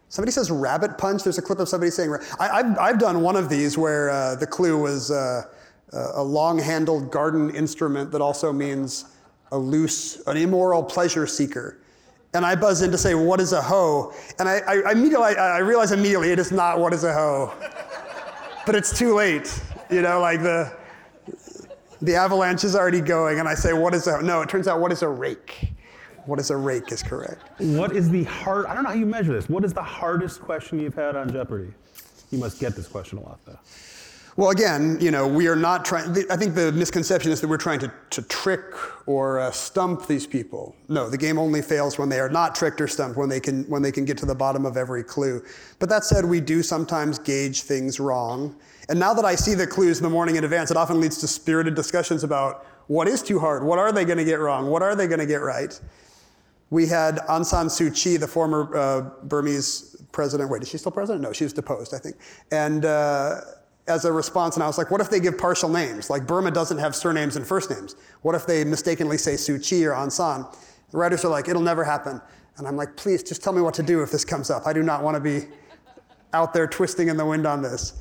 Somebody 0.09 0.31
says 0.33 0.51
rabbit 0.51 0.97
punch. 0.97 1.23
There's 1.23 1.37
a 1.37 1.41
clip 1.41 1.59
of 1.59 1.69
somebody 1.69 1.89
saying. 1.89 2.13
I, 2.37 2.49
I've, 2.49 2.77
I've 2.77 2.99
done 2.99 3.21
one 3.21 3.37
of 3.37 3.47
these 3.47 3.77
where 3.77 4.09
uh, 4.09 4.35
the 4.35 4.45
clue 4.45 4.77
was 4.77 5.09
uh, 5.09 5.43
a 5.93 6.23
long-handled 6.23 7.11
garden 7.11 7.53
instrument 7.53 8.11
that 8.11 8.21
also 8.21 8.53
means 8.53 9.05
a 9.51 9.57
loose, 9.57 10.25
an 10.27 10.37
immoral 10.37 10.83
pleasure 10.83 11.27
seeker. 11.27 11.77
And 12.33 12.45
I 12.45 12.55
buzz 12.55 12.81
in 12.81 12.91
to 12.91 12.97
say, 12.97 13.13
"What 13.13 13.41
is 13.41 13.51
a 13.51 13.61
hoe?" 13.61 14.13
And 14.39 14.47
I, 14.47 14.59
I, 14.59 14.81
I 14.87 14.91
immediately, 14.93 15.35
I, 15.35 15.57
I 15.57 15.59
realize 15.59 15.91
immediately 15.91 16.31
it 16.31 16.39
is 16.39 16.51
not 16.51 16.79
what 16.79 16.93
is 16.93 17.03
a 17.03 17.13
hoe. 17.13 17.53
but 18.65 18.75
it's 18.75 18.97
too 18.97 19.13
late. 19.13 19.61
You 19.89 20.01
know, 20.01 20.21
like 20.21 20.41
the 20.41 20.71
the 22.01 22.15
avalanche 22.15 22.63
is 22.63 22.75
already 22.75 23.01
going, 23.01 23.39
and 23.39 23.49
I 23.49 23.53
say, 23.53 23.73
"What 23.73 23.93
is 23.93 24.07
a?" 24.07 24.21
No, 24.21 24.41
it 24.41 24.47
turns 24.47 24.69
out, 24.69 24.79
"What 24.79 24.93
is 24.93 25.01
a 25.01 25.09
rake?" 25.09 25.71
What 26.25 26.39
is 26.39 26.51
a 26.51 26.55
rake 26.55 26.91
is 26.91 27.01
correct. 27.01 27.41
What 27.59 27.95
is 27.95 28.09
the 28.09 28.23
hard? 28.25 28.67
I 28.67 28.75
don't 28.75 28.83
know 28.83 28.91
how 28.91 28.95
you 28.95 29.07
measure 29.07 29.33
this. 29.33 29.49
What 29.49 29.65
is 29.65 29.73
the 29.73 29.81
hardest 29.81 30.39
question 30.39 30.79
you've 30.79 30.93
had 30.93 31.15
on 31.15 31.31
Jeopardy? 31.31 31.73
You 32.29 32.37
must 32.37 32.59
get 32.59 32.75
this 32.75 32.87
question 32.87 33.17
a 33.17 33.21
lot, 33.21 33.39
though. 33.45 33.57
Well, 34.37 34.51
again, 34.51 34.97
you 35.01 35.11
know, 35.11 35.27
we 35.27 35.47
are 35.47 35.57
not 35.57 35.83
trying. 35.83 36.09
I 36.31 36.37
think 36.37 36.55
the 36.55 36.71
misconception 36.71 37.33
is 37.33 37.41
that 37.41 37.49
we're 37.49 37.57
trying 37.57 37.79
to, 37.79 37.91
to 38.11 38.21
trick 38.23 38.61
or 39.05 39.39
uh, 39.39 39.51
stump 39.51 40.07
these 40.07 40.25
people. 40.25 40.73
No, 40.87 41.09
the 41.09 41.17
game 41.17 41.37
only 41.37 41.61
fails 41.61 41.99
when 41.99 42.07
they 42.07 42.19
are 42.19 42.29
not 42.29 42.55
tricked 42.55 42.79
or 42.79 42.87
stumped, 42.87 43.17
when 43.17 43.27
they 43.27 43.41
can 43.41 43.63
when 43.65 43.81
they 43.81 43.91
can 43.91 44.05
get 44.05 44.17
to 44.19 44.25
the 44.25 44.35
bottom 44.35 44.65
of 44.65 44.77
every 44.77 45.03
clue. 45.03 45.43
But 45.79 45.89
that 45.89 46.05
said, 46.05 46.23
we 46.23 46.39
do 46.39 46.63
sometimes 46.63 47.19
gauge 47.19 47.63
things 47.63 47.99
wrong. 47.99 48.55
And 48.87 48.99
now 48.99 49.13
that 49.13 49.25
I 49.25 49.35
see 49.35 49.53
the 49.53 49.67
clues 49.67 49.97
in 49.97 50.03
the 50.03 50.09
morning 50.09 50.37
in 50.37 50.43
advance, 50.45 50.71
it 50.71 50.77
often 50.77 51.01
leads 51.01 51.17
to 51.19 51.27
spirited 51.27 51.75
discussions 51.75 52.23
about 52.23 52.65
what 52.87 53.07
is 53.07 53.21
too 53.21 53.39
hard, 53.39 53.63
what 53.63 53.79
are 53.79 53.91
they 53.91 54.05
going 54.05 54.17
to 54.17 54.25
get 54.25 54.39
wrong, 54.39 54.67
what 54.67 54.81
are 54.81 54.95
they 54.95 55.07
going 55.07 55.19
to 55.19 55.25
get 55.25 55.41
right. 55.41 55.79
We 56.69 56.87
had 56.87 57.17
Aung 57.29 57.45
San 57.45 57.67
Suu 57.67 57.93
Kyi, 57.93 58.15
the 58.15 58.27
former 58.27 58.75
uh, 58.75 59.01
Burmese 59.23 59.97
president. 60.13 60.49
Wait, 60.49 60.61
is 60.61 60.69
she 60.69 60.77
still 60.77 60.91
president? 60.91 61.21
No, 61.21 61.33
she 61.33 61.43
was 61.43 61.51
deposed, 61.53 61.93
I 61.93 61.97
think. 61.97 62.15
And 62.49 62.85
uh, 62.85 63.41
as 63.87 64.05
a 64.05 64.11
response, 64.11 64.55
and 64.55 64.63
I 64.63 64.67
was 64.67 64.77
like, 64.77 64.91
what 64.91 65.01
if 65.01 65.09
they 65.09 65.19
give 65.19 65.37
partial 65.37 65.69
names? 65.69 66.09
Like 66.09 66.27
Burma 66.27 66.51
doesn't 66.51 66.77
have 66.77 66.95
surnames 66.95 67.35
and 67.35 67.45
first 67.45 67.69
names. 67.69 67.95
What 68.21 68.35
if 68.35 68.45
they 68.45 68.63
mistakenly 68.63 69.17
say 69.17 69.33
Suu 69.33 69.63
Kyi 69.63 69.85
or 69.85 69.91
Aung 69.91 70.11
San? 70.11 70.45
The 70.91 70.97
writers 70.97 71.25
are 71.25 71.29
like, 71.29 71.47
it'll 71.47 71.61
never 71.61 71.83
happen. 71.83 72.21
And 72.57 72.67
I'm 72.67 72.75
like, 72.75 72.95
please, 72.95 73.23
just 73.23 73.43
tell 73.43 73.53
me 73.53 73.61
what 73.61 73.73
to 73.75 73.83
do 73.83 74.03
if 74.03 74.11
this 74.11 74.23
comes 74.23 74.49
up. 74.49 74.67
I 74.67 74.73
do 74.73 74.83
not 74.83 75.03
want 75.03 75.15
to 75.15 75.21
be 75.21 75.47
out 76.33 76.53
there 76.53 76.67
twisting 76.67 77.07
in 77.07 77.17
the 77.17 77.25
wind 77.25 77.47
on 77.47 77.61
this. 77.61 77.93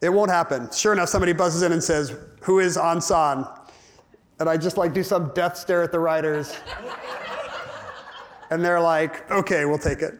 It 0.00 0.08
won't 0.08 0.30
happen. 0.30 0.70
Sure 0.72 0.92
enough, 0.92 1.08
somebody 1.08 1.32
buzzes 1.32 1.62
in 1.62 1.72
and 1.72 1.82
says, 1.82 2.16
who 2.42 2.60
is 2.60 2.76
Aung 2.76 3.02
San? 3.02 3.46
And 4.38 4.48
I 4.48 4.56
just 4.56 4.76
like 4.76 4.92
do 4.92 5.02
some 5.02 5.32
death 5.34 5.56
stare 5.56 5.82
at 5.82 5.92
the 5.92 5.98
writers. 5.98 6.54
And 8.50 8.64
they're 8.64 8.80
like, 8.80 9.28
okay, 9.30 9.64
we'll 9.64 9.78
take 9.78 10.00
it. 10.00 10.14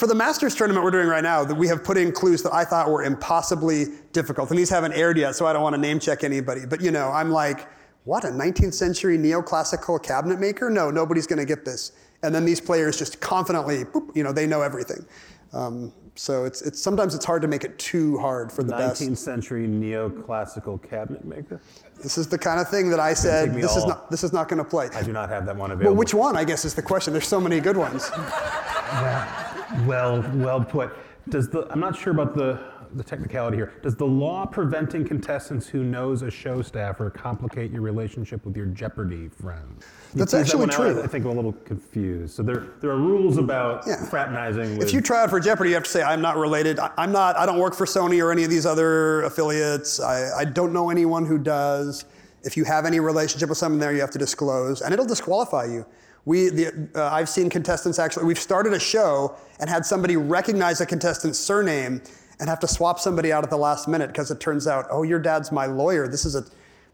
For 0.00 0.06
the 0.06 0.14
Masters 0.14 0.54
tournament 0.54 0.82
we're 0.82 0.92
doing 0.92 1.08
right 1.08 1.22
now, 1.22 1.44
we 1.44 1.68
have 1.68 1.84
put 1.84 1.98
in 1.98 2.10
clues 2.10 2.42
that 2.44 2.54
I 2.54 2.64
thought 2.64 2.88
were 2.88 3.04
impossibly 3.04 3.88
difficult. 4.14 4.48
And 4.48 4.58
these 4.58 4.70
haven't 4.70 4.94
aired 4.94 5.18
yet, 5.18 5.36
so 5.36 5.44
I 5.44 5.52
don't 5.52 5.62
want 5.62 5.74
to 5.74 5.80
name 5.80 6.00
check 6.00 6.24
anybody. 6.24 6.64
But 6.64 6.80
you 6.80 6.90
know, 6.90 7.10
I'm 7.10 7.30
like, 7.30 7.68
what, 8.04 8.24
a 8.24 8.28
19th 8.28 8.72
century 8.72 9.18
neoclassical 9.18 10.02
cabinet 10.02 10.40
maker? 10.40 10.70
No, 10.70 10.90
nobody's 10.90 11.26
going 11.26 11.38
to 11.38 11.44
get 11.44 11.66
this. 11.66 11.92
And 12.22 12.34
then 12.34 12.46
these 12.46 12.62
players 12.62 12.98
just 12.98 13.20
confidently, 13.20 13.84
boop, 13.84 14.16
you 14.16 14.24
know, 14.24 14.32
they 14.32 14.46
know 14.46 14.62
everything. 14.62 15.04
Um, 15.52 15.92
so 16.14 16.46
it's, 16.46 16.62
it's 16.62 16.80
sometimes 16.80 17.14
it's 17.14 17.26
hard 17.26 17.42
to 17.42 17.48
make 17.48 17.64
it 17.64 17.78
too 17.78 18.16
hard 18.16 18.50
for 18.50 18.62
the 18.62 18.72
best. 18.72 19.02
19th 19.02 19.18
century 19.18 19.68
neoclassical 19.68 20.82
cabinet 20.88 21.26
maker. 21.26 21.60
This 22.02 22.16
is 22.16 22.26
the 22.26 22.38
kind 22.38 22.58
of 22.58 22.70
thing 22.70 22.88
that 22.88 23.00
I 23.00 23.12
said. 23.12 23.52
This 23.52 23.76
is 23.76 23.84
not. 23.84 24.10
This 24.10 24.24
is 24.24 24.32
not 24.32 24.48
going 24.48 24.64
to 24.64 24.68
play. 24.68 24.88
I 24.94 25.02
do 25.02 25.12
not 25.12 25.28
have 25.28 25.44
that 25.44 25.56
one 25.56 25.72
available. 25.72 25.92
Well, 25.92 25.98
which 25.98 26.14
one? 26.14 26.38
I 26.38 26.44
guess 26.44 26.64
is 26.64 26.72
the 26.72 26.80
question. 26.80 27.12
There's 27.12 27.28
so 27.28 27.38
many 27.38 27.60
good 27.60 27.76
ones. 27.76 28.10
Well, 29.86 30.24
well 30.34 30.62
put. 30.64 30.92
Does 31.28 31.48
the? 31.48 31.66
I'm 31.70 31.80
not 31.80 31.96
sure 31.96 32.12
about 32.12 32.34
the 32.34 32.58
the 32.94 33.04
technicality 33.04 33.56
here. 33.56 33.72
Does 33.84 33.94
the 33.94 34.04
law 34.06 34.44
preventing 34.46 35.04
contestants 35.06 35.68
who 35.68 35.84
knows 35.84 36.22
a 36.22 36.30
show 36.30 36.60
staffer 36.60 37.08
complicate 37.08 37.70
your 37.70 37.82
relationship 37.82 38.44
with 38.44 38.56
your 38.56 38.66
Jeopardy 38.66 39.28
friend? 39.28 39.78
That's 40.12 40.32
that 40.32 40.40
actually 40.40 40.64
out, 40.64 40.72
true. 40.72 41.00
I 41.00 41.06
think 41.06 41.24
I'm 41.24 41.30
a 41.30 41.34
little 41.34 41.52
confused. 41.52 42.34
So 42.34 42.42
there 42.42 42.64
there 42.80 42.90
are 42.90 42.96
rules 42.96 43.36
about 43.36 43.84
Yeah. 43.86 44.04
fraternizing. 44.06 44.76
With, 44.76 44.88
If 44.88 44.92
you 44.94 45.00
try 45.00 45.22
out 45.22 45.30
for 45.30 45.38
Jeopardy, 45.38 45.70
you 45.70 45.74
have 45.76 45.84
to 45.84 45.90
say, 45.90 46.02
I'm 46.02 46.20
not 46.20 46.36
related. 46.36 46.80
I- 46.80 46.90
I'm 46.98 47.12
not, 47.12 47.36
I 47.36 47.46
don't 47.46 47.60
work 47.60 47.74
for 47.74 47.84
Sony 47.86 48.20
or 48.24 48.32
any 48.32 48.42
of 48.42 48.50
these 48.50 48.66
other 48.66 49.22
affiliates. 49.22 50.00
I, 50.00 50.40
I 50.40 50.44
don't 50.44 50.72
know 50.72 50.90
anyone 50.90 51.24
who 51.26 51.38
does. 51.38 52.04
If 52.42 52.56
you 52.56 52.64
have 52.64 52.86
any 52.86 52.98
relationship 52.98 53.50
with 53.50 53.58
someone 53.58 53.78
there, 53.78 53.92
you 53.92 54.00
have 54.00 54.10
to 54.12 54.18
disclose, 54.18 54.80
and 54.82 54.92
it'll 54.92 55.06
disqualify 55.06 55.66
you. 55.66 55.86
We, 56.30 56.48
the, 56.48 56.88
uh, 56.94 57.10
I've 57.12 57.28
seen 57.28 57.50
contestants 57.50 57.98
actually, 57.98 58.24
we've 58.24 58.38
started 58.38 58.72
a 58.72 58.78
show 58.78 59.34
and 59.58 59.68
had 59.68 59.84
somebody 59.84 60.16
recognize 60.16 60.80
a 60.80 60.86
contestant's 60.86 61.40
surname 61.40 62.00
and 62.38 62.48
have 62.48 62.60
to 62.60 62.68
swap 62.68 63.00
somebody 63.00 63.32
out 63.32 63.42
at 63.42 63.50
the 63.50 63.56
last 63.56 63.88
minute 63.88 64.10
because 64.10 64.30
it 64.30 64.38
turns 64.38 64.68
out, 64.68 64.86
oh, 64.92 65.02
your 65.02 65.18
dad's 65.18 65.50
my 65.50 65.66
lawyer. 65.66 66.06
This 66.06 66.24
is 66.24 66.36
a, 66.36 66.44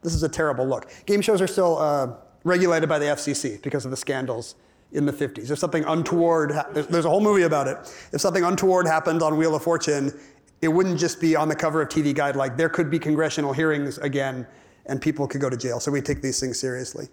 this 0.02 0.14
is 0.14 0.22
a 0.22 0.28
terrible 0.30 0.66
look. 0.66 0.90
Game 1.04 1.20
shows 1.20 1.42
are 1.42 1.46
still 1.46 1.76
uh, 1.76 2.14
regulated 2.44 2.88
by 2.88 2.98
the 2.98 3.04
FCC 3.04 3.60
because 3.60 3.84
of 3.84 3.90
the 3.90 3.96
scandals 3.98 4.54
in 4.92 5.04
the 5.04 5.12
50s. 5.12 5.50
If 5.50 5.58
something 5.58 5.84
untoward, 5.84 6.52
ha- 6.52 6.68
there's, 6.72 6.86
there's 6.86 7.04
a 7.04 7.10
whole 7.10 7.20
movie 7.20 7.42
about 7.42 7.68
it. 7.68 7.76
If 8.14 8.22
something 8.22 8.42
untoward 8.42 8.86
happened 8.86 9.20
on 9.20 9.36
Wheel 9.36 9.54
of 9.54 9.62
Fortune, 9.62 10.18
it 10.62 10.68
wouldn't 10.68 10.98
just 10.98 11.20
be 11.20 11.36
on 11.36 11.50
the 11.50 11.56
cover 11.56 11.82
of 11.82 11.90
TV 11.90 12.14
Guide. 12.14 12.36
Like 12.36 12.56
there 12.56 12.70
could 12.70 12.90
be 12.90 12.98
congressional 12.98 13.52
hearings 13.52 13.98
again, 13.98 14.46
and 14.86 14.98
people 14.98 15.28
could 15.28 15.42
go 15.42 15.50
to 15.50 15.58
jail. 15.58 15.78
So 15.78 15.92
we 15.92 16.00
take 16.00 16.22
these 16.22 16.40
things 16.40 16.58
seriously. 16.58 17.10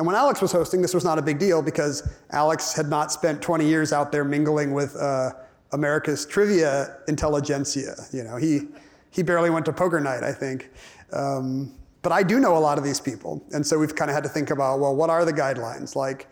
And 0.00 0.06
when 0.06 0.16
Alex 0.16 0.40
was 0.40 0.50
hosting, 0.50 0.80
this 0.80 0.94
was 0.94 1.04
not 1.04 1.18
a 1.18 1.22
big 1.22 1.38
deal 1.38 1.60
because 1.60 2.08
Alex 2.30 2.72
had 2.72 2.88
not 2.88 3.12
spent 3.12 3.42
20 3.42 3.66
years 3.66 3.92
out 3.92 4.10
there 4.10 4.24
mingling 4.24 4.72
with 4.72 4.96
uh, 4.96 5.32
America's 5.72 6.24
trivia 6.24 6.96
intelligentsia. 7.06 7.96
You 8.10 8.24
know, 8.24 8.36
he 8.36 8.62
he 9.10 9.22
barely 9.22 9.50
went 9.50 9.66
to 9.66 9.74
poker 9.74 10.00
night, 10.00 10.22
I 10.22 10.32
think. 10.32 10.70
Um, 11.12 11.74
but 12.00 12.12
I 12.12 12.22
do 12.22 12.40
know 12.40 12.56
a 12.56 12.58
lot 12.58 12.78
of 12.78 12.84
these 12.84 12.98
people, 12.98 13.44
and 13.52 13.66
so 13.66 13.78
we've 13.78 13.94
kind 13.94 14.10
of 14.10 14.14
had 14.14 14.22
to 14.22 14.30
think 14.30 14.48
about, 14.48 14.80
well, 14.80 14.96
what 14.96 15.10
are 15.10 15.26
the 15.26 15.34
guidelines? 15.34 15.94
Like, 15.94 16.28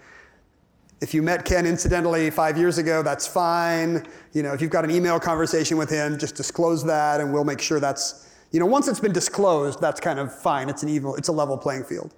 if 1.02 1.12
you 1.12 1.20
met 1.20 1.44
Ken 1.44 1.66
incidentally 1.66 2.30
five 2.30 2.56
years 2.56 2.78
ago, 2.78 3.02
that's 3.02 3.26
fine. 3.26 4.06
You 4.32 4.44
know, 4.44 4.54
if 4.54 4.62
you've 4.62 4.70
got 4.70 4.86
an 4.86 4.90
email 4.90 5.20
conversation 5.20 5.76
with 5.76 5.90
him, 5.90 6.16
just 6.16 6.36
disclose 6.36 6.82
that, 6.86 7.20
and 7.20 7.34
we'll 7.34 7.44
make 7.44 7.60
sure 7.60 7.80
that's, 7.80 8.30
you 8.50 8.60
know, 8.60 8.66
once 8.66 8.88
it's 8.88 9.00
been 9.00 9.12
disclosed, 9.12 9.78
that's 9.78 10.00
kind 10.00 10.18
of 10.18 10.34
fine. 10.34 10.70
It's 10.70 10.82
an 10.82 10.88
evil, 10.88 11.16
it's 11.16 11.28
a 11.28 11.32
level 11.32 11.58
playing 11.58 11.84
field. 11.84 12.14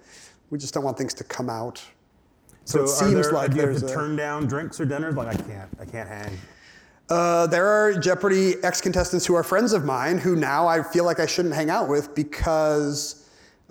We 0.51 0.59
just 0.59 0.73
don't 0.75 0.83
want 0.83 0.97
things 0.97 1.15
to 1.15 1.23
come 1.23 1.49
out. 1.49 1.81
So, 2.65 2.81
it 2.81 2.83
are 2.83 2.87
seems 2.87 3.13
there, 3.13 3.31
like 3.31 3.49
do 3.49 3.55
you 3.55 3.61
have 3.63 3.71
there's 3.71 3.81
to 3.81 3.87
a, 3.87 3.93
turn 3.93 4.15
down 4.15 4.45
drinks 4.45 4.79
or 4.79 4.85
dinners. 4.85 5.15
Like 5.15 5.29
I 5.29 5.35
can't, 5.41 5.69
I 5.79 5.85
can't 5.85 6.07
hang. 6.07 6.37
Uh, 7.09 7.47
there 7.47 7.65
are 7.65 7.93
Jeopardy 7.93 8.55
ex 8.63 8.79
contestants 8.79 9.25
who 9.25 9.33
are 9.33 9.43
friends 9.43 9.73
of 9.73 9.83
mine 9.83 10.19
who 10.19 10.35
now 10.35 10.67
I 10.67 10.83
feel 10.83 11.03
like 11.03 11.19
I 11.19 11.25
shouldn't 11.25 11.55
hang 11.55 11.71
out 11.71 11.89
with 11.89 12.13
because 12.13 13.17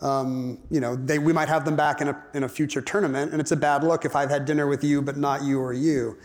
Um, 0.03 0.59
you 0.71 0.81
know, 0.81 0.97
they, 0.97 1.19
we 1.19 1.33
might 1.33 1.49
have 1.49 1.67
them 1.67 1.77
back 1.77 2.01
in 2.01 2.09
a, 2.09 2.25
in 2.33 2.45
a 2.45 2.49
future 2.49 2.81
tournament, 2.81 3.33
and 3.33 3.41
it's 3.41 3.53
a 3.53 3.57
bad 3.57 3.85
look 3.85 4.07
if 4.07 4.17
I've 4.17 4.31
had 4.31 4.47
dinner 4.47 4.67
with 4.67 4.83
you, 4.83 5.03
but 5.03 5.19
not 5.19 5.43
you 5.43 5.61
or 5.61 5.75
you. 5.75 6.17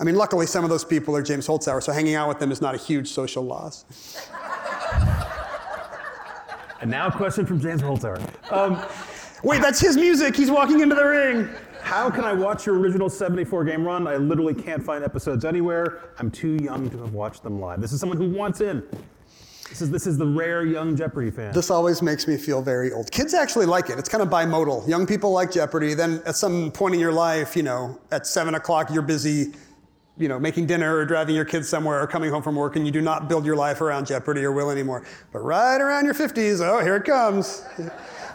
I 0.00 0.04
mean, 0.04 0.16
luckily, 0.16 0.46
some 0.46 0.64
of 0.64 0.70
those 0.70 0.84
people 0.84 1.14
are 1.14 1.22
James 1.22 1.46
Holzhauer, 1.46 1.80
so 1.80 1.92
hanging 1.92 2.16
out 2.16 2.28
with 2.28 2.40
them 2.40 2.50
is 2.50 2.60
not 2.60 2.74
a 2.74 2.78
huge 2.78 3.06
social 3.08 3.44
loss. 3.44 3.84
And 6.80 6.90
now 6.90 7.06
a 7.06 7.12
question 7.12 7.46
from 7.46 7.60
James 7.60 7.82
Holzhauer. 7.82 8.18
Um, 8.50 8.82
Wait, 9.42 9.62
that's 9.62 9.80
his 9.80 9.96
music. 9.96 10.36
He's 10.36 10.50
walking 10.50 10.80
into 10.80 10.94
the 10.94 11.04
ring. 11.04 11.48
how 11.82 12.10
can 12.10 12.24
I 12.24 12.32
watch 12.32 12.66
your 12.66 12.78
original 12.78 13.08
74 13.08 13.64
game 13.64 13.84
run? 13.84 14.06
I 14.06 14.16
literally 14.16 14.54
can't 14.54 14.82
find 14.82 15.02
episodes 15.02 15.44
anywhere. 15.44 16.10
I'm 16.18 16.30
too 16.30 16.56
young 16.62 16.90
to 16.90 16.98
have 16.98 17.14
watched 17.14 17.42
them 17.42 17.60
live. 17.60 17.80
This 17.80 17.92
is 17.92 18.00
someone 18.00 18.18
who 18.18 18.30
wants 18.30 18.60
in. 18.60 18.86
This 19.70 19.80
is, 19.82 19.90
this 19.90 20.06
is 20.06 20.18
the 20.18 20.26
rare 20.26 20.66
young 20.66 20.96
Jeopardy 20.96 21.30
fan. 21.30 21.54
This 21.54 21.70
always 21.70 22.02
makes 22.02 22.26
me 22.26 22.36
feel 22.36 22.60
very 22.60 22.92
old. 22.92 23.10
Kids 23.12 23.34
actually 23.34 23.66
like 23.66 23.88
it. 23.88 23.98
It's 24.00 24.08
kind 24.08 24.20
of 24.20 24.28
bimodal. 24.28 24.86
Young 24.88 25.06
people 25.06 25.30
like 25.30 25.52
Jeopardy. 25.52 25.94
Then 25.94 26.20
at 26.26 26.34
some 26.34 26.72
point 26.72 26.94
in 26.94 27.00
your 27.00 27.12
life, 27.12 27.56
you 27.56 27.62
know, 27.62 27.98
at 28.10 28.26
seven 28.26 28.56
o'clock, 28.56 28.90
you're 28.92 29.00
busy, 29.00 29.52
you 30.18 30.26
know, 30.26 30.40
making 30.40 30.66
dinner 30.66 30.96
or 30.96 31.06
driving 31.06 31.36
your 31.36 31.44
kids 31.44 31.68
somewhere 31.68 32.02
or 32.02 32.06
coming 32.08 32.30
home 32.30 32.42
from 32.42 32.56
work, 32.56 32.74
and 32.74 32.84
you 32.84 32.90
do 32.90 33.00
not 33.00 33.28
build 33.28 33.46
your 33.46 33.54
life 33.54 33.80
around 33.80 34.08
Jeopardy 34.08 34.44
or 34.44 34.50
Wheel 34.50 34.70
anymore. 34.70 35.04
But 35.32 35.38
right 35.38 35.80
around 35.80 36.04
your 36.04 36.14
50s, 36.14 36.60
oh, 36.60 36.82
here 36.82 36.96
it 36.96 37.04
comes. 37.04 37.64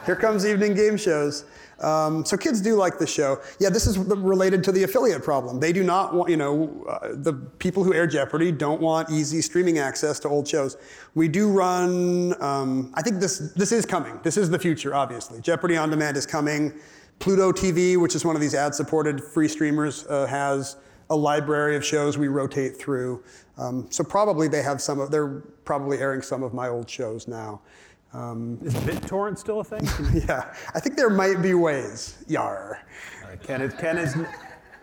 Here 0.06 0.16
comes 0.16 0.46
evening 0.46 0.76
game 0.76 0.98
shows. 0.98 1.46
Um, 1.80 2.24
so 2.24 2.38
kids 2.38 2.62
do 2.62 2.76
like 2.76 3.00
the 3.00 3.08
show. 3.08 3.42
Yeah, 3.60 3.70
this 3.70 3.88
is 3.88 3.98
related 3.98 4.64
to 4.66 4.72
the 4.72 4.84
affiliate 4.84 5.24
problem. 5.24 5.60
They 5.60 5.74
do 5.74 5.84
not 5.84 6.14
want, 6.14 6.30
you 6.30 6.38
know, 6.38 6.86
uh, 6.88 7.10
the 7.14 7.34
people 7.34 7.84
who 7.84 7.94
air 7.94 8.08
Jeopardy 8.08 8.52
don't 8.52 8.80
want 8.80 9.10
easy 9.10 9.42
streaming 9.42 9.80
access 9.80 10.20
to 10.22 10.30
old 10.30 10.48
shows. 10.48 10.78
We 11.16 11.28
do 11.28 11.50
run. 11.50 12.42
Um, 12.42 12.92
I 12.94 13.02
think 13.02 13.20
this 13.20 13.52
this 13.56 13.72
is 13.72 13.86
coming. 13.86 14.20
This 14.24 14.38
is 14.38 14.50
the 14.50 14.60
future. 14.60 14.94
Obviously, 14.94 15.42
Jeopardy 15.42 15.76
on 15.76 15.90
demand 15.90 16.18
is 16.18 16.26
coming. 16.26 16.74
Pluto 17.20 17.52
TV, 17.52 17.98
which 17.98 18.14
is 18.14 18.26
one 18.26 18.36
of 18.36 18.42
these 18.42 18.54
ad-supported 18.54 19.24
free 19.24 19.48
streamers, 19.48 20.06
uh, 20.08 20.26
has 20.28 20.76
a 21.10 21.16
library 21.16 21.76
of 21.76 21.86
shows 21.86 22.18
we 22.18 22.28
rotate 22.28 22.78
through. 22.78 23.24
Um, 23.58 23.88
so 23.90 24.04
probably 24.04 24.48
they 24.48 24.62
have 24.62 24.82
some 24.82 25.00
of. 25.00 25.12
They're 25.12 25.42
probably 25.66 25.98
airing 25.98 26.22
some 26.22 26.44
of 26.44 26.54
my 26.54 26.70
old 26.70 26.90
shows 26.90 27.28
now. 27.28 27.62
Um, 28.16 28.58
is 28.64 28.74
BitTorrent 28.74 29.38
still 29.38 29.60
a 29.60 29.64
thing? 29.64 29.86
yeah, 30.28 30.54
I 30.74 30.80
think 30.80 30.96
there 30.96 31.10
might 31.10 31.42
be 31.42 31.54
ways. 31.54 32.24
Yar. 32.28 32.82
Right, 33.22 33.42
Ken, 33.44 33.62
is, 33.62 33.74
Ken 33.74 33.98
is, 33.98 34.16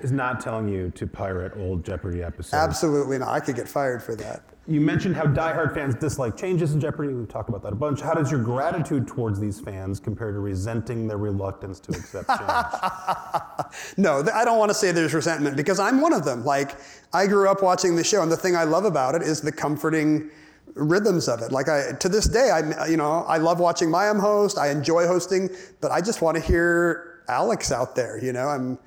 is 0.00 0.12
not 0.12 0.40
telling 0.40 0.68
you 0.68 0.90
to 0.90 1.06
pirate 1.06 1.54
old 1.56 1.82
Jeopardy 1.82 2.22
episodes. 2.22 2.52
Absolutely 2.52 3.16
not. 3.18 3.28
I 3.28 3.40
could 3.40 3.56
get 3.56 3.66
fired 3.66 4.02
for 4.02 4.14
that. 4.16 4.42
You 4.68 4.82
mentioned 4.82 5.16
how 5.16 5.24
diehard 5.24 5.74
fans 5.74 5.94
dislike 5.94 6.36
changes 6.36 6.74
in 6.74 6.80
Jeopardy. 6.80 7.14
We've 7.14 7.26
talked 7.26 7.48
about 7.48 7.62
that 7.62 7.72
a 7.72 7.76
bunch. 7.76 8.02
How 8.02 8.12
does 8.12 8.30
your 8.30 8.40
gratitude 8.40 9.08
towards 9.08 9.40
these 9.40 9.58
fans 9.58 9.98
compare 9.98 10.30
to 10.30 10.38
resenting 10.38 11.08
their 11.08 11.16
reluctance 11.16 11.80
to 11.80 11.92
accept 11.92 12.28
change? 12.28 13.96
no, 13.96 14.22
I 14.32 14.44
don't 14.44 14.58
want 14.58 14.68
to 14.68 14.74
say 14.74 14.92
there's 14.92 15.14
resentment 15.14 15.56
because 15.56 15.80
I'm 15.80 16.02
one 16.02 16.12
of 16.12 16.24
them. 16.24 16.44
Like, 16.44 16.76
I 17.14 17.26
grew 17.26 17.48
up 17.48 17.62
watching 17.62 17.96
the 17.96 18.04
show, 18.04 18.22
and 18.22 18.30
the 18.30 18.36
thing 18.36 18.54
I 18.54 18.64
love 18.64 18.84
about 18.84 19.14
it 19.14 19.22
is 19.22 19.40
the 19.40 19.50
comforting 19.50 20.30
rhythms 20.74 21.28
of 21.28 21.42
it. 21.42 21.52
Like 21.52 21.68
I, 21.68 21.92
to 21.92 22.08
this 22.08 22.26
day, 22.26 22.50
I, 22.50 22.86
you 22.86 22.96
know, 22.96 23.24
I 23.26 23.38
love 23.38 23.60
watching 23.60 23.88
Mayim 23.88 24.20
host. 24.20 24.58
I 24.58 24.70
enjoy 24.70 25.06
hosting, 25.06 25.50
but 25.80 25.90
I 25.90 26.00
just 26.00 26.22
want 26.22 26.36
to 26.36 26.42
hear 26.42 27.22
Alex 27.28 27.72
out 27.72 27.94
there. 27.94 28.22
You 28.22 28.32
know, 28.32 28.48
I'm, 28.48 28.78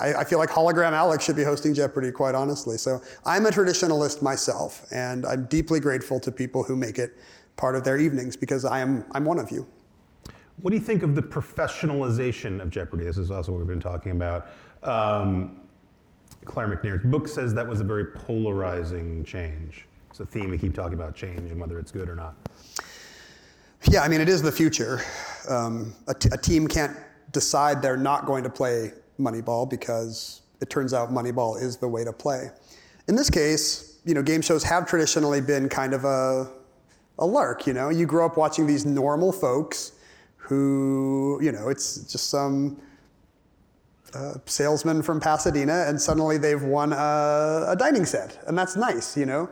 I, 0.00 0.14
I, 0.14 0.24
feel 0.24 0.38
like 0.38 0.50
hologram 0.50 0.92
Alex 0.92 1.24
should 1.24 1.36
be 1.36 1.44
hosting 1.44 1.72
Jeopardy, 1.72 2.12
quite 2.12 2.34
honestly. 2.34 2.76
So 2.76 3.00
I'm 3.24 3.46
a 3.46 3.50
traditionalist 3.50 4.20
myself, 4.20 4.86
and 4.92 5.24
I'm 5.24 5.46
deeply 5.46 5.80
grateful 5.80 6.20
to 6.20 6.30
people 6.30 6.62
who 6.62 6.76
make 6.76 6.98
it 6.98 7.16
part 7.56 7.76
of 7.76 7.84
their 7.84 7.98
evenings 7.98 8.36
because 8.36 8.64
I 8.64 8.80
am, 8.80 9.04
I'm 9.12 9.24
one 9.24 9.38
of 9.38 9.50
you. 9.50 9.66
What 10.60 10.70
do 10.70 10.76
you 10.76 10.82
think 10.82 11.02
of 11.02 11.14
the 11.14 11.22
professionalization 11.22 12.60
of 12.60 12.70
Jeopardy? 12.70 13.04
This 13.04 13.16
is 13.16 13.30
also 13.30 13.52
what 13.52 13.58
we've 13.58 13.66
been 13.66 13.80
talking 13.80 14.12
about. 14.12 14.48
Um, 14.82 15.60
Claire 16.44 16.68
McNear's 16.68 17.04
book 17.04 17.28
says 17.28 17.54
that 17.54 17.66
was 17.66 17.80
a 17.80 17.84
very 17.84 18.06
polarizing 18.06 19.24
change. 19.24 19.86
It's 20.12 20.20
a 20.20 20.26
theme 20.26 20.50
we 20.50 20.58
keep 20.58 20.74
talking 20.74 20.92
about 20.92 21.14
change 21.14 21.50
and 21.50 21.58
whether 21.58 21.78
it's 21.78 21.90
good 21.90 22.06
or 22.06 22.14
not. 22.14 22.34
Yeah, 23.88 24.02
I 24.02 24.08
mean, 24.08 24.20
it 24.20 24.28
is 24.28 24.42
the 24.42 24.52
future. 24.52 25.00
Um, 25.48 25.94
a, 26.06 26.12
t- 26.12 26.28
a 26.30 26.36
team 26.36 26.68
can't 26.68 26.94
decide 27.32 27.80
they're 27.80 27.96
not 27.96 28.26
going 28.26 28.44
to 28.44 28.50
play 28.50 28.92
Moneyball 29.18 29.70
because 29.70 30.42
it 30.60 30.68
turns 30.68 30.92
out 30.92 31.10
Moneyball 31.10 31.58
is 31.62 31.78
the 31.78 31.88
way 31.88 32.04
to 32.04 32.12
play. 32.12 32.50
In 33.08 33.16
this 33.16 33.30
case, 33.30 34.00
you 34.04 34.12
know, 34.12 34.22
game 34.22 34.42
shows 34.42 34.62
have 34.64 34.86
traditionally 34.86 35.40
been 35.40 35.70
kind 35.70 35.94
of 35.94 36.04
a, 36.04 36.50
a 37.18 37.24
lark. 37.24 37.66
You 37.66 37.72
know, 37.72 37.88
you 37.88 38.04
grow 38.04 38.26
up 38.26 38.36
watching 38.36 38.66
these 38.66 38.84
normal 38.84 39.32
folks 39.32 39.92
who, 40.36 41.40
you 41.42 41.52
know, 41.52 41.70
it's 41.70 42.12
just 42.12 42.28
some 42.28 42.78
uh, 44.12 44.34
salesman 44.44 45.00
from 45.00 45.20
Pasadena, 45.20 45.86
and 45.88 45.98
suddenly 45.98 46.36
they've 46.36 46.62
won 46.62 46.92
a, 46.92 47.64
a 47.68 47.76
dining 47.78 48.04
set, 48.04 48.44
and 48.46 48.58
that's 48.58 48.76
nice. 48.76 49.16
You 49.16 49.24
know. 49.24 49.48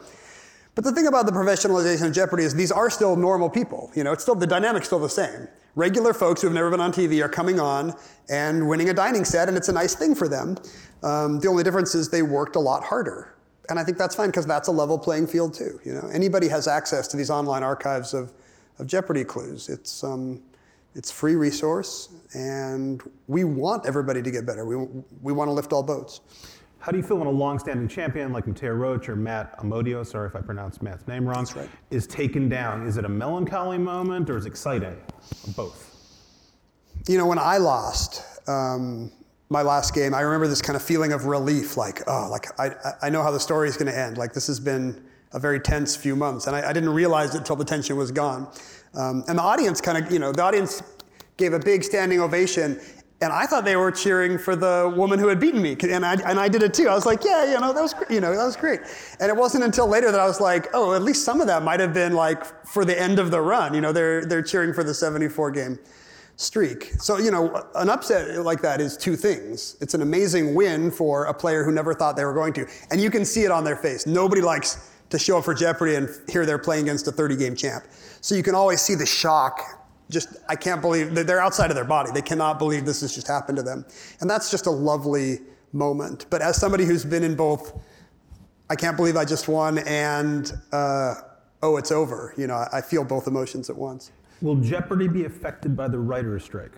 But 0.80 0.88
the 0.88 0.96
thing 0.96 1.08
about 1.08 1.26
the 1.26 1.32
professionalization 1.32 2.06
of 2.06 2.14
Jeopardy 2.14 2.42
is 2.42 2.54
these 2.54 2.72
are 2.72 2.88
still 2.88 3.14
normal 3.14 3.50
people. 3.50 3.90
You 3.94 4.02
know, 4.02 4.12
it's 4.12 4.22
still 4.22 4.34
the 4.34 4.46
dynamic's 4.46 4.86
still 4.86 4.98
the 4.98 5.10
same. 5.10 5.46
Regular 5.74 6.14
folks 6.14 6.40
who 6.40 6.46
have 6.46 6.54
never 6.54 6.70
been 6.70 6.80
on 6.80 6.90
TV 6.90 7.22
are 7.22 7.28
coming 7.28 7.60
on 7.60 7.92
and 8.30 8.66
winning 8.66 8.88
a 8.88 8.94
dining 8.94 9.26
set, 9.26 9.48
and 9.48 9.58
it's 9.58 9.68
a 9.68 9.74
nice 9.74 9.94
thing 9.94 10.14
for 10.14 10.26
them. 10.26 10.56
Um, 11.02 11.38
the 11.38 11.48
only 11.48 11.64
difference 11.64 11.94
is 11.94 12.08
they 12.08 12.22
worked 12.22 12.56
a 12.56 12.60
lot 12.60 12.82
harder, 12.82 13.34
and 13.68 13.78
I 13.78 13.84
think 13.84 13.98
that's 13.98 14.14
fine 14.14 14.28
because 14.28 14.46
that's 14.46 14.68
a 14.68 14.70
level 14.70 14.98
playing 14.98 15.26
field 15.26 15.52
too. 15.52 15.78
You 15.84 15.92
know, 15.92 16.08
anybody 16.14 16.48
has 16.48 16.66
access 16.66 17.06
to 17.08 17.16
these 17.18 17.28
online 17.28 17.62
archives 17.62 18.14
of, 18.14 18.32
of 18.78 18.86
Jeopardy 18.86 19.22
clues. 19.22 19.68
It's 19.68 20.02
um, 20.02 20.40
it's 20.94 21.10
free 21.10 21.34
resource, 21.34 22.08
and 22.32 23.02
we 23.28 23.44
want 23.44 23.84
everybody 23.84 24.22
to 24.22 24.30
get 24.30 24.46
better. 24.46 24.64
We 24.64 24.76
we 25.20 25.34
want 25.34 25.48
to 25.48 25.52
lift 25.52 25.74
all 25.74 25.82
boats. 25.82 26.22
How 26.80 26.90
do 26.90 26.96
you 26.96 27.02
feel 27.02 27.18
when 27.18 27.26
a 27.26 27.30
long-standing 27.30 27.88
champion 27.88 28.32
like 28.32 28.46
Mattea 28.46 28.76
Roach 28.76 29.10
or 29.10 29.14
Matt 29.14 29.58
Amodio, 29.58 30.04
sorry 30.04 30.26
if 30.26 30.34
I 30.34 30.40
pronounced 30.40 30.82
Matt's 30.82 31.06
name 31.06 31.28
wrong, 31.28 31.46
right. 31.54 31.68
is 31.90 32.06
taken 32.06 32.48
down? 32.48 32.86
Is 32.86 32.96
it 32.96 33.04
a 33.04 33.08
melancholy 33.08 33.76
moment 33.76 34.30
or 34.30 34.38
is 34.38 34.46
it 34.46 34.48
exciting? 34.48 34.96
Both? 35.54 35.94
You 37.06 37.18
know, 37.18 37.26
when 37.26 37.38
I 37.38 37.58
lost 37.58 38.24
um, 38.48 39.12
my 39.50 39.60
last 39.60 39.94
game, 39.94 40.14
I 40.14 40.22
remember 40.22 40.48
this 40.48 40.62
kind 40.62 40.74
of 40.74 40.82
feeling 40.82 41.12
of 41.12 41.26
relief, 41.26 41.76
like, 41.76 42.00
oh, 42.06 42.28
like 42.30 42.46
I, 42.58 42.70
I 43.02 43.10
know 43.10 43.22
how 43.22 43.30
the 43.30 43.40
story 43.40 43.68
is 43.68 43.76
going 43.76 43.92
to 43.92 43.98
end. 43.98 44.16
Like 44.16 44.32
this 44.32 44.46
has 44.46 44.58
been 44.58 45.04
a 45.32 45.38
very 45.38 45.60
tense 45.60 45.94
few 45.94 46.16
months, 46.16 46.46
and 46.46 46.56
I, 46.56 46.70
I 46.70 46.72
didn't 46.72 46.90
realize 46.90 47.34
it 47.34 47.38
until 47.38 47.56
the 47.56 47.64
tension 47.64 47.96
was 47.96 48.10
gone. 48.10 48.50
Um, 48.94 49.22
and 49.28 49.38
the 49.38 49.42
audience 49.42 49.82
kind 49.82 50.02
of, 50.02 50.10
you 50.10 50.18
know, 50.18 50.32
the 50.32 50.42
audience 50.42 50.82
gave 51.36 51.52
a 51.52 51.58
big 51.58 51.84
standing 51.84 52.20
ovation, 52.20 52.80
and 53.22 53.32
I 53.32 53.44
thought 53.44 53.66
they 53.66 53.76
were 53.76 53.90
cheering 53.90 54.38
for 54.38 54.56
the 54.56 54.92
woman 54.96 55.18
who 55.18 55.28
had 55.28 55.38
beaten 55.38 55.60
me, 55.60 55.76
and 55.82 56.06
I, 56.06 56.14
and 56.14 56.40
I 56.40 56.48
did 56.48 56.62
it 56.62 56.72
too. 56.72 56.88
I 56.88 56.94
was 56.94 57.04
like, 57.04 57.22
yeah, 57.22 57.52
you 57.52 57.60
know, 57.60 57.72
that 57.72 57.82
was, 57.82 57.94
you 58.08 58.20
know, 58.20 58.34
that 58.34 58.44
was 58.44 58.56
great. 58.56 58.80
And 59.20 59.28
it 59.28 59.36
wasn't 59.36 59.64
until 59.64 59.86
later 59.86 60.10
that 60.10 60.20
I 60.20 60.26
was 60.26 60.40
like, 60.40 60.68
oh, 60.72 60.94
at 60.94 61.02
least 61.02 61.24
some 61.24 61.40
of 61.40 61.46
that 61.48 61.62
might 61.62 61.80
have 61.80 61.92
been 61.92 62.14
like 62.14 62.44
for 62.66 62.84
the 62.84 62.98
end 62.98 63.18
of 63.18 63.30
the 63.30 63.40
run. 63.40 63.74
You 63.74 63.82
know, 63.82 63.92
they're 63.92 64.24
they're 64.24 64.42
cheering 64.42 64.72
for 64.72 64.82
the 64.82 64.94
74 64.94 65.50
game 65.50 65.78
streak. 66.36 66.92
So 66.98 67.18
you 67.18 67.30
know, 67.30 67.62
an 67.74 67.90
upset 67.90 68.42
like 68.42 68.62
that 68.62 68.80
is 68.80 68.96
two 68.96 69.16
things. 69.16 69.76
It's 69.82 69.92
an 69.92 70.00
amazing 70.00 70.54
win 70.54 70.90
for 70.90 71.26
a 71.26 71.34
player 71.34 71.62
who 71.62 71.72
never 71.72 71.92
thought 71.92 72.16
they 72.16 72.24
were 72.24 72.34
going 72.34 72.54
to, 72.54 72.66
and 72.90 73.00
you 73.00 73.10
can 73.10 73.26
see 73.26 73.42
it 73.42 73.50
on 73.50 73.64
their 73.64 73.76
face. 73.76 74.06
Nobody 74.06 74.40
likes 74.40 74.90
to 75.10 75.18
show 75.18 75.38
up 75.38 75.44
for 75.44 75.52
Jeopardy 75.52 75.96
and 75.96 76.08
hear 76.30 76.46
they're 76.46 76.56
playing 76.56 76.84
against 76.84 77.06
a 77.06 77.12
30 77.12 77.36
game 77.36 77.54
champ. 77.54 77.84
So 78.22 78.34
you 78.34 78.42
can 78.42 78.54
always 78.54 78.80
see 78.80 78.94
the 78.94 79.06
shock 79.06 79.79
just, 80.10 80.36
I 80.48 80.56
can't 80.56 80.80
believe 80.80 81.14
they're 81.14 81.40
outside 81.40 81.70
of 81.70 81.76
their 81.76 81.84
body. 81.84 82.10
They 82.12 82.22
cannot 82.22 82.58
believe 82.58 82.84
this 82.84 83.00
has 83.00 83.14
just 83.14 83.26
happened 83.26 83.56
to 83.56 83.62
them. 83.62 83.86
And 84.20 84.28
that's 84.28 84.50
just 84.50 84.66
a 84.66 84.70
lovely 84.70 85.40
moment. 85.72 86.26
But 86.30 86.42
as 86.42 86.56
somebody 86.56 86.84
who's 86.84 87.04
been 87.04 87.22
in 87.22 87.34
both, 87.34 87.72
I 88.68 88.76
can't 88.76 88.96
believe 88.96 89.16
I 89.16 89.24
just 89.24 89.48
won 89.48 89.78
and, 89.78 90.52
uh, 90.72 91.14
oh, 91.62 91.76
it's 91.76 91.92
over, 91.92 92.34
you 92.36 92.46
know, 92.46 92.66
I 92.72 92.80
feel 92.80 93.04
both 93.04 93.26
emotions 93.26 93.70
at 93.70 93.76
once. 93.76 94.12
Will 94.42 94.56
Jeopardy 94.56 95.08
be 95.08 95.24
affected 95.24 95.76
by 95.76 95.88
the 95.88 95.98
writer's 95.98 96.44
strike? 96.44 96.72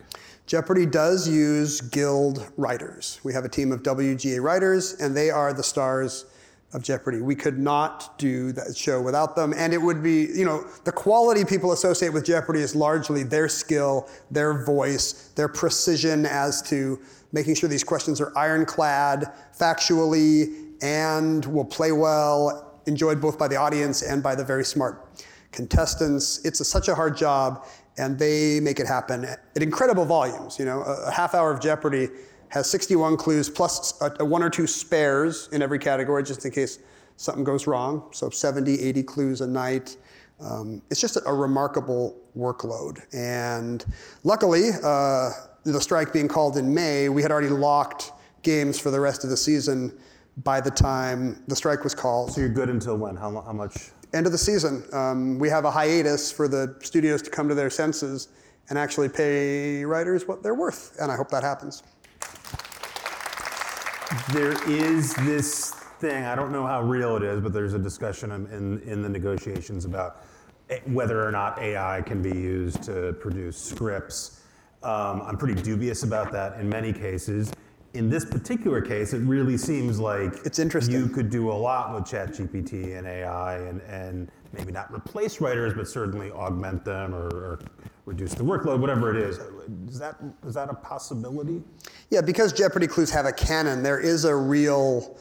Jeopardy 0.46 0.86
does 0.86 1.28
use 1.28 1.80
guild 1.80 2.50
writers. 2.56 3.20
We 3.22 3.32
have 3.32 3.44
a 3.44 3.48
team 3.48 3.70
of 3.70 3.82
WGA 3.82 4.42
writers, 4.42 4.94
and 4.94 5.16
they 5.16 5.30
are 5.30 5.52
the 5.52 5.62
stars 5.62 6.24
of 6.72 6.82
Jeopardy. 6.82 7.20
We 7.20 7.34
could 7.34 7.58
not 7.58 8.18
do 8.18 8.52
that 8.52 8.76
show 8.76 9.00
without 9.00 9.36
them. 9.36 9.52
And 9.56 9.74
it 9.74 9.78
would 9.80 10.02
be, 10.02 10.28
you 10.34 10.44
know, 10.44 10.66
the 10.84 10.92
quality 10.92 11.44
people 11.44 11.72
associate 11.72 12.12
with 12.12 12.24
Jeopardy 12.24 12.60
is 12.60 12.74
largely 12.74 13.22
their 13.22 13.48
skill, 13.48 14.08
their 14.30 14.64
voice, 14.64 15.30
their 15.34 15.48
precision 15.48 16.24
as 16.24 16.62
to 16.62 16.98
making 17.32 17.54
sure 17.54 17.68
these 17.68 17.84
questions 17.84 18.20
are 18.20 18.36
ironclad, 18.36 19.32
factually, 19.58 20.72
and 20.82 21.44
will 21.46 21.64
play 21.64 21.92
well, 21.92 22.80
enjoyed 22.86 23.20
both 23.20 23.38
by 23.38 23.48
the 23.48 23.56
audience 23.56 24.02
and 24.02 24.22
by 24.22 24.34
the 24.34 24.44
very 24.44 24.64
smart 24.64 25.08
contestants. 25.52 26.44
It's 26.44 26.60
a, 26.60 26.64
such 26.64 26.88
a 26.88 26.94
hard 26.94 27.16
job, 27.16 27.66
and 27.98 28.18
they 28.18 28.60
make 28.60 28.80
it 28.80 28.86
happen 28.86 29.24
at 29.24 29.40
incredible 29.54 30.04
volumes. 30.04 30.58
You 30.58 30.64
know, 30.64 30.82
a, 30.82 31.08
a 31.08 31.10
half 31.10 31.34
hour 31.34 31.52
of 31.52 31.60
Jeopardy 31.60 32.08
has 32.52 32.68
61 32.68 33.16
clues 33.16 33.48
plus 33.48 33.98
a, 34.02 34.14
a 34.20 34.24
one 34.24 34.42
or 34.42 34.50
two 34.50 34.66
spares 34.66 35.48
in 35.52 35.62
every 35.62 35.78
category 35.78 36.22
just 36.22 36.44
in 36.44 36.50
case 36.50 36.80
something 37.16 37.44
goes 37.44 37.66
wrong. 37.66 38.06
So 38.12 38.28
70, 38.28 38.78
80 38.78 39.02
clues 39.04 39.40
a 39.40 39.46
night. 39.46 39.96
Um, 40.38 40.82
it's 40.90 41.00
just 41.00 41.16
a, 41.16 41.24
a, 41.26 41.32
remarkable 41.32 42.14
workload. 42.36 43.00
And 43.14 43.82
luckily, 44.22 44.68
uh, 44.84 45.30
the 45.64 45.80
strike 45.80 46.12
being 46.12 46.28
called 46.28 46.58
in 46.58 46.74
May, 46.74 47.08
we 47.08 47.22
had 47.22 47.30
already 47.30 47.48
locked 47.48 48.12
games 48.42 48.78
for 48.78 48.90
the 48.90 49.00
rest 49.00 49.24
of 49.24 49.30
the 49.30 49.36
season 49.36 49.98
by 50.44 50.60
the 50.60 50.70
time 50.70 51.42
the 51.48 51.56
strike 51.56 51.84
was 51.84 51.94
called. 51.94 52.32
So 52.32 52.42
you're 52.42 52.50
good 52.50 52.68
until 52.68 52.98
when? 52.98 53.16
How, 53.16 53.30
how 53.40 53.52
much? 53.52 53.92
End 54.12 54.26
of 54.26 54.32
the 54.32 54.38
season. 54.38 54.84
Um, 54.92 55.38
we 55.38 55.48
have 55.48 55.64
a 55.64 55.70
hiatus 55.70 56.30
for 56.30 56.48
the 56.48 56.76
studios 56.82 57.22
to 57.22 57.30
come 57.30 57.48
to 57.48 57.54
their 57.54 57.70
senses 57.70 58.28
and 58.68 58.78
actually 58.78 59.08
pay 59.08 59.86
writers 59.86 60.28
what 60.28 60.42
they're 60.42 60.54
worth, 60.54 60.98
and 61.00 61.10
I 61.10 61.16
hope 61.16 61.30
that 61.30 61.42
happens. 61.42 61.82
There 64.32 64.52
is 64.68 65.14
this 65.16 65.70
thing, 66.00 66.24
I 66.24 66.34
don't 66.34 66.52
know 66.52 66.66
how 66.66 66.82
real 66.82 67.16
it 67.16 67.22
is, 67.22 67.40
but 67.40 67.52
there's 67.52 67.74
a 67.74 67.78
discussion 67.78 68.30
in, 68.30 68.80
in 68.80 69.02
the 69.02 69.08
negotiations 69.08 69.84
about 69.84 70.24
whether 70.86 71.26
or 71.26 71.30
not 71.30 71.58
AI 71.58 72.02
can 72.02 72.22
be 72.22 72.30
used 72.30 72.82
to 72.84 73.14
produce 73.20 73.56
scripts. 73.56 74.42
Um, 74.82 75.22
I'm 75.22 75.36
pretty 75.36 75.60
dubious 75.60 76.02
about 76.02 76.32
that 76.32 76.58
in 76.58 76.68
many 76.68 76.92
cases 76.92 77.52
in 77.94 78.08
this 78.08 78.24
particular 78.24 78.80
case, 78.80 79.12
it 79.12 79.18
really 79.18 79.58
seems 79.58 79.98
like 79.98 80.34
it's 80.44 80.58
interesting. 80.58 80.94
You 80.94 81.08
could 81.08 81.30
do 81.30 81.50
a 81.50 81.52
lot 81.52 81.94
with 81.94 82.04
ChatGPT 82.04 82.96
and 82.96 83.06
AI, 83.06 83.58
and, 83.58 83.80
and 83.82 84.30
maybe 84.52 84.72
not 84.72 84.92
replace 84.92 85.40
writers, 85.40 85.74
but 85.74 85.88
certainly 85.88 86.30
augment 86.30 86.84
them 86.84 87.14
or, 87.14 87.26
or, 87.26 87.58
reduce 88.04 88.34
the 88.34 88.42
workload, 88.42 88.80
whatever 88.80 89.16
it 89.16 89.16
is. 89.16 89.38
Is 89.88 89.96
that 90.00 90.16
is 90.44 90.54
that 90.54 90.68
a 90.68 90.74
possibility? 90.74 91.62
Yeah, 92.10 92.20
because 92.20 92.52
Jeopardy 92.52 92.88
clues 92.88 93.12
have 93.12 93.26
a 93.26 93.32
canon, 93.32 93.84
there 93.84 94.00
is 94.00 94.24
a 94.24 94.34
real, 94.34 95.16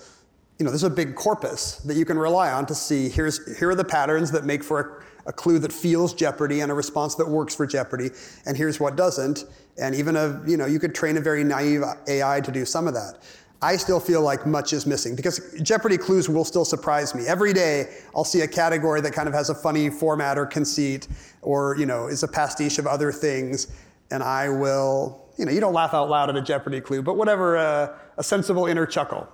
you 0.57 0.65
know, 0.65 0.71
there's 0.71 0.81
a 0.81 0.89
big 0.89 1.13
corpus 1.13 1.75
that 1.81 1.95
you 1.95 2.05
can 2.05 2.17
rely 2.17 2.51
on 2.51 2.65
to 2.65 2.73
see. 2.73 3.07
Here's 3.07 3.59
here 3.59 3.69
are 3.69 3.75
the 3.75 3.83
patterns 3.83 4.31
that 4.31 4.45
make 4.45 4.63
for 4.63 4.79
a 4.79 5.03
a 5.25 5.33
clue 5.33 5.59
that 5.59 5.71
feels 5.71 6.13
Jeopardy 6.13 6.61
and 6.61 6.71
a 6.71 6.75
response 6.75 7.15
that 7.15 7.27
works 7.27 7.55
for 7.55 7.65
Jeopardy, 7.65 8.09
and 8.45 8.57
here's 8.57 8.79
what 8.79 8.95
doesn't. 8.95 9.45
And 9.77 9.95
even 9.95 10.15
a, 10.15 10.41
you 10.45 10.57
know, 10.57 10.65
you 10.65 10.79
could 10.79 10.93
train 10.93 11.17
a 11.17 11.21
very 11.21 11.43
naive 11.43 11.83
AI 12.07 12.41
to 12.41 12.51
do 12.51 12.65
some 12.65 12.87
of 12.87 12.93
that. 12.93 13.19
I 13.63 13.77
still 13.77 13.99
feel 13.99 14.21
like 14.21 14.47
much 14.47 14.73
is 14.73 14.87
missing 14.87 15.15
because 15.15 15.39
Jeopardy 15.61 15.97
clues 15.97 16.27
will 16.27 16.45
still 16.45 16.65
surprise 16.65 17.13
me. 17.13 17.27
Every 17.27 17.53
day 17.53 17.95
I'll 18.15 18.23
see 18.23 18.41
a 18.41 18.47
category 18.47 19.01
that 19.01 19.13
kind 19.13 19.27
of 19.27 19.35
has 19.35 19.51
a 19.51 19.55
funny 19.55 19.89
format 19.89 20.37
or 20.37 20.47
conceit 20.47 21.07
or, 21.43 21.75
you 21.77 21.85
know, 21.85 22.07
is 22.07 22.23
a 22.23 22.27
pastiche 22.27 22.79
of 22.79 22.87
other 22.87 23.11
things. 23.11 23.67
And 24.09 24.23
I 24.23 24.49
will, 24.49 25.29
you 25.37 25.45
know, 25.45 25.51
you 25.51 25.59
don't 25.59 25.73
laugh 25.73 25.93
out 25.93 26.09
loud 26.09 26.29
at 26.29 26.35
a 26.35 26.41
Jeopardy 26.41 26.81
clue, 26.81 27.03
but 27.03 27.17
whatever, 27.17 27.55
uh, 27.57 27.97
a 28.17 28.23
sensible 28.23 28.65
inner 28.65 28.87
chuckle. 28.87 29.27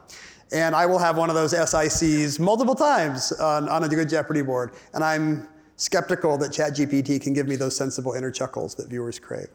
And 0.52 0.76
I 0.76 0.86
will 0.86 1.00
have 1.00 1.18
one 1.18 1.30
of 1.30 1.36
those 1.36 1.54
SICs 1.54 2.38
multiple 2.40 2.76
times 2.76 3.32
on, 3.34 3.70
on 3.70 3.84
a 3.86 3.88
good 3.88 4.10
Jeopardy 4.10 4.42
board. 4.42 4.74
And 4.94 5.04
I'm 5.04 5.48
skeptical 5.78 6.38
that 6.40 6.52
ChatGPT 6.52 7.22
can 7.22 7.34
give 7.34 7.48
me 7.48 7.56
those 7.56 7.76
sensible 7.76 8.14
inner 8.14 8.32
chuckles 8.32 8.76
that 8.76 8.90
viewers 8.90 9.20
crave. 9.20 9.48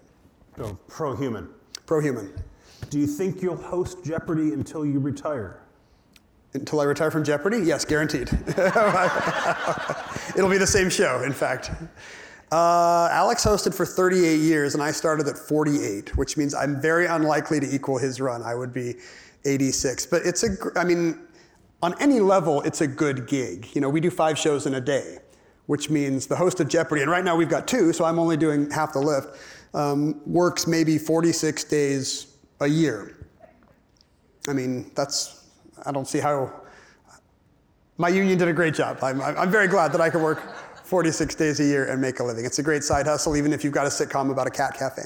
So, 0.57 0.79
pro 0.89 1.15
human. 1.15 1.49
pro 1.87 2.01
human. 2.01 2.33
Do 2.91 2.99
you 2.99 3.07
think 3.07 3.43
you'll 3.43 3.57
host 3.57 4.05
Jeopardy 4.05 4.53
until 4.53 4.85
you 4.85 4.99
retire? 4.99 5.61
Until 6.55 6.81
I 6.81 6.85
retire 6.85 7.11
from 7.11 7.25
Jeopardy? 7.25 7.59
Yes, 7.59 7.85
guaranteed. 7.85 8.29
It'll 10.37 10.51
be 10.51 10.59
the 10.59 10.67
same 10.67 10.91
show, 10.91 11.23
in 11.23 11.33
fact. 11.33 11.71
Uh, 12.51 13.09
Alex 13.11 13.45
hosted 13.45 13.75
for 13.75 13.87
38 13.87 14.37
years, 14.37 14.75
and 14.75 14.83
I 14.83 14.91
started 14.91 15.27
at 15.27 15.39
48, 15.39 16.17
which 16.17 16.37
means 16.37 16.55
I'm 16.55 16.81
very 16.81 17.07
unlikely 17.07 17.61
to 17.61 17.75
equal 17.75 17.97
his 17.97 18.21
run. 18.21 18.43
I 18.43 18.55
would 18.55 18.75
be 18.75 18.97
86. 19.47 20.05
But 20.07 20.27
it's 20.27 20.43
a, 20.43 20.51
I 20.77 20.85
mean, 20.85 21.19
on 21.83 21.95
any 22.01 22.21
level, 22.21 22.61
it's 22.63 22.83
a 22.83 22.87
good 22.87 23.27
gig. 23.27 23.69
You 23.73 23.81
know, 23.81 23.89
we 23.89 24.01
do 24.01 24.11
five 24.11 24.39
shows 24.39 24.67
in 24.67 24.75
a 24.75 24.81
day 24.81 25.19
which 25.67 25.91
means 25.91 26.27
the 26.27 26.37
host 26.37 26.61
of 26.61 26.69
Jeopardy, 26.69 27.03
and 27.03 27.11
right 27.11 27.25
now 27.25 27.37
we've 27.37 27.49
got 27.49 27.69
two, 27.69 27.93
so 27.93 28.05
I'm 28.05 28.19
only 28.19 28.37
doing 28.37 28.71
half 28.71 28.93
the 28.93 28.99
lift, 28.99 29.37
um, 29.75 30.21
works 30.27 30.67
maybe 30.67 30.99
46 30.99 31.65
days 31.65 32.32
a 32.63 32.69
year. 32.69 33.17
I 34.49 34.53
mean, 34.53 34.91
that's, 34.95 35.47
I 35.85 35.93
don't 35.93 36.07
see 36.07 36.19
how, 36.19 36.53
my 37.99 38.09
union 38.09 38.39
did 38.39 38.49
a 38.49 38.53
great 38.53 38.75
job. 38.75 38.99
I'm, 39.03 39.21
I'm 39.21 39.51
very 39.51 39.69
glad 39.69 39.93
that 39.93 40.01
I 40.01 40.11
can 40.11 40.23
work 40.23 40.43
46 40.85 41.35
days 41.37 41.61
a 41.61 41.65
year 41.65 41.87
and 41.87 42.01
make 42.01 42.21
a 42.21 42.25
living. 42.25 42.45
It's 42.45 42.59
a 42.59 42.63
great 42.63 42.83
side 42.83 43.07
hustle, 43.07 43.37
even 43.37 43.53
if 43.53 43.65
you've 43.65 43.73
got 43.73 43.87
a 43.87 43.91
sitcom 43.91 44.31
about 44.31 44.47
a 44.47 44.51
cat 44.51 44.75
cafe. 44.75 45.03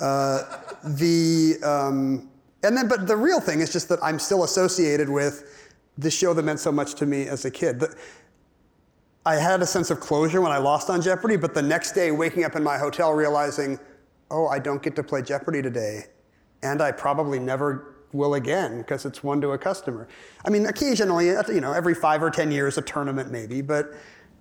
Uh, 0.00 0.42
the, 0.84 1.56
um, 1.62 2.28
and 2.62 2.76
then, 2.76 2.88
but 2.88 3.06
the 3.06 3.16
real 3.16 3.40
thing 3.40 3.60
is 3.60 3.72
just 3.72 3.88
that 3.88 3.98
I'm 4.02 4.18
still 4.18 4.44
associated 4.44 5.08
with 5.08 5.70
the 5.96 6.10
show 6.10 6.32
that 6.34 6.42
meant 6.42 6.60
so 6.60 6.72
much 6.72 6.94
to 6.94 7.06
me 7.06 7.26
as 7.26 7.44
a 7.44 7.50
kid. 7.50 7.84
I 9.26 9.34
had 9.34 9.60
a 9.60 9.66
sense 9.66 9.90
of 9.90 10.00
closure 10.00 10.40
when 10.40 10.52
I 10.52 10.58
lost 10.58 10.88
on 10.88 11.02
Jeopardy, 11.02 11.36
but 11.36 11.54
the 11.54 11.62
next 11.62 11.92
day, 11.92 12.10
waking 12.10 12.44
up 12.44 12.56
in 12.56 12.62
my 12.62 12.78
hotel 12.78 13.12
realizing, 13.12 13.78
oh, 14.30 14.46
I 14.46 14.58
don't 14.58 14.82
get 14.82 14.96
to 14.96 15.02
play 15.02 15.22
Jeopardy 15.22 15.60
today, 15.60 16.06
and 16.62 16.82
I 16.82 16.92
probably 16.92 17.38
never 17.38 17.94
will 18.12 18.34
again 18.34 18.78
because 18.78 19.04
it's 19.04 19.22
one 19.22 19.40
to 19.42 19.50
a 19.50 19.58
customer. 19.58 20.08
I 20.44 20.50
mean, 20.50 20.66
occasionally, 20.66 21.26
you 21.26 21.60
know, 21.60 21.72
every 21.72 21.94
five 21.94 22.22
or 22.22 22.30
ten 22.30 22.50
years, 22.50 22.78
a 22.78 22.82
tournament 22.82 23.30
maybe, 23.30 23.60
but 23.60 23.92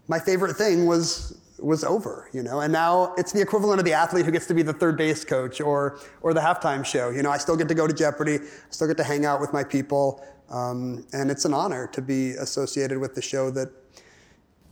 my 0.07 0.19
favorite 0.19 0.55
thing 0.55 0.85
was 0.85 1.39
was 1.59 1.83
over, 1.83 2.29
you 2.33 2.43
know. 2.43 2.61
And 2.61 2.71
now 2.71 3.13
it's 3.17 3.31
the 3.31 3.41
equivalent 3.41 3.79
of 3.79 3.85
the 3.85 3.93
athlete 3.93 4.25
who 4.25 4.31
gets 4.31 4.45
to 4.47 4.53
be 4.53 4.61
the 4.61 4.73
third 4.73 4.97
base 4.97 5.25
coach 5.25 5.59
or 5.59 5.99
or 6.21 6.33
the 6.33 6.41
halftime 6.41 6.85
show. 6.85 7.09
You 7.09 7.23
know, 7.23 7.31
I 7.31 7.37
still 7.37 7.57
get 7.57 7.67
to 7.67 7.75
go 7.75 7.87
to 7.87 7.93
Jeopardy, 7.93 8.35
I 8.35 8.69
still 8.69 8.87
get 8.87 8.97
to 8.97 9.03
hang 9.03 9.25
out 9.25 9.41
with 9.41 9.53
my 9.53 9.63
people, 9.63 10.25
um, 10.49 11.05
and 11.13 11.29
it's 11.29 11.45
an 11.45 11.53
honor 11.53 11.87
to 11.87 12.01
be 12.01 12.31
associated 12.31 12.99
with 12.99 13.15
the 13.15 13.21
show 13.21 13.49
that 13.51 13.69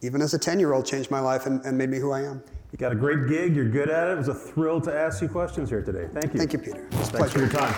even 0.02 0.22
as 0.22 0.34
a 0.34 0.39
10 0.39 0.60
year 0.60 0.74
old, 0.74 0.86
changed 0.86 1.10
my 1.10 1.20
life 1.20 1.46
and, 1.46 1.64
and, 1.66 1.78
made 1.78 1.89
me 1.89 1.98
who 1.98 2.12
I 2.12 2.22
am. 2.22 2.43
You 2.76 2.78
got 2.78 2.92
a 2.92 2.96
great 2.96 3.30
gig, 3.30 3.56
you're 3.56 3.70
good 3.70 3.90
at 3.90 4.10
it. 4.10 4.12
It 4.12 4.18
was 4.18 4.28
a 4.28 4.34
thrill 4.34 4.82
to 4.82 4.94
ask 4.94 5.22
you 5.22 5.30
questions 5.30 5.70
here 5.70 5.82
today. 5.82 6.10
Thank 6.12 6.34
you. 6.34 6.40
Thank 6.40 6.52
you, 6.52 6.60
Peter. 6.60 6.86
It's 6.92 7.08
Thanks 7.08 7.32
pleasure. 7.32 7.32
for 7.32 7.40
your 7.40 7.48
time. 7.48 7.74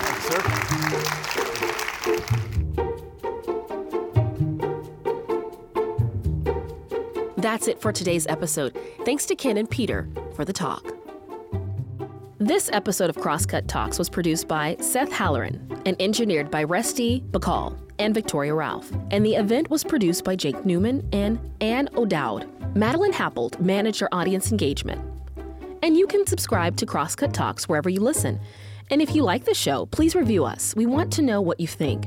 Thanks, 0.00 0.26
sir. 0.26 0.40
That's 7.36 7.68
it 7.68 7.78
for 7.78 7.92
today's 7.92 8.26
episode. 8.26 8.74
Thanks 9.04 9.26
to 9.26 9.36
Ken 9.36 9.58
and 9.58 9.68
Peter 9.68 10.08
for 10.34 10.46
the 10.46 10.54
talk. 10.54 10.82
This 12.38 12.68
episode 12.70 13.08
of 13.08 13.16
Crosscut 13.16 13.66
Talks 13.66 13.98
was 13.98 14.10
produced 14.10 14.46
by 14.46 14.76
Seth 14.78 15.10
Halleran 15.10 15.80
and 15.86 15.96
engineered 15.98 16.50
by 16.50 16.66
Resti 16.66 17.22
Bagcal 17.30 17.78
and 17.98 18.14
Viktoria 18.14 18.54
Ralph. 18.54 18.92
And 19.10 19.24
the 19.24 19.36
event 19.36 19.70
was 19.70 19.82
produced 19.82 20.22
by 20.22 20.36
Jake 20.36 20.66
Newman 20.66 21.08
and 21.14 21.38
Anne 21.62 21.88
O'Dowd. 21.96 22.46
Madeline 22.76 23.14
Happold 23.14 23.58
managed 23.58 24.02
our 24.02 24.10
audience 24.12 24.50
engagement. 24.50 25.00
And 25.82 25.96
you 25.96 26.06
can 26.06 26.26
subscribe 26.26 26.76
to 26.76 26.84
Crosscut 26.84 27.32
Talks 27.32 27.70
wherever 27.70 27.88
you 27.88 28.00
listen. 28.00 28.38
And 28.90 29.00
if 29.00 29.14
you 29.14 29.22
like 29.22 29.46
the 29.46 29.54
show, 29.54 29.86
please 29.86 30.14
review 30.14 30.44
us. 30.44 30.74
We 30.76 30.84
want 30.84 31.10
to 31.14 31.22
know 31.22 31.40
what 31.40 31.58
you 31.58 31.66
think. 31.66 32.04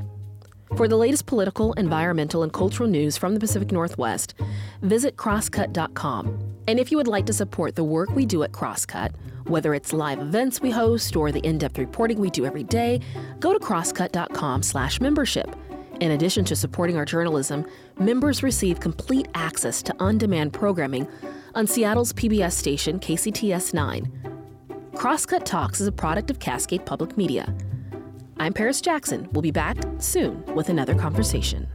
For 0.76 0.86
the 0.86 0.96
latest 0.96 1.26
political, 1.26 1.72
environmental, 1.72 2.44
and 2.44 2.52
cultural 2.52 2.88
news 2.88 3.16
from 3.16 3.34
the 3.34 3.40
Pacific 3.40 3.72
Northwest, 3.72 4.34
visit 4.80 5.16
crosscut.com. 5.16 6.49
And 6.66 6.78
if 6.78 6.90
you 6.90 6.96
would 6.96 7.08
like 7.08 7.26
to 7.26 7.32
support 7.32 7.74
the 7.74 7.84
work 7.84 8.10
we 8.10 8.26
do 8.26 8.42
at 8.42 8.52
Crosscut, 8.52 9.14
whether 9.44 9.74
it's 9.74 9.92
live 9.92 10.20
events 10.20 10.60
we 10.60 10.70
host 10.70 11.16
or 11.16 11.32
the 11.32 11.40
in-depth 11.40 11.78
reporting 11.78 12.20
we 12.20 12.30
do 12.30 12.44
every 12.46 12.64
day, 12.64 13.00
go 13.40 13.52
to 13.52 13.58
crosscut.com/membership. 13.58 15.56
In 16.00 16.12
addition 16.12 16.44
to 16.46 16.56
supporting 16.56 16.96
our 16.96 17.04
journalism, 17.04 17.66
members 17.98 18.42
receive 18.42 18.80
complete 18.80 19.28
access 19.34 19.82
to 19.82 19.94
on 19.98 20.16
demand 20.18 20.52
programming 20.52 21.06
on 21.54 21.66
Seattle's 21.66 22.12
PBS 22.12 22.52
station, 22.52 22.98
KCTS 22.98 23.74
9. 23.74 24.10
Crosscut 24.94 25.44
Talks 25.44 25.80
is 25.80 25.86
a 25.86 25.92
product 25.92 26.30
of 26.30 26.38
Cascade 26.38 26.86
Public 26.86 27.16
Media. 27.16 27.54
I'm 28.38 28.52
Paris 28.52 28.80
Jackson. 28.80 29.28
We'll 29.32 29.42
be 29.42 29.50
back 29.50 29.76
soon 29.98 30.42
with 30.54 30.70
another 30.70 30.94
conversation. 30.94 31.68